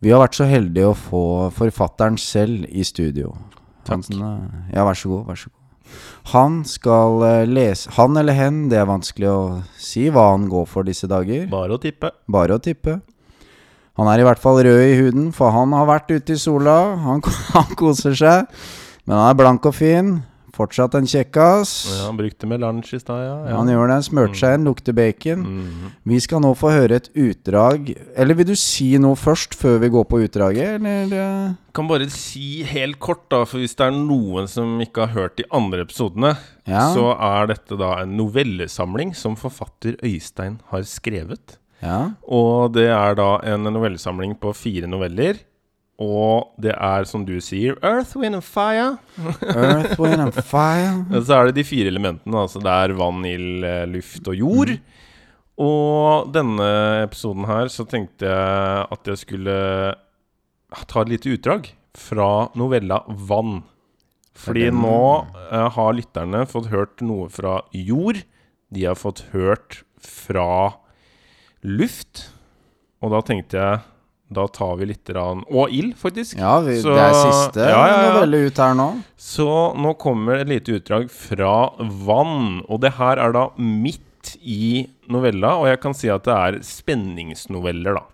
Vi 0.00 0.12
har 0.14 0.22
vært 0.22 0.38
så 0.38 0.46
heldige 0.46 0.92
å 0.92 0.94
få 0.94 1.22
forfatteren 1.56 2.18
selv 2.20 2.68
i 2.70 2.84
studio. 2.86 3.34
Takk. 3.88 4.06
eh, 4.14 4.74
ja, 4.74 4.84
vær 4.86 4.94
så 4.94 5.10
god, 5.10 5.26
vær 5.32 5.42
så 5.42 5.50
god. 5.50 5.54
Han 6.34 6.60
skal 6.68 7.22
eh, 7.24 7.46
lese 7.48 7.90
Han 7.96 8.16
eller 8.20 8.36
hen, 8.36 8.66
det 8.68 8.76
er 8.78 8.84
vanskelig 8.90 9.30
å 9.32 9.38
si 9.80 10.10
hva 10.12 10.30
han 10.34 10.46
går 10.52 10.66
for 10.68 10.86
disse 10.86 11.08
dager. 11.10 11.48
Bare 11.50 11.74
å 11.74 11.82
tippe. 11.82 12.12
Bare 12.30 12.58
å 12.58 12.62
tippe. 12.62 13.00
Han 13.98 14.06
er 14.12 14.22
i 14.22 14.26
hvert 14.28 14.38
fall 14.42 14.60
rød 14.62 14.80
i 14.86 14.96
huden, 15.00 15.30
for 15.34 15.50
han 15.54 15.72
har 15.74 15.88
vært 15.90 16.10
ute 16.14 16.36
i 16.36 16.38
sola. 16.40 16.78
Han, 17.04 17.22
han 17.56 17.72
koser 17.78 18.14
seg. 18.18 18.46
Men 19.08 19.16
han 19.18 19.30
er 19.32 19.38
blank 19.40 19.66
og 19.66 19.74
fin. 19.74 20.18
Fortsatt 20.58 20.96
en 20.98 21.06
kjekkas. 21.06 21.70
Ja, 21.86 22.06
han 22.08 22.16
brukte 22.18 22.46
melange 22.50 22.88
i 22.96 22.98
stad, 22.98 23.20
ja. 23.22 23.34
ja. 23.46 23.56
Han 23.60 23.68
gjør 23.70 23.90
det. 23.92 23.98
Smørte 24.08 24.38
seg 24.40 24.56
inn, 24.56 24.64
lukter 24.66 24.94
bacon. 24.96 25.44
Mhm. 25.46 25.92
Vi 26.10 26.18
skal 26.24 26.42
nå 26.42 26.50
få 26.58 26.72
høre 26.74 26.98
et 26.98 27.06
utdrag. 27.14 27.92
Eller 28.18 28.34
vil 28.40 28.48
du 28.48 28.54
si 28.58 28.88
noe 28.98 29.14
først, 29.18 29.54
før 29.58 29.76
vi 29.84 29.90
går 29.94 30.06
på 30.10 30.18
utdraget? 30.26 30.80
Eller? 30.82 31.14
eh? 31.14 31.52
Kan 31.78 31.86
bare 31.90 32.08
si 32.10 32.64
helt 32.66 32.98
kort, 33.02 33.28
da, 33.30 33.44
for 33.46 33.62
hvis 33.62 33.76
det 33.78 33.86
er 33.86 33.94
noen 34.00 34.50
som 34.50 34.74
ikke 34.82 35.06
har 35.06 35.14
hørt 35.14 35.36
de 35.38 35.46
andre 35.54 35.84
episodene, 35.86 36.34
Ja. 36.66 36.88
så 36.94 37.12
er 37.14 37.52
dette 37.54 37.78
da 37.78 37.92
en 38.02 38.16
novellesamling 38.18 39.14
som 39.14 39.38
forfatter 39.38 39.94
Øystein 40.02 40.58
har 40.72 40.82
skrevet. 40.90 41.54
Ja. 41.82 42.14
Og 42.26 42.74
det 42.74 42.88
er 42.90 43.18
da 43.18 43.36
en 43.46 43.68
novellesamling 43.70 44.34
på 44.40 44.54
fire 44.56 44.90
noveller. 44.90 45.42
Og 45.98 46.52
det 46.62 46.76
er, 46.76 47.06
som 47.10 47.24
du 47.26 47.34
sier, 47.42 47.74
Earth, 47.82 48.14
Wind 48.18 48.38
and 48.38 48.46
Fire. 48.46 48.98
Earth, 49.42 49.98
wind 49.98 50.22
and 50.22 50.36
fire. 50.46 51.02
Så 51.26 51.34
er 51.34 51.48
det 51.48 51.58
de 51.58 51.66
fire 51.66 51.90
elementene. 51.90 52.38
Altså 52.38 52.62
det 52.62 52.70
er 52.70 52.94
vann, 52.98 53.24
ild, 53.26 53.66
eh, 53.66 53.82
luft 53.90 54.30
og 54.30 54.38
jord. 54.38 54.76
Og 55.58 56.30
denne 56.30 56.68
episoden 57.02 57.48
her 57.50 57.66
så 57.74 57.82
tenkte 57.90 58.30
jeg 58.30 58.86
at 58.94 59.10
jeg 59.10 59.22
skulle 59.24 59.56
ta 60.86 61.02
et 61.02 61.10
lite 61.10 61.34
utdrag 61.34 61.72
fra 61.98 62.30
novella 62.54 63.02
'Vann'. 63.08 63.64
Fordi 64.38 64.68
nå 64.70 65.26
eh, 65.50 65.66
har 65.74 65.96
lytterne 65.98 66.44
fått 66.46 66.70
hørt 66.70 67.02
noe 67.02 67.26
fra 67.26 67.58
jord. 67.74 68.22
De 68.70 68.86
har 68.86 68.94
fått 68.94 69.24
hørt 69.32 69.82
fra 69.98 70.78
luft. 71.64 72.28
Og 73.02 73.10
da 73.14 73.20
tenkte 73.22 73.56
jeg 73.58 73.80
Da 74.30 74.42
tar 74.52 74.74
vi 74.76 74.84
litt 74.90 75.08
rann, 75.16 75.40
Og 75.48 75.70
ild, 75.72 75.94
faktisk. 75.96 76.36
Ja, 76.36 76.58
vi, 76.60 76.74
Så- 76.82 76.92
det 76.92 77.00
er 77.00 77.14
siste 77.16 77.62
ja, 77.64 77.78
ja, 77.86 78.02
ja. 78.02 78.10
novelle 78.12 78.42
ut 78.50 78.58
her 78.60 78.74
nå. 78.76 78.88
Så 79.16 79.46
nå 79.74 79.94
kommer 79.96 80.42
et 80.42 80.48
lite 80.50 80.74
utdrag 80.76 81.08
fra 81.10 81.70
Vann. 81.80 82.60
Og 82.68 82.80
det 82.82 82.92
her 82.98 83.16
er 83.16 83.32
da 83.32 83.46
midt 83.56 84.36
i 84.42 84.86
novella, 85.08 85.54
og 85.56 85.66
jeg 85.70 85.80
kan 85.80 85.94
si 85.94 86.10
at 86.12 86.24
det 86.24 86.34
er 86.34 86.58
spenningsnoveller, 86.60 87.94
da. 87.94 88.04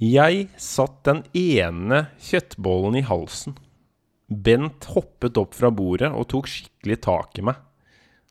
Jeg 0.00 0.48
satt 0.56 1.02
den 1.08 1.24
ene 1.34 2.06
kjøttbollen 2.22 2.96
i 3.00 3.02
halsen. 3.02 3.56
Bent 4.30 4.84
hoppet 4.94 5.36
opp 5.40 5.54
fra 5.58 5.70
bordet 5.74 6.10
og 6.14 6.28
tok 6.30 6.46
skikkelig 6.46 7.00
tak 7.02 7.38
i 7.40 7.42
meg. 7.48 7.56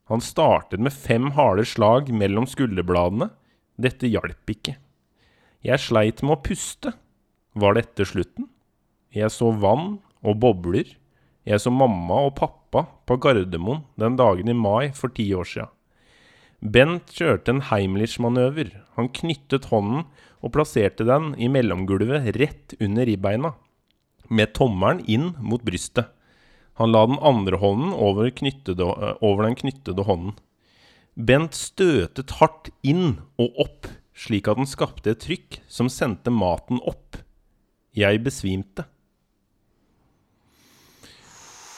Han 0.07 0.23
startet 0.23 0.79
med 0.79 0.95
fem 0.95 1.31
harde 1.35 1.65
slag 1.67 2.11
mellom 2.15 2.47
skulderbladene. 2.47 3.29
Dette 3.77 4.07
hjalp 4.07 4.53
ikke. 4.53 4.77
Jeg 5.65 5.83
sleit 5.83 6.23
med 6.23 6.37
å 6.37 6.43
puste. 6.45 6.93
Var 7.57 7.75
dette 7.75 8.05
slutten? 8.07 8.47
Jeg 9.11 9.33
så 9.33 9.51
vann 9.51 9.97
og 10.23 10.39
bobler. 10.41 10.95
Jeg 11.47 11.59
så 11.63 11.71
mamma 11.71 12.21
og 12.27 12.37
pappa 12.39 12.85
på 13.07 13.17
Gardermoen 13.23 13.83
den 13.99 14.17
dagen 14.19 14.51
i 14.51 14.55
mai 14.55 14.93
for 14.95 15.11
ti 15.11 15.27
år 15.35 15.47
sia. 15.47 15.67
Bent 16.57 17.13
kjørte 17.13 17.53
en 17.53 17.63
Heimlich-manøver. 17.69 18.71
Han 18.97 19.11
knyttet 19.13 19.69
hånden 19.69 20.07
og 20.41 20.53
plasserte 20.55 21.05
den 21.07 21.33
i 21.37 21.49
mellomgulvet 21.51 22.31
rett 22.37 22.73
under 22.81 23.05
ribbeina, 23.05 23.53
med 24.29 24.55
tommelen 24.57 25.03
inn 25.05 25.31
mot 25.39 25.63
brystet. 25.63 26.09
Han 26.77 26.93
la 26.93 27.05
den 27.09 27.17
andre 27.25 27.57
hånden 27.57 27.93
over, 27.93 28.29
knyttede, 28.29 28.85
øh, 28.85 29.15
over 29.25 29.47
den 29.47 29.55
knyttede 29.57 30.05
hånden. 30.05 30.35
Bent 31.17 31.57
støtet 31.57 32.35
hardt 32.37 32.69
inn 32.85 33.17
og 33.41 33.57
opp, 33.65 33.89
slik 34.17 34.49
at 34.49 34.59
den 34.59 34.69
skapte 34.69 35.15
et 35.15 35.23
trykk 35.25 35.57
som 35.71 35.89
sendte 35.89 36.33
maten 36.33 36.81
opp. 36.85 37.17
Jeg 37.97 38.21
besvimte. 38.25 38.85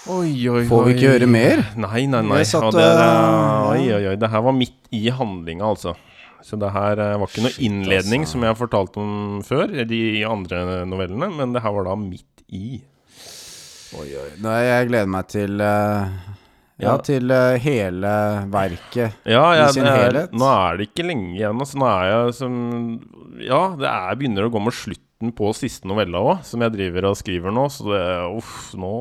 Oi, 0.10 0.34
oi, 0.50 0.64
oi. 0.64 0.68
Får 0.68 0.86
vi 0.88 0.94
ikke 0.98 1.14
høre 1.14 1.28
mer? 1.30 1.64
Nei, 1.80 2.04
nei, 2.10 2.22
nei. 2.26 2.44
Satt, 2.48 2.72
det, 2.74 2.84
det, 2.84 3.08
øh, 3.08 3.72
oi, 3.72 3.82
oi, 3.94 4.04
oi. 4.12 4.16
Det 4.20 4.32
her 4.34 4.44
var 4.44 4.56
midt 4.58 4.92
i 4.96 5.06
handlinga, 5.14 5.70
altså. 5.70 5.96
Så 6.44 6.60
det 6.60 6.72
her 6.72 7.00
eh, 7.04 7.18
var 7.20 7.28
ikke 7.28 7.44
noe 7.44 7.54
Shit, 7.54 7.66
innledning, 7.68 8.24
altså. 8.24 8.36
som 8.36 8.46
jeg 8.46 8.54
har 8.54 8.60
fortalt 8.60 9.00
om 9.00 9.42
før, 9.46 9.74
de 9.88 10.02
andre 10.28 10.84
novellene, 10.88 11.30
men 11.36 11.56
det 11.56 11.64
her 11.64 11.76
var 11.76 11.88
da 11.92 11.96
midt 12.00 12.44
i. 12.48 12.80
Oi, 13.98 14.10
oi. 14.22 14.30
Nei, 14.44 14.60
jeg 14.68 14.90
gleder 14.92 15.10
meg 15.10 15.30
til 15.32 15.56
uh, 15.64 16.10
Ja, 16.80 16.92
Ja. 16.94 16.98
til 17.04 17.32
uh, 17.34 17.58
hele 17.60 18.12
verket. 18.54 19.16
Ja, 19.28 19.44
I 19.58 19.66
sin 19.74 19.88
er, 19.90 19.98
helhet. 20.06 20.32
nå 20.38 20.46
er 20.52 20.78
det 20.80 20.90
ikke 20.92 21.08
lenge 21.10 21.34
igjen. 21.40 21.58
Altså, 21.60 21.80
nå 21.82 21.90
er 21.90 22.06
jeg 22.14 22.36
som 22.38 22.54
Ja, 23.44 23.62
det 23.80 23.90
er, 23.90 24.16
begynner 24.20 24.48
å 24.48 24.54
gå 24.54 24.62
mot 24.62 24.76
slutten 24.76 25.34
på 25.36 25.50
siste 25.58 25.90
novella 25.90 26.22
òg, 26.24 26.44
som 26.48 26.62
jeg 26.64 26.72
driver 26.78 27.10
og 27.10 27.18
skriver 27.20 27.52
nå. 27.56 27.66
Så 27.74 27.90
det 27.90 28.04
Uff, 28.38 28.70
nå 28.80 28.94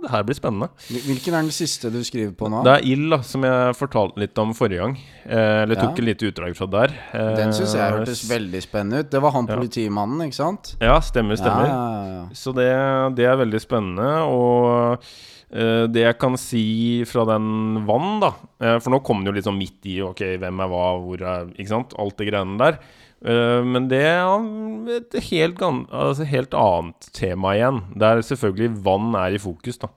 Det 0.00 0.10
her 0.12 0.22
blir 0.24 0.36
spennende. 0.38 0.68
Hvilken 0.88 1.34
er 1.36 1.42
den 1.44 1.52
siste 1.54 1.90
du 1.92 1.98
skriver 2.06 2.32
på 2.38 2.48
nå? 2.50 2.62
Det 2.64 2.72
er 2.78 2.86
Ild, 2.88 3.18
som 3.28 3.42
jeg 3.44 3.74
fortalte 3.76 4.20
litt 4.22 4.38
om 4.40 4.54
forrige 4.56 4.80
gang. 4.80 4.94
Eh, 5.26 5.62
eller 5.64 5.74
tok 5.76 5.90
Ja. 5.90 6.02
et 6.02 6.06
lite 6.08 6.30
utdrag 6.32 6.56
fra 6.56 6.66
der. 6.66 6.94
Eh, 7.12 7.34
Den 7.36 7.52
syns 7.52 7.74
jeg 7.76 7.92
hørtes 7.92 8.22
veldig 8.30 8.62
spennende 8.64 9.00
ut. 9.04 9.10
Det 9.10 9.20
var 9.20 9.32
han 9.32 9.46
politimannen, 9.46 10.22
ikke 10.28 10.38
sant? 10.40 10.76
Ja, 10.80 10.98
stemmer, 11.00 11.36
stemmer. 11.36 11.66
Ja, 11.68 12.04
ja, 12.04 12.12
ja. 12.14 12.28
Så 12.32 12.54
det, 12.56 12.70
det 13.16 13.26
er 13.26 13.36
veldig 13.36 13.60
spennende. 13.60 14.08
Og 14.30 15.02
eh, 15.52 15.86
det 15.90 16.04
jeg 16.06 16.18
kan 16.18 16.36
si 16.40 17.04
fra 17.04 17.24
den 17.26 17.84
vann, 17.86 18.20
da 18.22 18.32
eh, 18.60 18.78
For 18.80 18.90
nå 18.94 19.02
kom 19.04 19.20
det 19.24 19.32
jo 19.32 19.36
litt 19.36 19.44
sånn 19.48 19.58
midt 19.60 19.84
i 19.90 20.00
ok, 20.00 20.22
hvem 20.40 20.60
er 20.64 20.68
hva, 20.70 20.84
hvor 21.02 21.20
er 21.20 21.50
Ikke 21.58 21.68
sant? 21.74 21.92
Alt 21.98 22.16
det 22.16 22.28
greiene 22.30 22.56
der. 22.58 22.78
Eh, 23.20 23.60
men 23.66 23.88
det 23.90 24.00
er 24.00 24.24
et 24.96 25.16
helt, 25.28 25.60
altså 25.92 26.24
helt 26.28 26.56
annet 26.56 27.10
tema 27.16 27.54
igjen. 27.56 27.82
Der 28.00 28.22
selvfølgelig 28.24 28.72
vann 28.86 29.14
er 29.18 29.36
i 29.36 29.42
fokus, 29.42 29.80
da. 29.82 29.90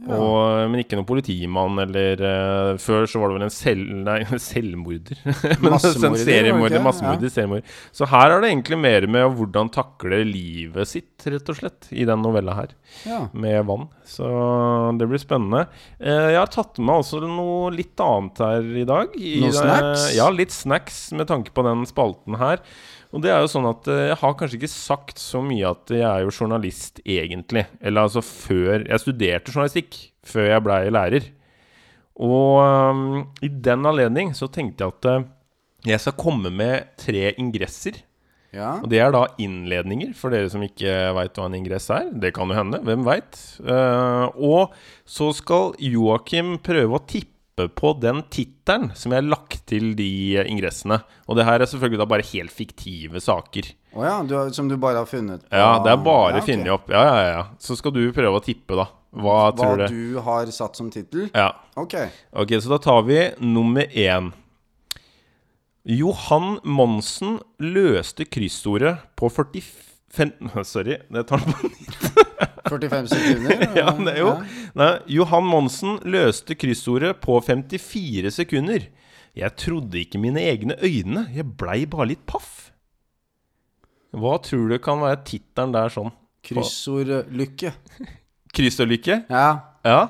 Og, 0.00 0.70
men 0.70 0.80
ikke 0.80 0.96
noen 0.96 1.08
politimann 1.08 1.80
eller 1.82 2.22
uh, 2.22 2.78
Før 2.80 3.08
så 3.10 3.20
var 3.20 3.30
det 3.30 3.36
vel 3.36 3.46
en 3.46 3.52
selv, 3.52 3.90
nei, 4.06 4.18
selvmorder. 4.50 5.18
Massemorder, 5.64 6.06
en 6.08 6.18
seriemorder. 6.20 6.76
ikke? 6.76 6.84
Massemorder, 6.86 7.32
seriemorder. 7.34 7.78
Så 7.96 8.08
her 8.10 8.34
er 8.34 8.44
det 8.44 8.52
egentlig 8.52 8.80
mer 8.80 9.08
med 9.16 9.36
hvordan 9.38 9.72
takle 9.74 10.22
livet 10.28 10.90
sitt, 10.90 11.26
rett 11.26 11.52
og 11.52 11.58
slett, 11.60 11.90
i 11.92 12.06
den 12.08 12.22
novella 12.24 12.56
her. 12.62 12.76
ja. 13.08 13.24
Med 13.32 13.64
vann. 13.68 13.88
Så 14.08 14.26
det 14.98 15.06
blir 15.10 15.20
spennende. 15.22 15.66
Uh, 16.00 16.30
jeg 16.32 16.38
har 16.40 16.54
tatt 16.54 16.80
med 16.80 17.02
altså 17.02 17.20
noe 17.24 17.70
litt 17.74 18.00
annet 18.04 18.40
her 18.46 18.70
i 18.82 18.86
dag. 18.88 19.18
I, 19.18 19.36
Noe 19.44 19.54
snacks? 19.54 20.06
Uh, 20.08 20.14
ja, 20.18 20.30
litt 20.34 20.54
snacks 20.54 21.02
med 21.16 21.28
tanke 21.30 21.54
på 21.54 21.66
den 21.66 21.84
spalten 21.88 22.40
her. 22.40 22.64
Og 23.10 23.22
det 23.24 23.32
er 23.32 23.40
jo 23.42 23.50
sånn 23.50 23.66
at 23.70 23.88
eh, 23.90 24.06
jeg 24.12 24.18
har 24.20 24.36
kanskje 24.38 24.58
ikke 24.60 24.70
sagt 24.72 25.22
så 25.22 25.42
mye 25.42 25.72
at 25.72 25.90
jeg 25.92 26.06
er 26.06 26.22
jo 26.22 26.34
journalist 26.34 27.00
egentlig. 27.02 27.66
Eller 27.82 28.06
altså 28.06 28.22
før 28.22 28.84
Jeg 28.86 29.02
studerte 29.02 29.54
journalistikk 29.54 29.98
før 30.26 30.50
jeg 30.52 30.64
blei 30.66 30.80
lærer. 30.94 31.26
Og 32.20 32.60
um, 32.60 33.02
i 33.42 33.48
den 33.48 33.88
anledning 33.88 34.34
så 34.36 34.50
tenkte 34.52 34.84
jeg 34.84 34.94
at 34.94 35.08
uh, 35.08 35.26
jeg 35.88 36.02
skal 36.02 36.18
komme 36.20 36.52
med 36.52 36.92
tre 37.00 37.32
ingresser. 37.40 38.02
ja. 38.52 38.76
Og 38.82 38.90
det 38.92 39.00
er 39.00 39.14
da 39.14 39.24
innledninger, 39.40 40.12
for 40.18 40.34
dere 40.34 40.50
som 40.52 40.62
ikke 40.62 40.92
veit 41.16 41.38
hva 41.38 41.48
en 41.48 41.56
ingress 41.56 41.88
er. 41.94 42.10
Det 42.12 42.34
kan 42.36 42.50
jo 42.52 42.58
hende, 42.58 42.82
hvem 42.84 43.06
veit. 43.06 43.38
og 44.36 44.76
så 45.08 45.30
skal 45.32 45.72
Joakim 45.80 46.58
prøve 46.60 46.98
å 46.98 47.06
tippe 47.08 47.39
på 47.68 47.92
den 48.00 48.22
tittelen 48.32 48.90
som 48.96 49.12
jeg 49.12 49.22
har 49.22 49.28
lagt 49.28 49.66
til 49.70 49.92
de 49.98 50.08
ingressene. 50.46 51.00
Og 51.28 51.36
det 51.38 51.44
her 51.46 51.60
er 51.60 51.68
selvfølgelig 51.70 52.00
da 52.00 52.06
bare 52.10 52.26
helt 52.32 52.54
fiktive 52.54 53.20
saker. 53.20 53.68
Å 53.96 54.04
ja, 54.06 54.16
du, 54.22 54.34
som 54.54 54.68
du 54.70 54.76
bare 54.80 55.02
har 55.02 55.08
funnet 55.10 55.42
på 55.48 55.56
Ja, 55.60 55.78
det 55.82 55.90
er 55.92 56.00
bare 56.04 56.36
Ja, 56.38 56.42
okay. 56.42 56.54
funnet 56.54 56.72
opp. 56.74 56.90
Ja, 56.94 57.04
ja, 57.08 57.28
ja. 57.34 57.44
Så 57.58 57.76
skal 57.78 57.92
du 57.96 58.02
prøve 58.14 58.38
å 58.38 58.44
tippe, 58.44 58.78
da. 58.78 58.86
Hva, 59.10 59.38
Hva 59.50 59.56
tror 59.58 59.80
du? 59.82 59.86
du 59.90 60.20
har 60.22 60.46
satt 60.54 60.78
som 60.78 60.90
tittel? 60.94 61.28
Ja. 61.34 61.50
Ok. 61.76 61.96
Ok, 62.30 62.54
så 62.62 62.70
da 62.76 62.78
tar 62.82 63.02
vi 63.08 63.18
nummer 63.42 63.86
én. 63.90 64.30
Johan 65.90 66.58
Monsen 66.62 67.38
løste 67.58 68.26
kryssordet 68.28 68.98
på 69.18 69.30
45 69.32 70.64
Sorry, 70.68 70.98
det 71.10 71.26
tar 71.30 71.40
den 71.42 71.54
på 71.56 71.70
45 72.68 73.10
sekunder? 73.12 73.64
Ja, 73.80 73.92
det, 73.96 74.14
jo. 74.18 74.32
Nei, 74.78 74.90
Johan 75.16 75.46
Monsen 75.48 75.98
løste 76.08 76.56
kryssordet 76.58 77.18
på 77.24 77.36
54 77.44 78.32
sekunder. 78.34 78.86
Jeg 79.38 79.56
trodde 79.60 80.00
ikke 80.00 80.20
mine 80.22 80.42
egne 80.42 80.76
øyne. 80.82 81.26
Jeg 81.34 81.46
blei 81.60 81.84
bare 81.90 82.10
litt 82.12 82.24
paff. 82.28 82.70
Hva 84.10 84.38
tror 84.42 84.72
du 84.72 84.78
kan 84.82 85.02
være 85.04 85.20
tittelen 85.26 85.74
der 85.74 85.92
sånn? 85.94 86.10
Kryssordlykke. 86.46 87.74
Kryssordlykke? 88.56 89.20
Ja. 89.30 89.50
Ja. 89.86 90.00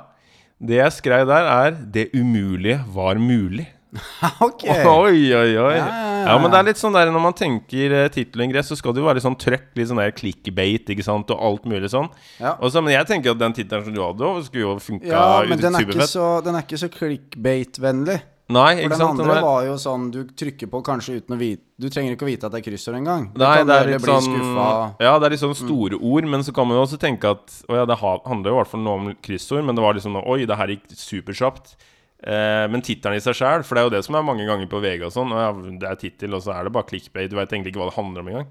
Det 0.61 0.77
jeg 0.77 0.93
skrev 0.93 1.27
der, 1.29 1.47
er 1.49 1.71
'Det 1.73 2.11
umulige 2.15 2.81
var 2.93 3.17
mulig'. 3.17 3.69
ok. 4.47 4.65
Oi, 4.71 5.35
oi, 5.35 5.35
oi. 5.35 5.53
Ja, 5.57 5.71
ja, 5.75 5.87
ja. 5.87 6.11
Ja, 6.31 6.37
men 6.39 6.53
det 6.53 6.59
er 6.61 6.67
litt 6.69 6.81
sånn 6.81 6.95
der 6.95 7.11
når 7.11 7.23
man 7.25 7.37
tenker 7.37 7.95
uh, 7.97 8.09
tittelingress, 8.13 8.71
så 8.71 8.79
skal 8.79 8.95
det 8.95 9.03
jo 9.03 9.07
være 9.09 9.19
litt 9.19 9.27
sånn 9.27 9.39
trøkk, 9.41 9.71
litt 9.79 9.91
sånn 9.91 10.01
der 10.03 10.13
clickbait, 10.15 10.93
ikke 10.95 11.07
sant, 11.07 11.33
og 11.35 11.47
alt 11.49 11.69
mulig 11.71 11.91
sånn. 11.93 12.11
Ja. 12.39 12.55
Og 12.61 12.77
men 12.81 12.95
jeg 12.95 13.09
tenker 13.11 13.35
at 13.35 13.41
den 13.41 13.57
tittelen 13.57 13.89
som 13.89 13.97
du 13.97 14.03
hadde, 14.05 14.35
skulle 14.47 14.67
jo 14.67 14.77
funka 14.83 15.11
Ja, 15.11 15.25
men 15.49 15.63
den 15.63 15.79
er 15.79 15.89
ikke 15.89 16.07
så, 16.11 16.29
den 16.45 16.59
er 16.59 16.67
ikke 16.67 16.81
så 16.81 16.91
clickbait-vennlig. 16.93 18.21
Nei, 18.51 18.71
For 18.75 18.83
ikke 18.83 18.91
den 18.91 18.99
sant? 18.99 19.11
andre 19.21 19.27
Den 19.27 19.37
er- 19.37 19.47
var 19.47 19.65
jo 19.65 19.75
sånn 19.79 20.11
du 20.11 20.25
trykker 20.25 20.71
på 20.71 20.83
kanskje 20.83 21.21
uten 21.21 21.37
å 21.37 21.39
vite 21.39 21.63
Du 21.79 21.89
trenger 21.89 22.17
ikke 22.17 22.27
å 22.27 22.31
vite 22.31 22.45
at 22.47 22.53
det 22.53 22.59
er 22.59 22.71
kryssord 22.71 22.97
engang. 22.99 23.31
Nei, 23.39 23.63
det 23.65 23.75
er 23.77 23.87
litt 23.87 24.03
sånn 24.03 24.27
skuffa. 24.27 24.97
Ja, 25.01 25.19
det 25.19 25.27
er 25.27 25.31
litt 25.31 25.41
sånn 25.41 25.55
store 25.55 25.97
ord, 25.97 26.25
men 26.25 26.43
så 26.43 26.53
kan 26.53 26.67
man 26.67 26.77
jo 26.77 26.83
også 26.85 26.99
tenke 26.99 27.31
at 27.31 27.47
Å 27.71 27.77
ja, 27.79 27.85
det 27.87 27.97
handler 28.03 28.51
jo 28.51 28.57
i 28.57 28.59
hvert 28.61 28.69
fall 28.69 28.83
noe 28.83 28.99
om 28.99 29.15
kryssord, 29.23 29.65
men 29.65 29.75
det 29.75 29.83
var 29.83 29.95
liksom 29.95 30.19
Oi, 30.27 30.45
det 30.45 30.57
her 30.57 30.67
gikk 30.75 30.91
superkjapt. 30.91 31.77
Eh, 32.21 32.67
men 32.69 32.83
tittelen 32.85 33.17
i 33.17 33.23
seg 33.25 33.39
sjøl, 33.39 33.65
for 33.65 33.77
det 33.77 33.83
er 33.83 33.89
jo 33.89 33.95
det 33.95 34.03
som 34.05 34.19
er 34.19 34.27
mange 34.27 34.45
ganger 34.49 34.69
på 34.69 34.83
VG 34.83 35.07
og 35.09 35.15
sånn. 35.15 35.33
det 35.81 35.89
er 35.89 36.01
tittel, 36.01 36.37
og 36.37 36.45
så 36.45 36.53
er 36.57 36.67
det 36.67 36.75
bare 36.75 36.89
clickbait. 36.91 37.31
Du 37.33 37.39
veit 37.39 37.53
egentlig 37.53 37.73
ikke 37.73 37.85
hva 37.85 37.89
det 37.89 37.97
handler 37.97 38.25
om 38.25 38.33
engang. 38.33 38.51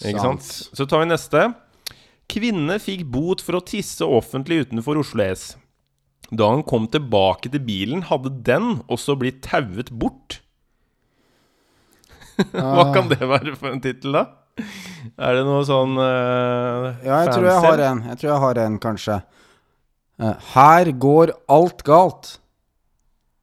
Ikke 0.00 0.22
sant? 0.22 0.46
Sant. 0.46 0.78
Så 0.78 0.86
tar 0.88 1.02
vi 1.02 1.10
neste. 1.10 1.48
Kvinne 2.30 2.78
fikk 2.82 3.02
bot 3.10 3.42
for 3.42 3.58
å 3.58 3.64
tisse 3.66 4.06
offentlig 4.06 4.62
utenfor 4.66 5.00
Oslo 5.02 5.26
S. 5.26 5.54
Da 6.30 6.46
han 6.52 6.62
kom 6.62 6.86
tilbake 6.90 7.50
til 7.50 7.62
bilen, 7.66 8.04
hadde 8.06 8.30
den 8.46 8.78
også 8.86 9.16
blitt 9.18 9.42
tauet 9.48 9.90
bort. 9.90 10.38
Hva 12.54 12.92
kan 12.94 13.10
det 13.10 13.18
være 13.20 13.56
for 13.58 13.72
en 13.72 13.82
tittel, 13.82 14.14
da? 14.14 14.28
Er 15.20 15.38
det 15.38 15.42
noe 15.46 15.62
sånn 15.64 15.94
uh, 15.96 17.00
Ja, 17.06 17.22
jeg 17.24 17.32
tror 17.32 17.46
jeg 17.48 17.64
har 17.64 17.82
en. 17.86 18.02
Jeg 18.10 18.20
tror 18.20 18.30
jeg 18.30 18.42
har 18.44 18.60
en, 18.66 18.78
kanskje. 18.82 19.18
Uh, 20.20 20.34
her 20.54 20.90
går 21.00 21.34
alt 21.50 21.84
galt. 21.86 22.34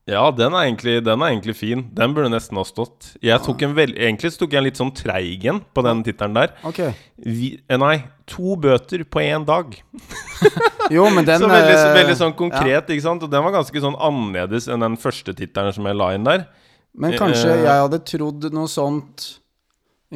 Ja, 0.08 0.24
den 0.32 0.54
er, 0.56 0.64
egentlig, 0.70 1.02
den 1.04 1.20
er 1.22 1.34
egentlig 1.34 1.58
fin. 1.60 1.82
Den 1.96 2.14
burde 2.16 2.30
nesten 2.32 2.56
ha 2.56 2.64
stått. 2.64 3.10
Jeg 3.24 3.44
tok 3.44 3.66
en 3.68 3.74
vel, 3.76 3.92
egentlig 3.92 4.32
tok 4.40 4.54
jeg 4.56 4.62
en 4.62 4.66
litt 4.70 4.80
sånn 4.80 4.94
treig 4.96 5.44
en 5.52 5.60
på 5.76 5.84
den 5.84 6.04
tittelen 6.06 6.38
der. 6.38 6.54
Okay. 6.70 6.94
Vi, 7.20 7.50
eh, 7.68 7.80
nei, 7.82 7.98
to 8.30 8.56
bøter 8.64 9.04
på 9.04 9.26
én 9.26 9.48
dag. 9.48 9.76
Jo, 10.88 11.04
men 11.12 11.26
den 11.28 11.42
så 11.42 11.50
veldig, 11.52 11.74
så, 11.76 11.88
veldig 11.98 12.14
sånn 12.16 12.34
konkret, 12.40 12.88
ikke 12.94 13.04
sant? 13.04 13.24
Og 13.26 13.32
den 13.32 13.44
var 13.44 13.52
ganske 13.58 13.82
sånn 13.84 13.98
annerledes 14.08 14.70
enn 14.72 14.86
den 14.86 14.96
første 15.02 15.34
tittelen 15.36 15.76
som 15.76 15.90
jeg 15.90 15.98
la 16.00 16.14
inn 16.16 16.24
der. 16.24 16.46
Men 16.96 17.18
kanskje 17.20 17.50
eh, 17.52 17.64
jeg 17.66 17.82
hadde 17.84 18.00
trodd 18.08 18.48
noe 18.56 18.72
sånt 18.72 19.26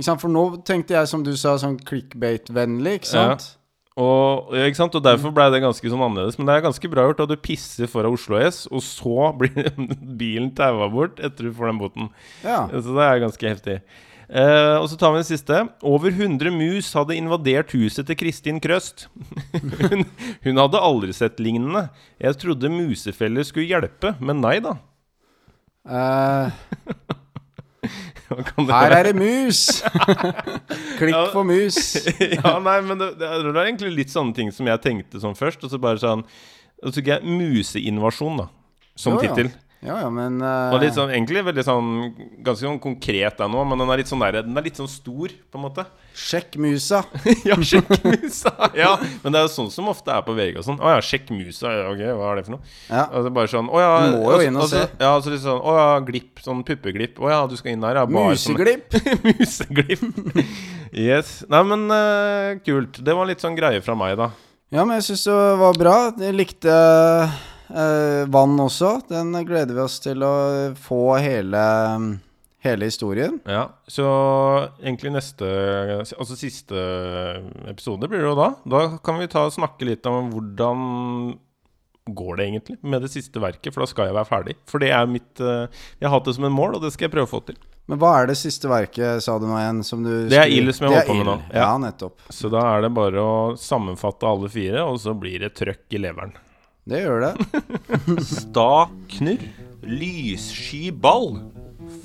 For 0.07 0.31
nå 0.31 0.45
tenkte 0.63 0.95
jeg, 0.95 1.09
som 1.11 1.25
du 1.25 1.33
sa, 1.35 1.57
sånn 1.59 1.75
clickbait-vennlig, 1.83 3.01
ikke 3.01 3.11
sant? 3.11 3.49
Ja. 3.49 3.60
Og, 3.99 4.53
ikke 4.55 4.77
sant? 4.79 4.93
og 4.95 5.03
derfor 5.03 5.33
ble 5.35 5.49
det 5.51 5.59
ganske 5.65 5.89
sånn 5.91 6.03
annerledes. 6.05 6.37
Men 6.39 6.47
det 6.47 6.53
er 6.55 6.63
ganske 6.67 6.91
bra 6.91 7.07
gjort 7.09 7.25
at 7.25 7.33
du 7.33 7.41
pisser 7.43 7.89
foran 7.91 8.15
Oslo 8.15 8.39
S, 8.39 8.63
og 8.71 8.83
så 8.85 9.31
blir 9.39 9.67
bilen 10.19 10.53
taua 10.55 10.87
bort 10.91 11.19
etter 11.19 11.49
du 11.49 11.57
får 11.57 11.73
den 11.73 11.81
boten. 11.81 12.13
Ja. 12.45 12.63
Så 12.71 12.95
det 12.95 13.09
er 13.09 13.25
ganske 13.25 13.51
heftig. 13.51 13.81
Eh, 14.31 14.77
og 14.79 14.87
så 14.87 14.95
tar 14.95 15.11
vi 15.11 15.19
den 15.19 15.27
siste. 15.27 15.57
Over 15.83 16.13
100 16.13 16.53
mus 16.55 16.93
hadde 16.95 17.17
invadert 17.19 17.73
huset 17.75 18.07
til 18.07 18.19
Kristin 18.19 18.61
Krøst. 18.63 19.09
hun, 19.81 20.07
hun 20.45 20.61
hadde 20.63 20.85
aldri 20.87 21.15
sett 21.15 21.41
lignende. 21.43 21.89
Jeg 22.21 22.39
trodde 22.39 22.71
musefeller 22.71 23.43
skulle 23.47 23.67
hjelpe, 23.67 24.15
men 24.23 24.39
nei 24.43 24.59
da. 24.63 24.77
Det 25.83 27.20
her 27.81 28.93
er 28.95 29.09
det 29.09 29.15
mus! 29.17 29.81
Klikk 30.99 31.15
Ja. 31.15 31.23
for 31.33 31.43
mus. 31.47 31.79
ja, 32.37 32.53
nei, 32.61 32.77
men 32.85 32.99
det, 33.01 33.11
det, 33.19 33.29
det 33.47 33.51
er 33.55 33.65
egentlig 33.65 33.93
litt 33.95 34.13
sånne 34.13 34.35
ting 34.37 34.51
som 34.53 34.69
jeg 34.69 34.81
tenkte 34.83 35.21
sånn 35.23 35.37
først. 35.37 35.63
Og 35.65 35.73
så 35.73 35.79
bare 35.81 36.01
sånn 36.01 36.23
Og 36.81 36.89
så 36.89 36.99
tok 36.99 37.09
jeg 37.11 37.25
museinvasjon, 37.25 38.39
da. 38.43 38.47
Som 38.97 39.17
ja. 39.17 39.27
tittel. 39.27 39.51
Ja, 39.51 39.70
ja, 39.81 39.95
ja, 40.03 40.09
men 40.13 40.35
uh... 40.45 40.69
Og 40.75 40.83
litt 40.83 40.93
sånn, 40.93 41.09
egentlig 41.09 41.41
veldig 41.41 41.63
sånn 41.65 41.87
Ganske 42.45 42.67
sånn 42.67 42.77
konkret 42.81 43.39
den 43.39 43.55
òg, 43.57 43.63
men 43.65 43.81
den 43.81 43.89
er 43.89 44.01
litt 44.03 44.11
sånn 44.11 44.21
der, 44.21 44.43
Den 44.45 44.59
er 44.59 44.65
litt 44.67 44.77
sånn 44.77 44.89
stor, 44.91 45.31
på 45.33 45.57
en 45.57 45.63
måte. 45.63 45.85
Sjekk 46.13 46.57
musa. 46.61 46.99
ja, 47.49 47.55
sjekk 47.65 47.89
musa! 48.05 48.51
Ja, 48.77 48.91
men 49.23 49.33
det 49.33 49.39
er 49.39 49.47
jo 49.47 49.51
sånn 49.55 49.71
som 49.73 49.89
ofte 49.89 50.13
er 50.13 50.21
på 50.27 50.35
VG 50.37 50.59
og 50.61 50.67
sånn. 50.67 50.77
Å 50.83 50.93
ja, 50.93 50.99
sjekk 51.05 51.31
musa. 51.33 51.71
Ja, 51.73 51.87
Ok, 51.91 52.03
hva 52.19 52.29
er 52.29 52.37
det 52.37 52.45
for 52.45 52.55
noe? 52.57 52.69
Ja. 52.91 53.05
Altså 53.07 53.31
bare 53.39 53.51
sånn 53.55 53.71
Å 53.71 53.81
ja 53.81 53.89
Du 54.05 54.17
må 54.19 54.35
jo 54.35 54.45
inn 54.45 54.59
og 54.61 54.67
så- 54.67 54.83
se. 54.83 55.01
Ja, 55.01 55.11
så 55.17 55.33
litt 55.33 55.43
sånn 55.47 55.65
Å 55.65 55.75
ja, 55.79 55.87
glipp. 56.11 56.43
Sånn 56.45 56.61
puppeglipp. 56.67 57.17
Å 57.17 57.33
ja, 57.33 57.39
du 57.49 57.57
skal 57.57 57.73
inn 57.73 57.87
her, 57.87 58.01
ja. 58.03 58.05
bare 58.05 58.37
sånn- 58.37 58.53
Museglipp. 58.53 58.99
Museglipp. 59.25 60.45
yes. 60.93 61.39
Nei, 61.49 61.63
men 61.73 61.87
uh, 61.89 62.53
kult. 62.65 63.01
Det 63.01 63.17
var 63.17 63.29
litt 63.29 63.41
sånn 63.41 63.57
greie 63.57 63.81
fra 63.81 63.97
meg, 63.97 64.13
da. 64.21 64.29
Ja, 64.71 64.85
men 64.85 64.99
jeg 64.99 65.09
syns 65.09 65.25
det 65.27 65.39
var 65.59 65.73
bra. 65.79 65.95
Jeg 66.21 66.37
likte 66.37 66.75
vann 68.31 68.59
også. 68.59 68.97
Den 69.09 69.33
gleder 69.47 69.77
vi 69.77 69.83
oss 69.83 69.99
til 70.03 70.23
å 70.25 70.33
få 70.79 71.01
hele, 71.21 71.61
hele 72.65 72.89
historien. 72.89 73.39
Ja, 73.49 73.67
så 73.87 74.07
egentlig 74.81 75.13
neste 75.15 75.47
Altså 76.01 76.37
siste 76.39 76.83
episode 77.71 78.09
blir 78.11 78.23
det 78.23 78.31
jo 78.31 78.37
da. 78.39 78.49
Da 78.65 78.83
kan 79.03 79.21
vi 79.21 79.29
ta 79.31 79.47
og 79.47 79.55
snakke 79.55 79.87
litt 79.89 80.05
om 80.09 80.29
hvordan 80.33 80.85
går 82.05 82.37
det 82.37 82.45
egentlig 82.47 82.77
med 82.81 83.03
det 83.05 83.11
siste 83.13 83.41
verket, 83.41 83.73
for 83.73 83.83
da 83.83 83.89
skal 83.89 84.09
jeg 84.09 84.17
være 84.17 84.29
ferdig. 84.29 84.55
For 84.69 84.81
det 84.81 84.89
er 84.95 85.09
mitt 85.09 85.41
eh, 85.41 85.83
Jeg 85.99 86.07
har 86.07 86.15
hatt 86.15 86.29
det 86.29 86.35
som 86.37 86.47
en 86.47 86.55
mål, 86.55 86.77
og 86.77 86.85
det 86.85 86.93
skal 86.95 87.07
jeg 87.07 87.13
prøve 87.15 87.29
å 87.29 87.33
få 87.35 87.43
til. 87.51 87.59
Men 87.89 87.99
hva 88.01 88.11
er 88.21 88.29
det 88.29 88.37
siste 88.39 88.69
verket, 88.71 89.23
sa 89.25 89.37
du 89.41 89.47
nå 89.49 89.57
igjen? 89.59 89.81
Som 89.85 90.05
du 90.05 90.11
Det 90.31 90.37
er 90.39 90.51
Ild 90.53 90.73
som 90.77 90.87
jeg 90.87 90.93
er 90.93 91.01
holder 91.01 91.09
på 91.09 91.17
med 91.19 91.29
nå. 91.29 91.35
Ja. 91.51 91.65
Ja, 91.65 91.71
nettopp. 91.81 92.23
Så 92.33 92.51
da 92.53 92.63
er 92.75 92.85
det 92.85 92.93
bare 92.95 93.25
å 93.25 93.33
sammenfatte 93.59 94.29
alle 94.29 94.49
fire, 94.53 94.85
og 94.87 95.01
så 95.03 95.15
blir 95.17 95.43
det 95.45 95.53
trøkk 95.57 95.97
i 95.97 96.01
leveren. 96.01 96.33
Det 96.89 97.01
gjør 97.03 97.21
det. 97.27 97.33
Sta 98.25 98.69
knurr. 99.15 99.43
Lyssky 99.85 100.89
ball. 100.91 101.37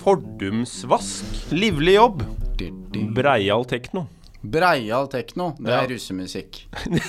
Fordumsvask. 0.02 1.24
Livlig 1.52 1.96
jobb. 1.96 2.22
Breial 3.16 3.64
tekno. 3.68 4.06
Breial 4.46 5.08
tekno. 5.12 5.50
Det 5.58 5.72
Ja. 5.72 5.80
er 5.82 5.88
russemusikk. 5.94 6.60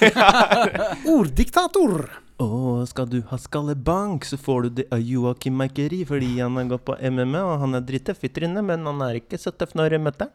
Orddiktator. 1.18 2.08
Å, 2.38 2.48
skal 2.86 3.08
du 3.10 3.20
ha 3.32 3.38
skallebank, 3.42 4.26
så 4.30 4.38
får 4.38 4.62
du 4.64 4.70
det 4.80 4.84
av 4.94 5.00
Joakim 5.02 5.56
Meikeri 5.58 6.04
fordi 6.06 6.36
han 6.38 6.54
har 6.60 6.68
gått 6.70 6.84
på 6.86 6.94
MMA, 7.02 7.40
og 7.42 7.64
han 7.64 7.74
er 7.80 7.86
drittøff 7.88 8.22
i 8.28 8.30
trynet, 8.30 8.62
men 8.68 8.86
han 8.86 9.02
er 9.08 9.18
ikke 9.18 9.40
så 9.42 9.50
tøff 9.58 9.74
når 9.78 9.96
jeg 9.98 10.04
møter. 10.06 10.30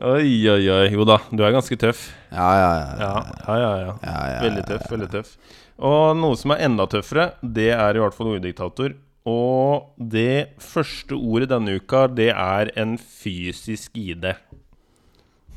Oi, 0.00 0.48
oi, 0.48 0.62
oi. 0.72 0.86
Jo 0.94 1.04
da, 1.08 1.18
du 1.30 1.42
er 1.44 1.54
ganske 1.54 1.76
tøff. 1.80 2.06
Ja, 2.32 2.48
ja, 2.56 2.70
ja. 2.74 2.90
Ja, 3.00 3.12
ja, 3.46 3.56
ja. 3.60 3.70
ja. 3.84 3.94
Ja, 4.04 4.20
ja, 4.34 4.40
Veldig 4.46 4.64
tøff, 4.68 4.86
veldig 4.92 5.10
tøff. 5.12 5.34
Og 5.80 6.16
noe 6.18 6.36
som 6.36 6.52
er 6.54 6.66
enda 6.66 6.86
tøffere, 6.90 7.30
det 7.40 7.70
er 7.76 7.96
i 7.96 8.02
hvert 8.02 8.16
fall 8.16 8.34
orddiktator. 8.34 8.96
Og 9.28 9.92
det 10.12 10.56
første 10.64 11.16
ordet 11.16 11.50
denne 11.52 11.76
uka, 11.80 12.06
det 12.08 12.30
er 12.32 12.72
en 12.80 12.96
fysisk 12.98 13.96
ID. 14.00 14.30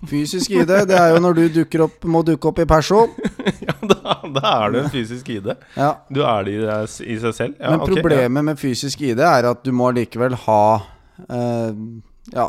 Fysisk 0.08 0.52
ID, 0.52 0.72
det 0.90 0.98
er 1.00 1.14
jo 1.14 1.22
når 1.24 1.38
du 1.38 1.44
dukker 1.62 1.86
opp, 1.86 2.04
må 2.12 2.24
dukke 2.28 2.50
opp 2.52 2.64
i 2.64 2.68
perso. 2.70 3.06
Ja, 3.64 3.74
da, 3.88 4.14
da 4.32 4.42
er 4.64 4.72
du 4.72 4.78
en 4.80 4.90
fysisk 4.92 5.28
ID. 5.32 5.50
Ja. 5.76 5.90
Du 6.12 6.22
er 6.24 6.46
det 6.48 6.54
i, 7.04 7.16
seg 7.20 7.36
selv. 7.36 7.56
Ja, 7.60 7.74
Men 7.74 7.84
ok, 7.84 7.92
ja. 7.92 7.96
problemet 7.96 8.46
med 8.48 8.60
fysisk 8.60 9.04
ID 9.04 9.20
er 9.24 9.48
at 9.50 9.64
du 9.64 9.72
må 9.76 9.90
likevel 9.96 10.36
ha 10.46 10.64
eh, 11.28 11.72
Ja, 12.32 12.48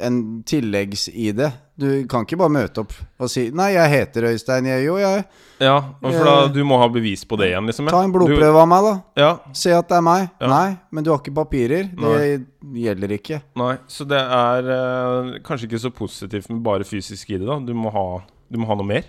en 0.00 0.42
tilleggs-ID. 0.46 1.40
Du 1.78 1.88
kan 2.10 2.24
ikke 2.26 2.38
bare 2.40 2.52
møte 2.52 2.82
opp 2.82 2.94
og 3.20 3.30
si 3.30 3.50
'Nei, 3.54 3.72
jeg 3.76 3.90
heter 3.92 4.26
Øystein, 4.30 4.66
jo, 4.84 4.96
jeg'. 4.98 5.24
Ja, 5.60 5.76
for 6.00 6.24
da, 6.24 6.46
du 6.54 6.62
må 6.64 6.78
ha 6.78 6.88
bevis 6.88 7.24
på 7.24 7.36
det 7.38 7.50
igjen, 7.50 7.66
liksom. 7.66 7.86
ja. 7.86 7.94
Ta 7.94 8.02
en 8.04 8.12
blodprøve 8.14 8.62
av 8.62 8.68
meg, 8.70 8.86
da. 8.86 8.94
Ja, 9.18 9.30
Se 9.52 9.72
at 9.74 9.88
det 9.88 9.96
er 9.98 10.04
meg. 10.06 10.28
Ja. 10.40 10.48
Nei, 10.48 10.76
men 10.90 11.04
du 11.04 11.10
har 11.10 11.20
ikke 11.22 11.34
papirer. 11.34 11.90
Det 11.90 12.46
gjelder 12.74 13.14
ikke. 13.18 13.42
nei. 13.58 13.76
Så 13.86 14.06
det 14.08 14.18
er 14.20 14.70
uh, 14.70 15.38
kanskje 15.44 15.68
ikke 15.68 15.82
så 15.86 15.90
positivt 15.90 16.50
med 16.50 16.62
bare 16.62 16.84
fysisk 16.84 17.30
ID, 17.30 17.46
da. 17.46 17.58
Du 17.58 17.74
må 17.74 17.90
ha, 17.90 18.06
du 18.50 18.58
må 18.58 18.66
ha 18.66 18.78
noe 18.78 18.86
mer. 18.86 19.04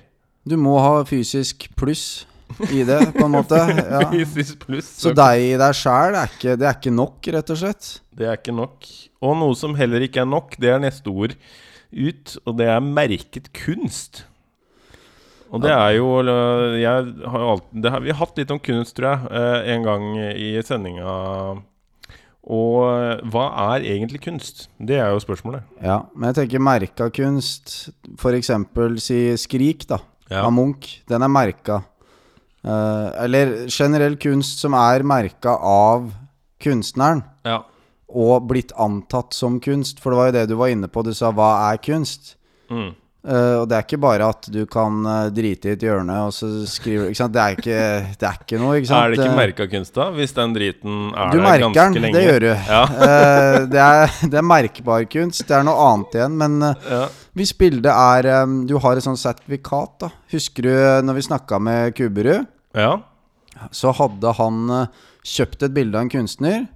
Du 0.49 0.57
må 0.57 0.77
ha 0.79 1.03
fysisk 1.05 1.69
pluss 1.77 2.25
i 2.71 2.83
det, 2.87 2.99
på 3.15 3.25
en 3.25 3.35
måte. 3.37 3.59
Ja. 3.93 4.03
Så 4.85 5.13
deg 5.15 5.43
i 5.45 5.53
deg 5.59 5.75
sjæl, 5.77 6.17
det 6.43 6.65
er 6.67 6.75
ikke 6.77 6.93
nok, 6.93 7.29
rett 7.35 7.53
og 7.53 7.61
slett. 7.61 7.89
Det 8.15 8.27
er 8.27 8.37
ikke 8.39 8.55
nok. 8.55 8.87
Og 9.23 9.35
noe 9.39 9.55
som 9.59 9.75
heller 9.79 10.03
ikke 10.05 10.23
er 10.23 10.29
nok, 10.29 10.55
det 10.61 10.71
er 10.73 10.81
neste 10.83 11.11
ord 11.11 11.35
ut, 11.89 12.35
og 12.45 12.57
det 12.59 12.67
er 12.69 12.83
merket 12.85 13.49
kunst. 13.55 14.23
Og 15.49 15.63
det 15.63 15.71
er 15.73 15.95
jo 15.97 16.09
har 16.21 17.45
alltid 17.55 17.81
det 17.81 17.91
har, 17.91 18.03
Vi 18.05 18.11
har 18.13 18.19
hatt 18.19 18.37
litt 18.37 18.51
om 18.53 18.59
kunst, 18.61 18.95
tror 18.97 19.09
jeg, 19.09 19.31
eh, 19.33 19.71
en 19.73 19.87
gang 19.87 20.05
i 20.37 20.51
sendinga. 20.65 21.15
Og 22.49 22.75
øh, 22.85 23.23
hva 23.29 23.45
er 23.75 23.85
egentlig 23.95 24.21
kunst? 24.23 24.67
Det 24.77 24.97
er 24.97 25.09
jo 25.13 25.21
spørsmålet. 25.21 25.65
Ja, 25.83 25.99
men 26.15 26.29
jeg 26.29 26.37
tenker 26.43 26.63
merka 26.63 27.09
kunst, 27.13 27.89
eksempel 28.37 28.97
si 29.03 29.35
Skrik, 29.37 29.87
da, 29.89 29.99
Ja. 30.29 30.45
av 30.45 30.53
Munch. 30.53 30.99
Den 31.09 31.25
er 31.25 31.31
merka. 31.33 31.81
Eh, 32.69 33.23
eller 33.25 33.53
generell 33.67 34.17
kunst 34.21 34.61
som 34.63 34.77
er 34.77 35.05
merka 35.07 35.55
av 35.57 36.11
kunstneren, 36.61 37.23
Ja. 37.45 37.63
og 38.09 38.47
blitt 38.49 38.71
antatt 38.77 39.33
som 39.33 39.59
kunst. 39.59 39.99
For 39.99 40.11
det 40.11 40.17
var 40.17 40.25
jo 40.27 40.37
det 40.39 40.49
du 40.49 40.55
var 40.55 40.67
inne 40.67 40.87
på, 40.87 41.03
du 41.03 41.13
sa 41.13 41.31
'hva 41.31 41.71
er 41.73 41.77
kunst'? 41.77 42.35
Mm. 42.69 42.95
Uh, 43.19 43.61
og 43.61 43.65
det 43.67 43.75
er 43.75 43.83
ikke 43.83 43.99
bare 43.99 44.29
at 44.31 44.47
du 44.47 44.61
kan 44.65 45.05
eh, 45.05 45.29
drite 45.35 45.67
i 45.67 45.71
et 45.75 45.81
hjørne 45.83 46.13
og 46.23 46.31
så 46.31 46.47
skriver 46.65 47.11
sant? 47.13 47.33
Det 47.33 47.41
er 47.41 47.57
ikke, 47.57 47.79
det 48.15 48.27
er 48.29 48.37
ikke 48.39 48.59
noe, 48.61 48.77
ikke 48.79 48.87
sant? 48.87 49.03
Er 49.03 49.11
det 49.11 49.19
ikke 49.19 49.35
merka 49.35 49.67
kunst, 49.67 49.93
da? 49.93 50.05
Hvis 50.15 50.31
den 50.37 50.53
driten 50.55 51.11
er 51.11 51.33
Du 51.33 51.37
der 51.37 51.43
merker 51.43 51.73
ganske 51.75 51.99
den, 51.99 52.01
lenge? 52.01 52.15
det 52.15 52.23
gjør 52.23 52.39
du. 52.39 52.53
Ja. 52.69 52.83
uh, 52.87 53.65
det, 53.73 53.81
er, 53.83 54.15
det 54.23 54.39
er 54.39 54.47
merkbar 54.47 55.03
kunst. 55.11 55.43
Det 55.45 55.51
er 55.51 55.67
noe 55.67 55.75
annet 55.89 56.15
igjen. 56.15 56.37
Men 56.39 56.63
uh, 56.63 56.87
ja. 56.89 57.01
hvis 57.35 57.51
bildet 57.59 57.91
er 57.91 58.43
um, 58.43 58.65
Du 58.65 58.77
har 58.79 58.95
et 58.95 59.03
sånt 59.03 59.19
sertifikat, 59.19 59.99
da. 59.99 60.09
Husker 60.31 60.69
du 60.69 60.71
når 61.03 61.19
vi 61.19 61.27
snakka 61.27 61.59
med 61.59 61.97
Kuberud? 61.99 62.47
Ja. 62.75 62.99
Så 63.75 63.91
hadde 63.97 64.31
han 64.37 64.69
eh, 64.69 64.87
kjøpt 65.25 65.63
et 65.67 65.73
bilde 65.75 65.97
av 65.97 66.05
en 66.05 66.11
kunstner. 66.13 66.67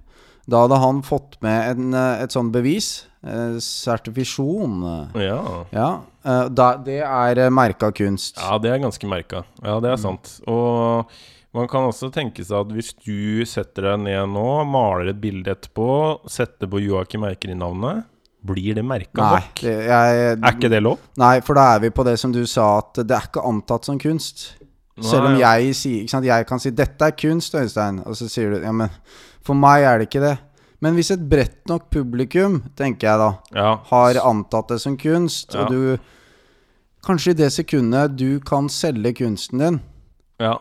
Da 0.49 0.63
hadde 0.65 0.79
han 0.81 1.01
fått 1.05 1.37
med 1.45 1.69
en, 1.77 1.93
eh, 1.95 2.23
et 2.25 2.31
sånt 2.35 2.51
bevis. 2.51 3.05
eh, 3.23 3.55
sertifisjon. 3.61 4.81
Ja. 5.15 5.37
Ja. 5.71 5.89
da, 6.49 6.65
det 6.83 6.97
er 7.03 7.49
merka 7.55 7.91
kunst. 7.95 8.35
Ja, 8.41 8.57
det 8.59 8.71
er 8.73 8.81
ganske 8.83 9.07
merka. 9.07 9.43
Ja, 9.63 9.77
det 9.83 9.93
er 9.93 10.01
sant. 10.01 10.39
Og 10.47 11.05
man 11.55 11.69
kan 11.71 11.85
også 11.87 12.09
tenke 12.11 12.43
seg 12.43 12.57
at 12.65 12.73
hvis 12.75 12.91
du 13.05 13.45
setter 13.47 13.91
deg 13.93 14.03
ned 14.07 14.33
nå, 14.33 14.47
maler 14.67 15.13
et 15.13 15.21
bilde 15.21 15.53
etterpå, 15.53 15.87
setter 16.27 16.67
på 16.67 16.81
Joakim 16.83 17.23
Eikeri-navnet, 17.29 18.03
blir 18.43 18.75
det 18.75 18.83
merka 18.83 19.23
nok? 19.37 19.61
jeg, 19.63 19.87
Er 19.87 20.51
ikke 20.51 20.67
det 20.73 20.81
lov? 20.83 20.99
nei, 21.15 21.37
for 21.45 21.55
da 21.55 21.69
er 21.77 21.79
vi 21.85 21.93
på 21.95 22.03
det 22.03 22.17
som 22.19 22.33
du 22.35 22.41
sa, 22.49 22.79
at 22.81 22.99
det 23.07 23.15
er 23.15 23.29
ikke 23.29 23.45
antatt 23.47 23.85
som 23.87 23.95
kunst. 24.01 24.49
Selv 25.01 25.25
om 25.25 25.37
jeg 25.39 25.73
sier 25.75 26.01
ikke 26.03 26.09
sant? 26.13 26.25
Jeg 26.25 26.45
kan 26.45 26.59
si 26.59 26.69
'dette 26.69 27.01
er 27.01 27.11
kunst', 27.17 27.55
Øystein, 27.55 28.03
og 28.05 28.15
så 28.15 28.27
sier 28.29 28.51
du 28.53 28.59
'ja, 28.61 28.71
men 28.71 28.89
for 29.41 29.53
meg 29.55 29.83
er 29.83 29.97
det 29.97 30.09
ikke 30.09 30.21
det'. 30.21 30.37
Men 30.81 30.93
hvis 30.95 31.11
et 31.11 31.29
bredt 31.29 31.67
nok 31.67 31.89
publikum, 31.89 32.63
tenker 32.75 33.07
jeg 33.07 33.17
da, 33.19 33.33
Ja. 33.55 33.75
har 33.89 34.13
antatt 34.21 34.67
det 34.67 34.81
som 34.81 34.97
kunst, 34.97 35.53
Ja. 35.55 35.61
og 35.63 35.69
du 35.71 35.97
Kanskje 37.03 37.31
i 37.31 37.33
det 37.33 37.51
sekundet 37.51 38.15
du 38.15 38.39
kan 38.39 38.69
selge 38.69 39.13
kunsten 39.13 39.59
din, 39.59 39.81
ja. 40.39 40.53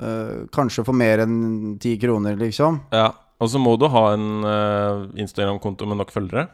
øh, 0.00 0.46
kanskje 0.52 0.84
for 0.84 0.92
mer 0.92 1.18
enn 1.18 1.76
ti 1.80 1.96
kroner, 1.98 2.36
liksom. 2.36 2.80
ja. 2.92 3.10
Og 3.40 3.48
så 3.50 3.58
må 3.58 3.76
du 3.76 3.88
ha 3.88 4.12
en 4.14 4.44
eh, 4.44 5.22
Instagram-konto 5.24 5.84
med 5.88 5.96
nok 5.96 6.12
følgere. 6.12 6.48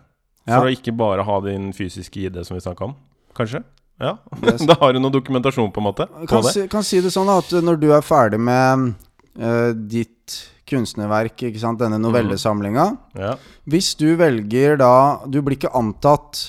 For 0.46 0.64
å 0.64 0.72
ikke 0.72 0.96
bare 0.96 1.22
ha 1.22 1.40
din 1.40 1.72
fysiske 1.74 2.16
ID, 2.24 2.42
som 2.46 2.54
vi 2.56 2.60
snakka 2.62 2.84
om. 2.86 2.94
Kanskje? 3.36 3.62
Ja. 3.98 4.16
Da 4.68 4.76
har 4.80 4.94
du 4.94 5.00
noe 5.02 5.12
dokumentasjon, 5.14 5.72
på 5.74 5.82
en 5.82 5.88
måte. 5.88 6.06
På 6.06 6.26
Kan 6.30 6.44
det. 6.46 6.52
si, 6.54 6.66
kan 6.70 6.86
si 6.86 7.00
det 7.02 7.10
sånn 7.14 7.30
at 7.32 7.50
når 7.64 7.80
du 7.82 7.88
er 7.94 8.04
ferdig 8.06 8.38
med 8.40 8.92
uh, 9.40 9.72
ditt 9.74 10.36
kunstnerverk, 10.68 11.46
ikke 11.48 11.60
sant, 11.62 11.80
denne 11.80 11.98
novellesamlinga 12.02 12.86
Ja. 13.16 13.34
Hvis 13.68 13.94
du 13.96 14.10
velger 14.20 14.76
da 14.76 15.20
Du 15.24 15.40
blir 15.40 15.56
ikke 15.56 15.72
antatt 15.76 16.42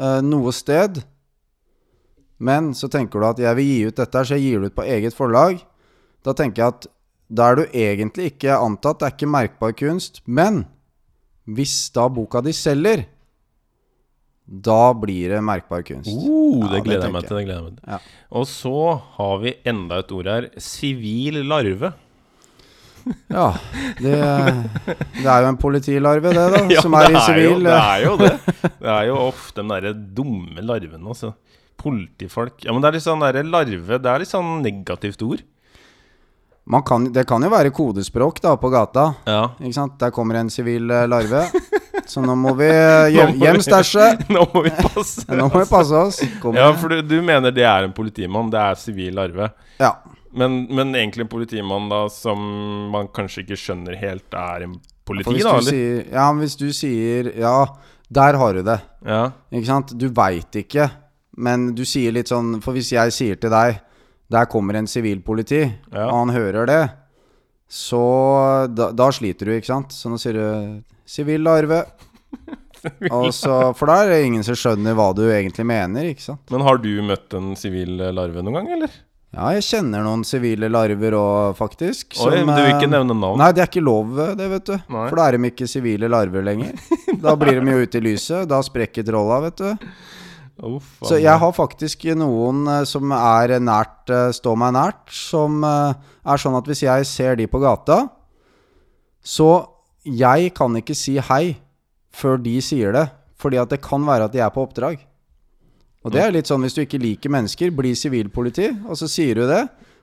uh, 0.00 0.20
noe 0.24 0.52
sted, 0.56 1.02
men 2.40 2.72
så 2.72 2.88
tenker 2.88 3.20
du 3.20 3.26
at 3.28 3.42
jeg 3.42 3.58
vil 3.58 3.68
gi 3.68 3.80
ut 3.90 3.98
dette, 4.00 4.16
her, 4.16 4.24
så 4.24 4.38
jeg 4.38 4.46
gir 4.48 4.62
det 4.64 4.70
ut 4.72 4.78
på 4.78 4.86
eget 4.88 5.12
forlag. 5.16 5.60
Da 6.24 6.32
tenker 6.32 6.62
jeg 6.62 6.72
at 6.72 6.86
da 7.30 7.50
er 7.52 7.58
du 7.60 7.64
egentlig 7.76 8.30
ikke 8.32 8.56
antatt, 8.56 8.98
det 9.02 9.06
er 9.06 9.12
ikke 9.14 9.28
merkbar 9.30 9.74
kunst. 9.76 10.22
Men 10.24 10.64
hvis 11.44 11.90
da 11.94 12.08
boka 12.10 12.40
di 12.42 12.54
selger, 12.56 13.04
da 14.50 14.92
blir 14.98 15.30
det 15.30 15.40
merkbar 15.46 15.84
kunst. 15.86 16.10
Ja, 16.10 16.66
det 16.66 16.70
det 16.74 16.84
gleder 16.88 17.06
jeg 17.06 17.14
meg 17.14 17.26
til. 17.28 17.36
det 17.38 17.44
gleder 17.46 17.60
jeg 17.60 17.66
meg 17.70 17.76
til 17.78 17.92
Ja. 17.94 17.98
Og 18.34 18.46
så 18.50 19.00
har 19.16 19.36
vi 19.44 19.54
enda 19.64 20.00
et 20.02 20.10
ord 20.12 20.26
her. 20.26 20.48
Sivil 20.58 21.42
larve. 21.46 21.92
Ja, 23.32 23.54
det, 23.96 24.10
det 24.12 25.24
er 25.24 25.40
jo 25.40 25.48
en 25.48 25.56
politilarve, 25.56 26.32
det, 26.34 26.42
da, 26.52 26.58
Ja, 26.74 26.82
som 26.84 26.92
er 26.98 27.08
i 27.08 27.22
sivil. 27.24 27.54
jo, 27.54 27.60
det 27.64 27.76
er 27.78 28.02
jo 28.04 28.16
det. 28.20 28.32
Det 28.82 28.90
er 28.92 29.06
jo 29.08 29.14
ofte 29.22 29.62
de 29.62 29.70
derre 29.72 29.92
dumme 29.94 30.60
larvene, 30.66 31.00
altså. 31.08 31.32
Politifolk. 31.80 32.66
Ja, 32.66 32.74
men 32.74 32.82
det 32.84 32.90
er 32.90 32.98
litt 32.98 33.06
sånn 33.06 33.22
derre 33.24 33.42
larve 33.46 33.98
Det 34.04 34.10
er 34.12 34.20
litt 34.20 34.28
sånn 34.30 34.58
negativt 34.66 35.22
ord. 35.24 35.40
Man 36.70 36.84
kan, 36.86 37.08
det 37.12 37.24
kan 37.26 37.42
jo 37.42 37.48
være 37.50 37.72
kodespråk 37.74 38.38
da 38.44 38.52
på 38.60 38.68
gata. 38.70 39.08
Ja. 39.26 39.40
Ikke 39.58 39.74
sant? 39.74 39.96
Der 39.98 40.12
kommer 40.14 40.38
en 40.38 40.50
sivil 40.54 40.90
eh, 40.94 41.06
larve. 41.10 41.44
Så 42.06 42.22
nå 42.22 42.34
må 42.38 42.52
vi 42.58 42.68
eh, 42.70 43.08
hjem, 43.14 43.32
Nå 43.38 43.44
må 43.48 43.56
vi- 43.56 43.64
stæsje. 43.66 44.06
Nå 44.36 44.44
må 44.54 44.62
vi 44.68 44.70
passe. 44.78 45.24
Nå 45.34 45.48
må 45.50 45.64
vi 45.64 45.66
passe 45.70 45.98
oss. 45.98 46.20
Ja, 46.54 46.68
for 46.78 46.94
du, 46.94 47.00
du 47.06 47.16
mener 47.26 47.50
det 47.54 47.66
er 47.66 47.88
en 47.88 47.94
politimann. 47.96 48.52
Det 48.54 48.60
er 48.62 48.78
sivil 48.78 49.18
larve. 49.18 49.50
Ja. 49.82 49.96
Men, 50.30 50.60
men 50.70 50.94
egentlig 50.94 51.26
en 51.26 51.32
politimann 51.32 51.88
da 51.90 52.04
som 52.14 52.38
man 52.94 53.08
kanskje 53.14 53.42
ikke 53.42 53.58
skjønner 53.58 53.96
helt 53.98 54.34
er 54.38 54.68
en 54.68 54.76
politi, 55.08 55.40
da? 55.42 55.56
Eller? 55.58 55.72
sier 55.74 56.04
Ja, 56.14 56.28
men 56.30 56.44
hvis 56.44 56.54
du 56.60 56.68
sier 56.76 57.32
Ja, 57.34 57.56
der 58.14 58.38
har 58.38 58.54
du 58.54 58.62
det. 58.62 58.76
Ja. 59.06 59.24
Ikke 59.50 59.66
sant? 59.72 59.90
Du 59.98 60.06
veit 60.14 60.54
ikke, 60.62 60.86
men 61.34 61.72
du 61.74 61.82
sier 61.88 62.14
litt 62.14 62.30
sånn 62.30 62.60
For 62.62 62.78
hvis 62.78 62.92
jeg 62.94 63.14
sier 63.16 63.38
til 63.42 63.50
deg 63.50 63.80
Der 64.30 64.46
kommer 64.46 64.76
en 64.78 64.86
sivilpoliti, 64.86 65.62
Ja. 65.92 66.06
og 66.06 66.14
han 66.26 66.34
hører 66.36 66.66
det, 66.70 66.80
så 67.70 68.00
da, 68.70 68.90
da 68.94 69.10
sliter 69.14 69.46
du, 69.46 69.52
ikke 69.56 69.66
sant? 69.70 69.92
Så 69.94 70.10
nå 70.10 70.18
sier 70.18 70.34
du 70.38 70.82
sivil 71.06 71.42
larve. 71.46 71.84
Så, 73.36 73.52
for 73.76 73.90
da 73.90 73.98
er 74.00 74.08
det 74.14 74.18
ingen 74.24 74.44
som 74.46 74.56
skjønner 74.56 74.94
hva 74.96 75.10
du 75.12 75.26
egentlig 75.28 75.66
mener, 75.68 76.06
ikke 76.14 76.24
sant? 76.24 76.40
Men 76.54 76.62
har 76.64 76.78
du 76.80 76.88
møtt 77.04 77.34
en 77.36 77.50
sivil 77.58 77.98
larve 78.16 78.40
noen 78.40 78.56
gang, 78.56 78.70
eller? 78.78 78.94
Ja, 79.36 79.50
jeg 79.54 79.62
kjenner 79.66 80.02
noen 80.02 80.24
sivile 80.26 80.70
larver 80.72 81.14
òg, 81.14 81.52
faktisk. 81.58 82.16
Oi, 82.24 82.40
men 82.40 82.50
du 82.56 82.62
vil 82.64 82.72
ikke 82.72 82.88
nevne 82.90 83.14
navn? 83.14 83.36
Nei, 83.38 83.50
det 83.54 83.62
er 83.62 83.68
ikke 83.70 83.84
lov, 83.84 84.16
det, 84.38 84.46
vet 84.54 84.64
du. 84.72 84.74
Nei. 84.96 85.04
For 85.12 85.20
da 85.20 85.26
er 85.28 85.36
de 85.36 85.50
ikke 85.52 85.68
sivile 85.70 86.08
larver 86.10 86.46
lenger. 86.48 86.72
Da 87.20 87.34
blir 87.36 87.60
de 87.60 87.74
jo 87.76 87.84
ute 87.84 88.00
i 88.00 88.04
lyset. 88.08 88.48
Da 88.48 88.62
sprekker 88.64 89.04
trolla, 89.06 89.42
vet 89.44 89.60
du. 89.60 89.92
Faen. 90.60 91.08
Så 91.08 91.18
jeg 91.20 91.40
har 91.40 91.52
faktisk 91.56 92.04
noen 92.20 92.66
eh, 92.68 92.86
som 92.88 93.12
er 93.16 93.56
nært, 93.64 94.10
eh, 94.12 94.28
står 94.36 94.58
meg 94.60 94.74
nært, 94.76 95.04
som 95.14 95.62
eh, 95.64 95.94
er 96.24 96.42
sånn 96.42 96.58
at 96.58 96.68
hvis 96.68 96.84
jeg 96.84 97.06
ser 97.08 97.38
de 97.40 97.48
på 97.48 97.62
gata, 97.62 98.02
så 99.24 99.50
jeg 100.04 100.52
kan 100.56 100.76
ikke 100.76 100.96
si 100.96 101.16
hei 101.30 101.56
før 102.12 102.40
de 102.40 102.58
sier 102.64 102.92
det. 102.96 103.06
Fordi 103.40 103.56
at 103.56 103.70
det 103.72 103.80
kan 103.80 104.04
være 104.04 104.26
at 104.28 104.34
de 104.34 104.42
er 104.44 104.52
på 104.52 104.66
oppdrag. 104.66 105.00
Og 106.04 106.12
det 106.12 106.20
er 106.20 106.32
litt 106.32 106.48
sånn 106.48 106.64
hvis 106.64 106.76
du 106.76 106.82
ikke 106.82 107.00
liker 107.00 107.32
mennesker, 107.32 107.72
bli 107.72 107.94
sivilpoliti, 107.96 108.68
og 108.88 108.98
så 109.00 109.08
sier 109.08 109.40
du 109.40 109.46
det. 109.48 109.62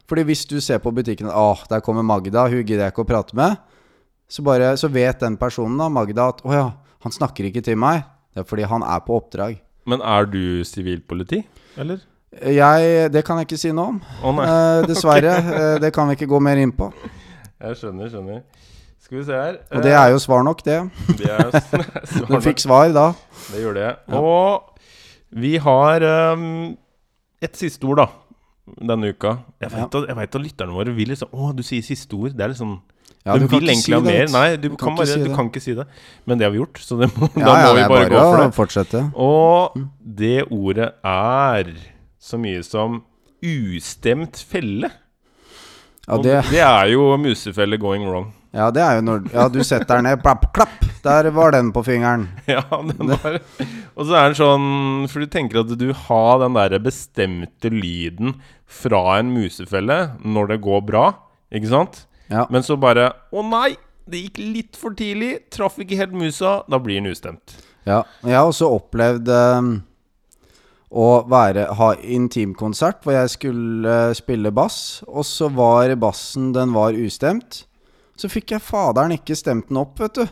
Fordi 0.10 0.24
hvis 0.26 0.46
du 0.50 0.58
ser 0.64 0.80
på 0.82 0.94
butikken 0.96 1.30
Åh, 1.30 1.66
der 1.70 1.84
kommer 1.86 2.06
Magda, 2.06 2.48
hun 2.48 2.64
gidder 2.64 2.88
jeg 2.88 2.96
ikke 2.96 3.06
å 3.06 3.10
prate 3.10 3.38
med. 3.38 3.58
Så, 4.30 4.44
bare, 4.46 4.74
så 4.80 4.90
vet 4.92 5.22
den 5.22 5.38
personen, 5.40 5.78
da, 5.80 5.90
Magda, 5.92 6.30
at 6.34 6.42
å 6.48 6.54
ja, 6.54 6.68
han 7.06 7.14
snakker 7.14 7.50
ikke 7.50 7.64
til 7.66 7.78
meg. 7.82 8.06
Det 8.34 8.42
er 8.42 8.48
fordi 8.50 8.68
han 8.70 8.86
er 8.86 9.04
på 9.06 9.18
oppdrag. 9.20 9.60
Men 9.88 10.04
er 10.04 10.28
du 10.28 10.44
sivilpoliti, 10.68 11.42
eller? 11.80 12.04
Jeg, 12.38 13.08
det 13.14 13.24
kan 13.26 13.40
jeg 13.40 13.48
ikke 13.48 13.60
si 13.60 13.72
noe 13.74 13.96
om. 13.96 14.40
Nei. 14.42 14.48
Eh, 14.52 14.88
dessverre. 14.90 15.38
okay. 15.42 15.78
det 15.82 15.94
kan 15.96 16.10
vi 16.10 16.18
ikke 16.18 16.30
gå 16.34 16.42
mer 16.44 16.60
inn 16.60 16.74
på. 16.76 16.90
Jeg 17.64 17.80
skjønner, 17.80 18.12
skjønner. 18.12 18.42
Skal 19.08 19.22
vi 19.22 19.24
se 19.24 19.38
her. 19.40 19.56
Og 19.72 19.86
det 19.86 19.94
er 19.96 20.12
jo 20.12 20.20
svar 20.20 20.44
nok, 20.44 20.66
det. 20.66 20.82
Det, 21.22 21.32
er, 21.32 21.48
svar 21.72 21.86
nok. 22.20 22.28
Du 22.36 22.44
fikk 22.44 22.60
svar 22.60 22.92
da. 22.92 23.08
det 23.54 23.64
gjorde 23.64 23.86
jeg. 23.86 23.96
Ja. 24.12 24.20
Og 24.20 25.40
vi 25.40 25.56
har 25.64 26.04
um, 26.36 26.76
et 27.42 27.58
siste 27.58 27.88
ord, 27.88 28.04
da. 28.04 28.08
Denne 28.92 29.14
uka. 29.16 29.38
Jeg 29.64 29.72
vet, 29.72 29.96
at, 29.96 30.20
at 30.28 30.42
lytterne 30.44 30.76
våre 30.76 30.92
vil 30.92 31.14
liksom 31.14 31.32
Å, 31.32 31.54
du 31.56 31.64
sier 31.64 31.86
siste 31.86 32.20
ord. 32.20 32.36
Det 32.36 32.44
er 32.44 32.52
liksom 32.52 32.76
Ja, 33.28 33.36
du, 33.36 33.44
vil 33.52 33.68
egentlig 33.68 33.84
si 33.84 33.92
ha 33.92 34.00
mer. 34.00 34.30
Nei, 34.32 34.46
du, 34.56 34.70
Du 34.70 34.76
kan, 34.76 34.88
kan 34.88 34.94
ikke 34.94 35.02
bare, 35.02 35.08
si 35.12 35.24
du 35.28 35.36
kan 35.36 35.50
ikke 35.52 35.62
si 35.66 35.74
det. 35.76 35.86
Men 36.26 36.40
det 36.40 36.46
har 36.48 36.54
vi 36.54 36.62
gjort, 36.62 36.80
så 36.80 36.96
det 37.02 37.10
må, 37.18 37.28
Ja, 37.36 37.44
da 37.44 37.56
må 37.68 37.74
vi 37.76 37.82
bare, 37.84 37.90
bare 37.90 38.10
gå 38.14 38.22
for 38.24 38.40
det. 38.44 38.48
fortsette. 38.56 39.02
Og 39.20 39.82
det 40.24 40.38
ordet 40.48 40.94
er 41.04 41.74
så 42.24 42.40
mye 42.40 42.64
som 42.64 43.02
ustemt 43.44 44.40
felle. 44.48 44.90
Ja, 46.08 46.18
det, 46.24 46.38
det 46.54 46.62
er 46.64 46.88
jo 46.94 47.10
musefelle 47.20 47.76
going 47.78 48.06
wrong. 48.08 48.30
ja, 48.56 48.70
det 48.72 48.80
er 48.82 48.96
jo 49.02 49.04
når 49.10 49.26
Ja, 49.34 49.48
du 49.52 49.60
setter 49.68 49.98
den 50.00 50.08
ned, 50.08 50.22
plapp, 50.24 50.48
klapp! 50.56 50.78
Der 51.04 51.28
var 51.36 51.52
den 51.52 51.74
på 51.76 51.84
fingeren. 51.86 52.30
Ja, 52.48 52.64
den 52.72 53.12
var 53.12 53.36
Og 53.96 54.08
så 54.08 54.16
er 54.16 54.30
den 54.32 54.38
sånn 54.40 54.68
For 55.12 55.24
du 55.24 55.28
tenker 55.32 55.62
at 55.62 55.72
du 55.80 55.92
har 56.08 56.40
den 56.42 56.56
der 56.56 56.78
bestemte 56.84 57.70
lyden 57.72 58.38
fra 58.68 59.20
en 59.20 59.30
musefelle 59.36 60.00
når 60.24 60.54
det 60.56 60.58
går 60.64 60.82
bra, 60.88 61.06
ikke 61.52 61.70
sant? 61.72 62.06
Ja. 62.32 62.46
Men 62.52 62.66
så 62.66 62.78
bare 62.80 63.12
Å 63.32 63.44
nei! 63.46 63.76
Det 64.08 64.22
gikk 64.22 64.38
litt 64.40 64.78
for 64.80 64.96
tidlig. 64.96 65.34
Traff 65.52 65.82
ikke 65.84 65.98
helt 66.00 66.14
musa. 66.16 66.62
Da 66.72 66.80
blir 66.80 67.02
den 67.02 67.12
ustemt. 67.12 67.58
Ja, 67.84 68.06
jeg 68.24 68.38
har 68.38 68.48
også 68.48 68.70
opplevd 68.72 69.28
um, 69.32 69.74
å 70.88 71.08
være, 71.28 71.66
ha 71.76 71.90
intimkonsert 72.00 73.04
hvor 73.04 73.18
jeg 73.18 73.34
skulle 73.34 73.98
spille 74.16 74.52
bass, 74.56 75.02
og 75.08 75.28
så 75.28 75.50
var 75.52 75.92
bassen 76.00 76.54
den 76.56 76.72
var 76.76 76.96
ustemt. 76.96 77.66
Så 78.16 78.32
fikk 78.32 78.56
jeg 78.56 78.64
faderen 78.64 79.16
ikke 79.16 79.36
stemt 79.36 79.68
den 79.68 79.82
opp, 79.84 80.00
vet 80.00 80.20
du. 80.20 80.26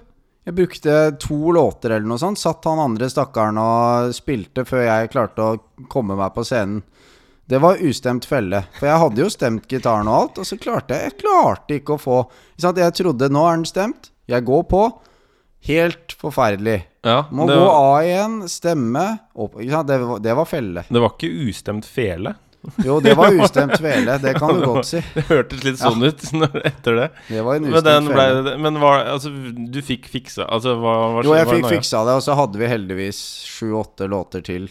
Jeg 0.45 0.55
brukte 0.55 0.95
to 1.19 1.51
låter 1.55 1.95
eller 1.95 2.07
noe 2.07 2.21
sånt. 2.21 2.39
Satt 2.39 2.65
han 2.69 2.81
andre 2.81 3.09
stakkaren 3.09 3.57
og 3.59 4.11
spilte 4.13 4.65
før 4.67 4.83
jeg 4.85 5.11
klarte 5.13 5.41
å 5.45 5.55
komme 5.91 6.17
meg 6.19 6.35
på 6.35 6.45
scenen. 6.45 6.83
Det 7.45 7.59
var 7.61 7.77
ustemt 7.77 8.25
felle. 8.25 8.63
For 8.79 8.89
jeg 8.89 9.01
hadde 9.03 9.21
jo 9.21 9.29
stemt 9.29 9.67
gitaren 9.69 10.07
og 10.09 10.15
alt, 10.19 10.39
og 10.41 10.47
så 10.49 10.57
klarte 10.57 10.97
jeg 10.97 11.11
Jeg 11.11 11.17
klarte 11.21 11.77
ikke 11.77 11.97
å 11.97 12.01
få? 12.01 12.19
Jeg 12.57 12.95
trodde 12.97 13.29
nå 13.29 13.43
er 13.45 13.59
den 13.59 13.67
stemt. 13.69 14.09
Jeg 14.25 14.45
går 14.47 14.63
på. 14.71 14.85
Helt 15.65 16.13
forferdelig. 16.21 16.79
Ja, 17.05 17.25
Må 17.33 17.45
gå 17.49 17.57
var, 17.57 17.75
av 17.97 18.05
igjen, 18.05 18.39
stemme 18.49 19.05
opp? 19.33 19.59
Det, 19.61 19.97
var, 20.01 20.19
det 20.21 20.33
var 20.37 20.49
felle. 20.49 20.83
det 20.89 21.01
var 21.01 21.13
ikke 21.13 21.29
ustemt 21.49 21.85
fele. 21.85 22.33
Jo, 22.85 22.99
det 23.01 23.13
var 23.17 23.33
ustemt 23.33 23.77
fele. 23.81 24.17
Det 24.21 24.33
kan 24.39 24.57
du 24.57 24.65
godt 24.65 24.87
si. 24.89 25.01
Det 25.13 25.25
hørtes 25.29 25.63
litt 25.65 25.77
sånn 25.81 26.01
ut 26.05 26.25
når- 26.41 26.61
etter 26.65 26.97
det. 26.97 27.07
Det 27.29 27.43
var 27.45 27.59
en 27.59 27.67
Men, 27.67 27.77
ustemt 27.77 28.13
ble, 28.13 28.55
men 28.65 28.79
var, 28.81 29.05
altså, 29.15 29.29
du 29.69 29.81
fikk 29.85 30.09
fiksa 30.09 30.47
Altså, 30.49 30.73
hva, 30.81 30.95
hva 31.15 31.25
Jo, 31.27 31.35
jeg 31.37 31.49
fikk 31.51 31.69
fiksa 31.77 32.01
det, 32.09 32.17
og 32.17 32.25
så 32.25 32.37
hadde 32.41 32.61
vi 32.61 32.69
heldigvis 32.71 33.21
sju-åtte 33.49 34.09
låter 34.09 34.45
til. 34.45 34.69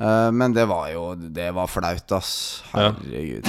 Eh, 0.00 0.30
men 0.30 0.52
det 0.54 0.66
var 0.70 0.90
jo 0.92 1.14
Det 1.16 1.50
var 1.54 1.66
flaut, 1.66 2.12
ass. 2.12 2.62
Ja. 2.72 2.92
Herregud. 3.02 3.48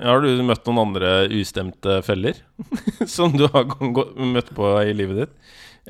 Har 0.00 0.22
du 0.24 0.30
møtt 0.42 0.64
noen 0.66 0.80
andre 0.86 1.10
ustemte 1.36 1.98
feller? 2.06 2.38
som 3.10 3.34
du 3.36 3.44
har 3.52 3.66
møtt 4.16 4.48
på 4.56 4.70
i 4.86 4.94
livet 4.96 5.24
ditt? 5.24 5.34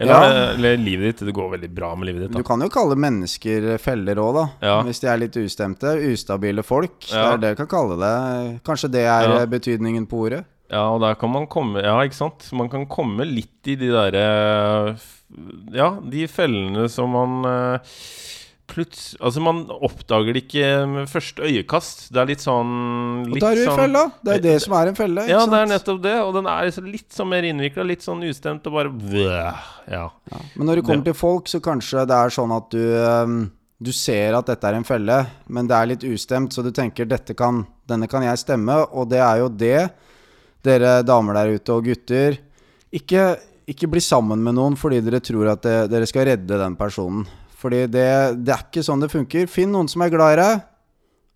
Eller, 0.01 0.15
Ja. 0.15 0.25
er 0.25 0.53
eller 0.55 0.77
livet 0.81 1.11
ditt, 1.19 1.27
det 1.29 1.35
går 1.37 1.51
veldig 1.53 1.69
bra 1.75 1.93
med 1.99 2.09
livet 2.09 2.23
ditt. 2.29 2.37
Du 2.41 2.47
kan 2.47 2.63
jo 2.63 2.69
kalle 2.73 2.97
mennesker 2.99 3.77
feller 3.83 4.19
òg, 4.23 4.35
da. 4.39 4.45
Ja. 4.67 4.77
Hvis 4.87 5.01
de 5.03 5.11
er 5.13 5.19
litt 5.21 5.37
ustemte. 5.39 5.93
Ustabile 6.11 6.63
folk. 6.67 6.99
Det 7.07 7.21
er 7.21 7.39
det 7.43 7.53
du 7.55 7.61
kan 7.63 7.71
kalle 7.71 7.99
det. 8.01 8.63
Kanskje 8.67 8.91
det 8.97 9.05
er 9.07 9.29
Ja. 9.29 9.39
eh, 9.43 9.47
betydningen 9.51 10.07
på 10.11 10.25
ordet. 10.27 10.45
Ja, 10.71 10.85
og 10.95 11.01
der 11.03 11.15
kan 11.19 11.31
man 11.35 11.47
komme 11.51 11.83
Ja, 11.83 11.97
ikke 12.07 12.15
sant? 12.15 12.49
Man 12.53 12.69
kan 12.71 12.87
komme 12.87 13.27
litt 13.27 13.67
i 13.67 13.75
de 13.75 13.89
derre 13.91 14.97
Ja, 15.73 15.93
de 16.03 16.27
fellene 16.31 16.89
som 16.91 17.13
man 17.15 17.45
eh, 17.47 17.95
Plutselig 18.71 19.19
Altså, 19.27 19.41
man 19.43 19.65
oppdager 19.83 20.35
det 20.35 20.45
ikke 20.45 20.67
med 20.87 21.09
første 21.11 21.43
øyekast. 21.43 22.05
Det 22.15 22.21
er 22.23 22.29
litt 22.31 22.43
sånn 22.45 22.69
Og 23.25 23.33
litt 23.35 23.43
da 23.43 23.51
er 23.51 23.59
du 23.59 23.63
i 23.63 23.67
sånn- 23.67 23.81
fella. 23.81 24.03
Det 24.23 24.35
er 24.37 24.45
det 24.45 24.53
som 24.63 24.77
er 24.79 24.91
en 24.91 24.99
felle. 24.99 25.25
Ja, 25.27 25.41
sant? 25.41 25.51
det 25.51 25.59
er 25.61 25.71
nettopp 25.73 26.03
det. 26.05 26.13
Og 26.23 26.35
den 26.37 26.47
er 26.47 26.71
litt 26.87 27.17
sånn 27.17 27.31
mer 27.33 27.43
innvikla, 27.49 27.87
litt 27.89 28.07
sånn 28.07 28.23
ustemt 28.29 28.67
og 28.71 28.77
bare 28.79 28.93
bleh, 28.95 29.65
Ja. 29.91 30.05
Men 30.55 30.67
når 30.69 30.77
det 30.77 30.85
kommer 30.87 31.05
til 31.05 31.15
folk, 31.19 31.51
så 31.51 31.59
kanskje 31.61 32.07
det 32.07 32.15
er 32.15 32.31
sånn 32.31 32.55
at 32.55 32.71
du 32.71 32.79
ehm, 32.95 33.51
Du 33.83 33.91
ser 33.93 34.35
at 34.37 34.47
dette 34.47 34.63
er 34.69 34.75
en 34.75 34.85
felle, 34.85 35.27
men 35.49 35.67
det 35.67 35.75
er 35.75 35.87
litt 35.87 36.05
ustemt, 36.05 36.53
så 36.53 36.63
du 36.63 36.71
tenker 36.71 37.07
dette 37.09 37.35
kan, 37.35 37.67
denne 37.89 38.07
kan 38.07 38.23
jeg 38.23 38.37
stemme, 38.37 38.77
og 38.93 39.09
det 39.09 39.19
er 39.25 39.39
jo 39.41 39.49
det, 39.49 39.91
dere 40.63 41.03
damer 41.03 41.33
der 41.35 41.55
ute 41.57 41.73
og 41.73 41.87
gutter. 41.87 42.37
Ikke, 42.93 43.39
ikke 43.71 43.91
bli 43.91 44.03
sammen 44.03 44.43
med 44.45 44.57
noen 44.59 44.77
fordi 44.79 45.01
dere 45.05 45.23
tror 45.25 45.53
at 45.53 45.63
det, 45.67 45.77
dere 45.93 46.09
skal 46.09 46.27
redde 46.31 46.59
den 46.61 46.77
personen. 46.79 47.27
Fordi 47.61 47.85
det, 47.93 48.09
det 48.41 48.55
er 48.55 48.65
ikke 48.65 48.85
sånn 48.85 49.03
det 49.03 49.11
funker. 49.13 49.49
Finn 49.51 49.73
noen 49.75 49.91
som 49.91 50.05
er 50.05 50.13
glad 50.13 50.35
i 50.35 50.41
deg, 50.41 50.65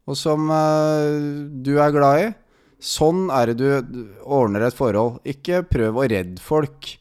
og 0.08 0.18
som 0.18 0.48
uh, 0.52 1.44
du 1.64 1.76
er 1.76 1.92
glad 1.94 2.22
i. 2.22 2.32
Sånn 2.84 3.28
er 3.32 3.52
det 3.52 3.58
du 3.60 4.00
ordner 4.24 4.66
et 4.66 4.76
forhold. 4.76 5.20
Ikke 5.28 5.62
prøv 5.68 6.00
å 6.00 6.08
redde 6.10 6.42
folk. 6.44 6.96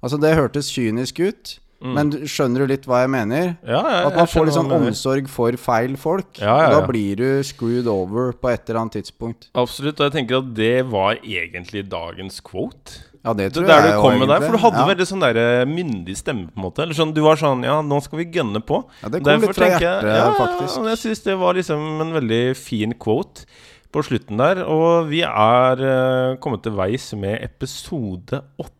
Altså, 0.00 0.16
det 0.20 0.36
hørtes 0.36 0.70
kynisk 0.72 1.20
ut, 1.20 1.58
men 1.80 2.12
skjønner 2.28 2.64
du 2.64 2.72
litt 2.72 2.86
hva 2.88 3.02
jeg 3.02 3.10
mener? 3.12 3.54
Ja, 3.64 3.80
jeg, 3.80 4.06
At 4.10 4.16
man 4.16 4.28
får 4.28 4.48
litt 4.48 4.56
sånn 4.56 4.72
omsorg 4.76 5.28
for 5.32 5.56
feil 5.60 5.96
folk. 6.00 6.40
Ja, 6.40 6.56
ja. 6.66 6.70
Da 6.76 6.80
blir 6.88 7.20
du 7.20 7.28
screwed 7.44 7.88
over 7.88 8.34
på 8.36 8.52
et 8.52 8.68
eller 8.68 8.82
annet 8.82 8.98
tidspunkt. 9.00 9.48
Absolutt. 9.56 10.00
Og 10.00 10.08
jeg 10.08 10.16
tenker 10.18 10.40
at 10.40 10.50
det 10.56 10.74
var 10.92 11.20
egentlig 11.20 11.86
dagens 11.92 12.40
quote. 12.44 13.09
Ja, 13.24 13.34
det 13.36 13.50
Det 13.50 13.54
tror 13.58 13.66
der 13.68 13.82
jeg 13.84 13.94
du 13.96 14.00
kom 14.00 14.18
med 14.18 14.28
der, 14.32 14.40
for 14.46 14.52
du 14.56 14.58
hadde 14.62 14.80
ja. 14.80 14.86
veldig 14.88 15.06
sånn 15.10 15.20
der 15.26 15.66
myndig 15.68 16.14
stemme, 16.16 16.46
på 16.48 16.56
en 16.56 16.64
måte. 16.64 16.82
Eller 16.86 16.96
sånn, 16.96 17.12
Du 17.14 17.20
var 17.22 17.36
sånn 17.36 17.62
Ja, 17.66 17.82
nå 17.84 17.98
skal 18.02 18.18
vi 18.22 18.30
gønne 18.32 18.62
på. 18.64 18.82
Ja, 19.02 19.08
det 19.12 19.20
kom 19.22 19.28
Derfor 19.28 19.52
litt 19.52 19.56
fra 19.60 19.66
jeg- 19.68 19.80
hjertet, 19.84 20.16
ja, 20.16 20.32
faktisk. 20.38 20.78
og 20.80 20.88
Jeg 20.88 20.98
syns 21.02 21.22
det 21.24 21.36
var 21.38 21.54
liksom 21.54 22.00
en 22.00 22.12
veldig 22.16 22.56
fin 22.56 22.92
quote 22.94 23.44
på 23.92 24.02
slutten 24.06 24.38
der. 24.38 24.64
Og 24.64 25.08
vi 25.10 25.20
er 25.26 25.76
uh, 25.84 26.36
kommet 26.40 26.62
til 26.62 26.72
veis 26.72 27.12
med 27.12 27.42
episode 27.44 28.40
åtte. 28.58 28.76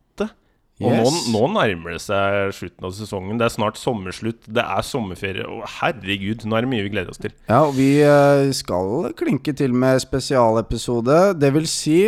Og 0.81 0.89
Yes. 0.95 1.29
nå, 1.29 1.37
nå 1.37 1.53
nærmer 1.61 1.93
det 1.93 2.01
seg 2.01 2.55
slutten 2.57 2.87
av 2.89 2.93
sesongen. 2.97 3.37
Det 3.37 3.45
er 3.45 3.53
snart 3.53 3.77
sommerslutt. 3.77 4.47
Det 4.49 4.65
er 4.65 4.81
sommerferie. 4.81 5.45
Og 5.45 5.67
herregud, 5.83 6.47
nå 6.49 6.57
er 6.57 6.63
det 6.65 6.71
mye 6.71 6.87
vi 6.87 6.89
gleder 6.95 7.11
oss 7.13 7.19
til. 7.21 7.35
Ja, 7.51 7.59
og 7.67 7.75
vi 7.77 8.01
eh, 8.01 8.49
skal 8.57 9.13
klinke 9.13 9.53
til 9.55 9.75
med 9.77 10.01
spesialepisode. 10.01 11.35
Det 11.39 11.53
vil 11.53 11.67
si, 11.69 11.99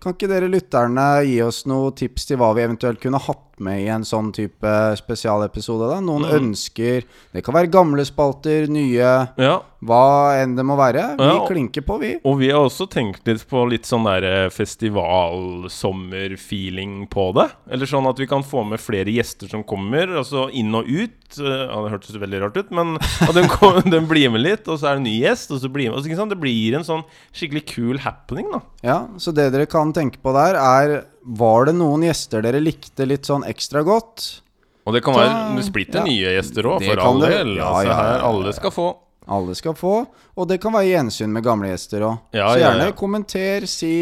kan 0.00 0.16
ikke 0.16 0.30
dere 0.30 0.48
lytterne 0.50 1.06
gi 1.28 1.38
oss 1.44 1.64
noen 1.70 1.96
tips 1.96 2.28
til 2.30 2.40
hva 2.40 2.52
vi 2.56 2.64
eventuelt 2.64 3.00
kunne 3.02 3.20
hatt 3.20 3.49
med 3.60 3.82
i 3.84 3.88
en 3.92 4.02
sånn 4.02 4.32
type 4.32 4.72
spesialepisode. 4.96 5.90
da 5.92 6.00
Noen 6.00 6.24
ønsker 6.24 7.04
Det 7.32 7.44
kan 7.44 7.54
være 7.54 7.70
gamle 7.70 8.04
spalter, 8.08 8.66
nye 8.68 9.28
Ja. 9.38 9.60
Hva 9.82 10.36
enn 10.42 10.56
det 10.56 10.64
må 10.68 10.74
være. 10.76 11.16
Vi 11.16 11.24
Ja. 11.24 11.46
klinker 11.48 11.80
på, 11.86 11.98
vi. 12.00 12.16
Og 12.24 12.38
vi 12.38 12.50
har 12.50 12.60
også 12.60 12.86
tenkt 12.90 13.24
litt 13.26 13.46
på 13.48 13.62
litt 13.70 13.84
sånn 13.88 14.04
der 14.04 14.24
eh, 14.44 14.48
festivalsommerfeeling 14.50 17.06
på 17.12 17.30
det. 17.36 17.46
Eller 17.70 17.86
sånn 17.88 18.06
at 18.08 18.18
vi 18.20 18.26
kan 18.30 18.42
få 18.44 18.64
med 18.68 18.80
flere 18.82 19.10
gjester 19.12 19.48
som 19.50 19.64
kommer, 19.64 20.10
altså 20.20 20.48
inn 20.52 20.74
og 20.74 20.88
ut. 20.88 21.16
Eh, 21.38 21.58
Ja, 21.70 21.78
det 21.84 21.92
hørtes 21.92 22.16
veldig 22.18 22.40
rart 22.42 22.56
ut, 22.58 22.70
men 22.74 22.96
den, 23.36 23.46
kom, 23.48 23.78
den 23.88 24.06
blir 24.10 24.30
med 24.32 24.42
litt, 24.42 24.66
og 24.68 24.78
så 24.80 24.88
er 24.90 24.98
det 24.98 25.00
en 25.00 25.06
ny 25.06 25.14
gjest, 25.22 25.52
og 25.54 25.60
så 25.62 25.68
blir 25.70 25.88
med 25.90 25.98
altså, 26.00 26.10
ikke 26.10 26.18
sant? 26.18 26.32
Det 26.34 26.40
blir 26.42 26.74
en 26.76 26.84
sånn 26.86 27.04
skikkelig 27.32 27.62
kul 27.70 27.98
happening, 28.02 28.48
da. 28.52 28.60
Ja, 28.82 28.98
Så 29.20 29.32
det 29.36 29.50
dere 29.54 29.66
kan 29.70 29.92
tenke 29.94 30.18
på 30.24 30.32
der, 30.34 30.58
er 30.58 31.04
Var 31.24 31.64
det 31.68 31.74
noen 31.76 32.02
gjester 32.06 32.42
dere 32.42 32.60
likte 32.62 33.04
litt 33.06 33.28
sånn 33.28 33.44
ekstra 33.44 33.82
godt? 33.84 34.42
Og 34.88 34.94
det 34.96 35.02
kan 35.04 35.14
være 35.14 35.56
det 35.58 35.64
splitter 35.66 36.00
ja. 36.00 36.04
nye 36.08 36.30
gjester 36.38 36.66
òg, 36.66 36.82
for 36.88 37.02
all 37.04 37.20
del. 37.20 37.56
Ja, 37.58 37.66
altså, 37.68 37.84
ja, 37.84 37.90
ja, 37.90 37.96
her, 38.00 38.22
alle 38.30 38.52
skal 38.56 38.72
få. 38.74 38.86
Alle 39.30 39.54
skal 39.54 39.74
få. 39.76 39.94
Og 40.40 40.48
det 40.48 40.56
kan 40.62 40.72
være 40.74 40.88
gjensyn 40.88 41.30
med 41.30 41.44
gamle 41.44 41.68
gjester 41.70 42.06
òg. 42.08 42.22
Ja, 42.32 42.48
så 42.48 42.58
ja, 42.58 42.70
gjerne 42.70 42.88
ja. 42.88 42.96
kommenter, 42.96 43.66
si 43.70 43.92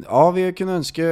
Ja, 0.00 0.30
vi 0.30 0.44
kunne 0.54 0.76
ønske 0.78 1.02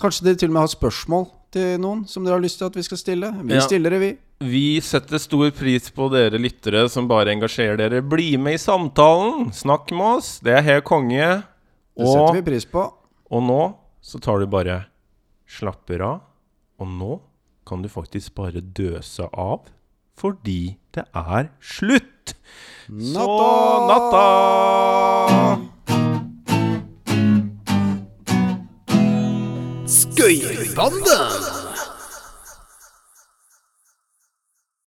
Kanskje 0.00 0.24
dere 0.24 0.38
til 0.40 0.48
og 0.48 0.54
med 0.56 0.62
har 0.64 0.70
spørsmål 0.72 1.26
til 1.52 1.74
noen 1.82 2.06
som 2.08 2.24
dere 2.24 2.38
har 2.38 2.42
lyst 2.42 2.56
til 2.58 2.70
at 2.70 2.76
vi 2.76 2.82
skal 2.86 2.98
stille. 2.98 3.28
Vi 3.44 3.54
Ja. 3.54 3.60
stiller 3.60 3.90
det, 3.92 4.00
vi. 4.00 4.10
Vi 4.42 4.80
setter 4.80 5.18
stor 5.20 5.50
pris 5.54 5.90
på 5.92 6.08
dere 6.10 6.40
lyttere 6.40 6.88
som 6.90 7.06
bare 7.06 7.30
engasjerer 7.36 7.76
dere. 7.76 8.00
Bli 8.02 8.36
med 8.36 8.54
i 8.54 8.58
samtalen! 8.58 9.52
Snakk 9.52 9.92
med 9.92 10.16
oss! 10.18 10.40
Det 10.42 10.56
er 10.56 10.62
helt 10.62 10.84
konge. 10.84 11.44
Det 11.94 12.06
setter 12.08 12.24
Og, 12.32 12.34
vi 12.34 12.42
pris 12.42 12.64
på. 12.64 12.92
og 13.30 13.42
nå 13.42 13.60
så 14.02 14.18
tar 14.18 14.42
du 14.42 14.46
bare 14.50 14.84
slapper 15.46 16.02
av. 16.04 16.20
Og 16.82 16.90
nå 16.90 17.12
kan 17.68 17.82
du 17.84 17.88
faktisk 17.92 18.34
bare 18.34 18.60
døse 18.60 19.28
av. 19.32 19.70
Fordi 20.18 20.76
det 20.92 21.06
er 21.16 21.48
slutt! 21.62 22.34
Så 22.90 23.26
natta! 23.88 24.26
Skøyerbanden! 29.88 31.51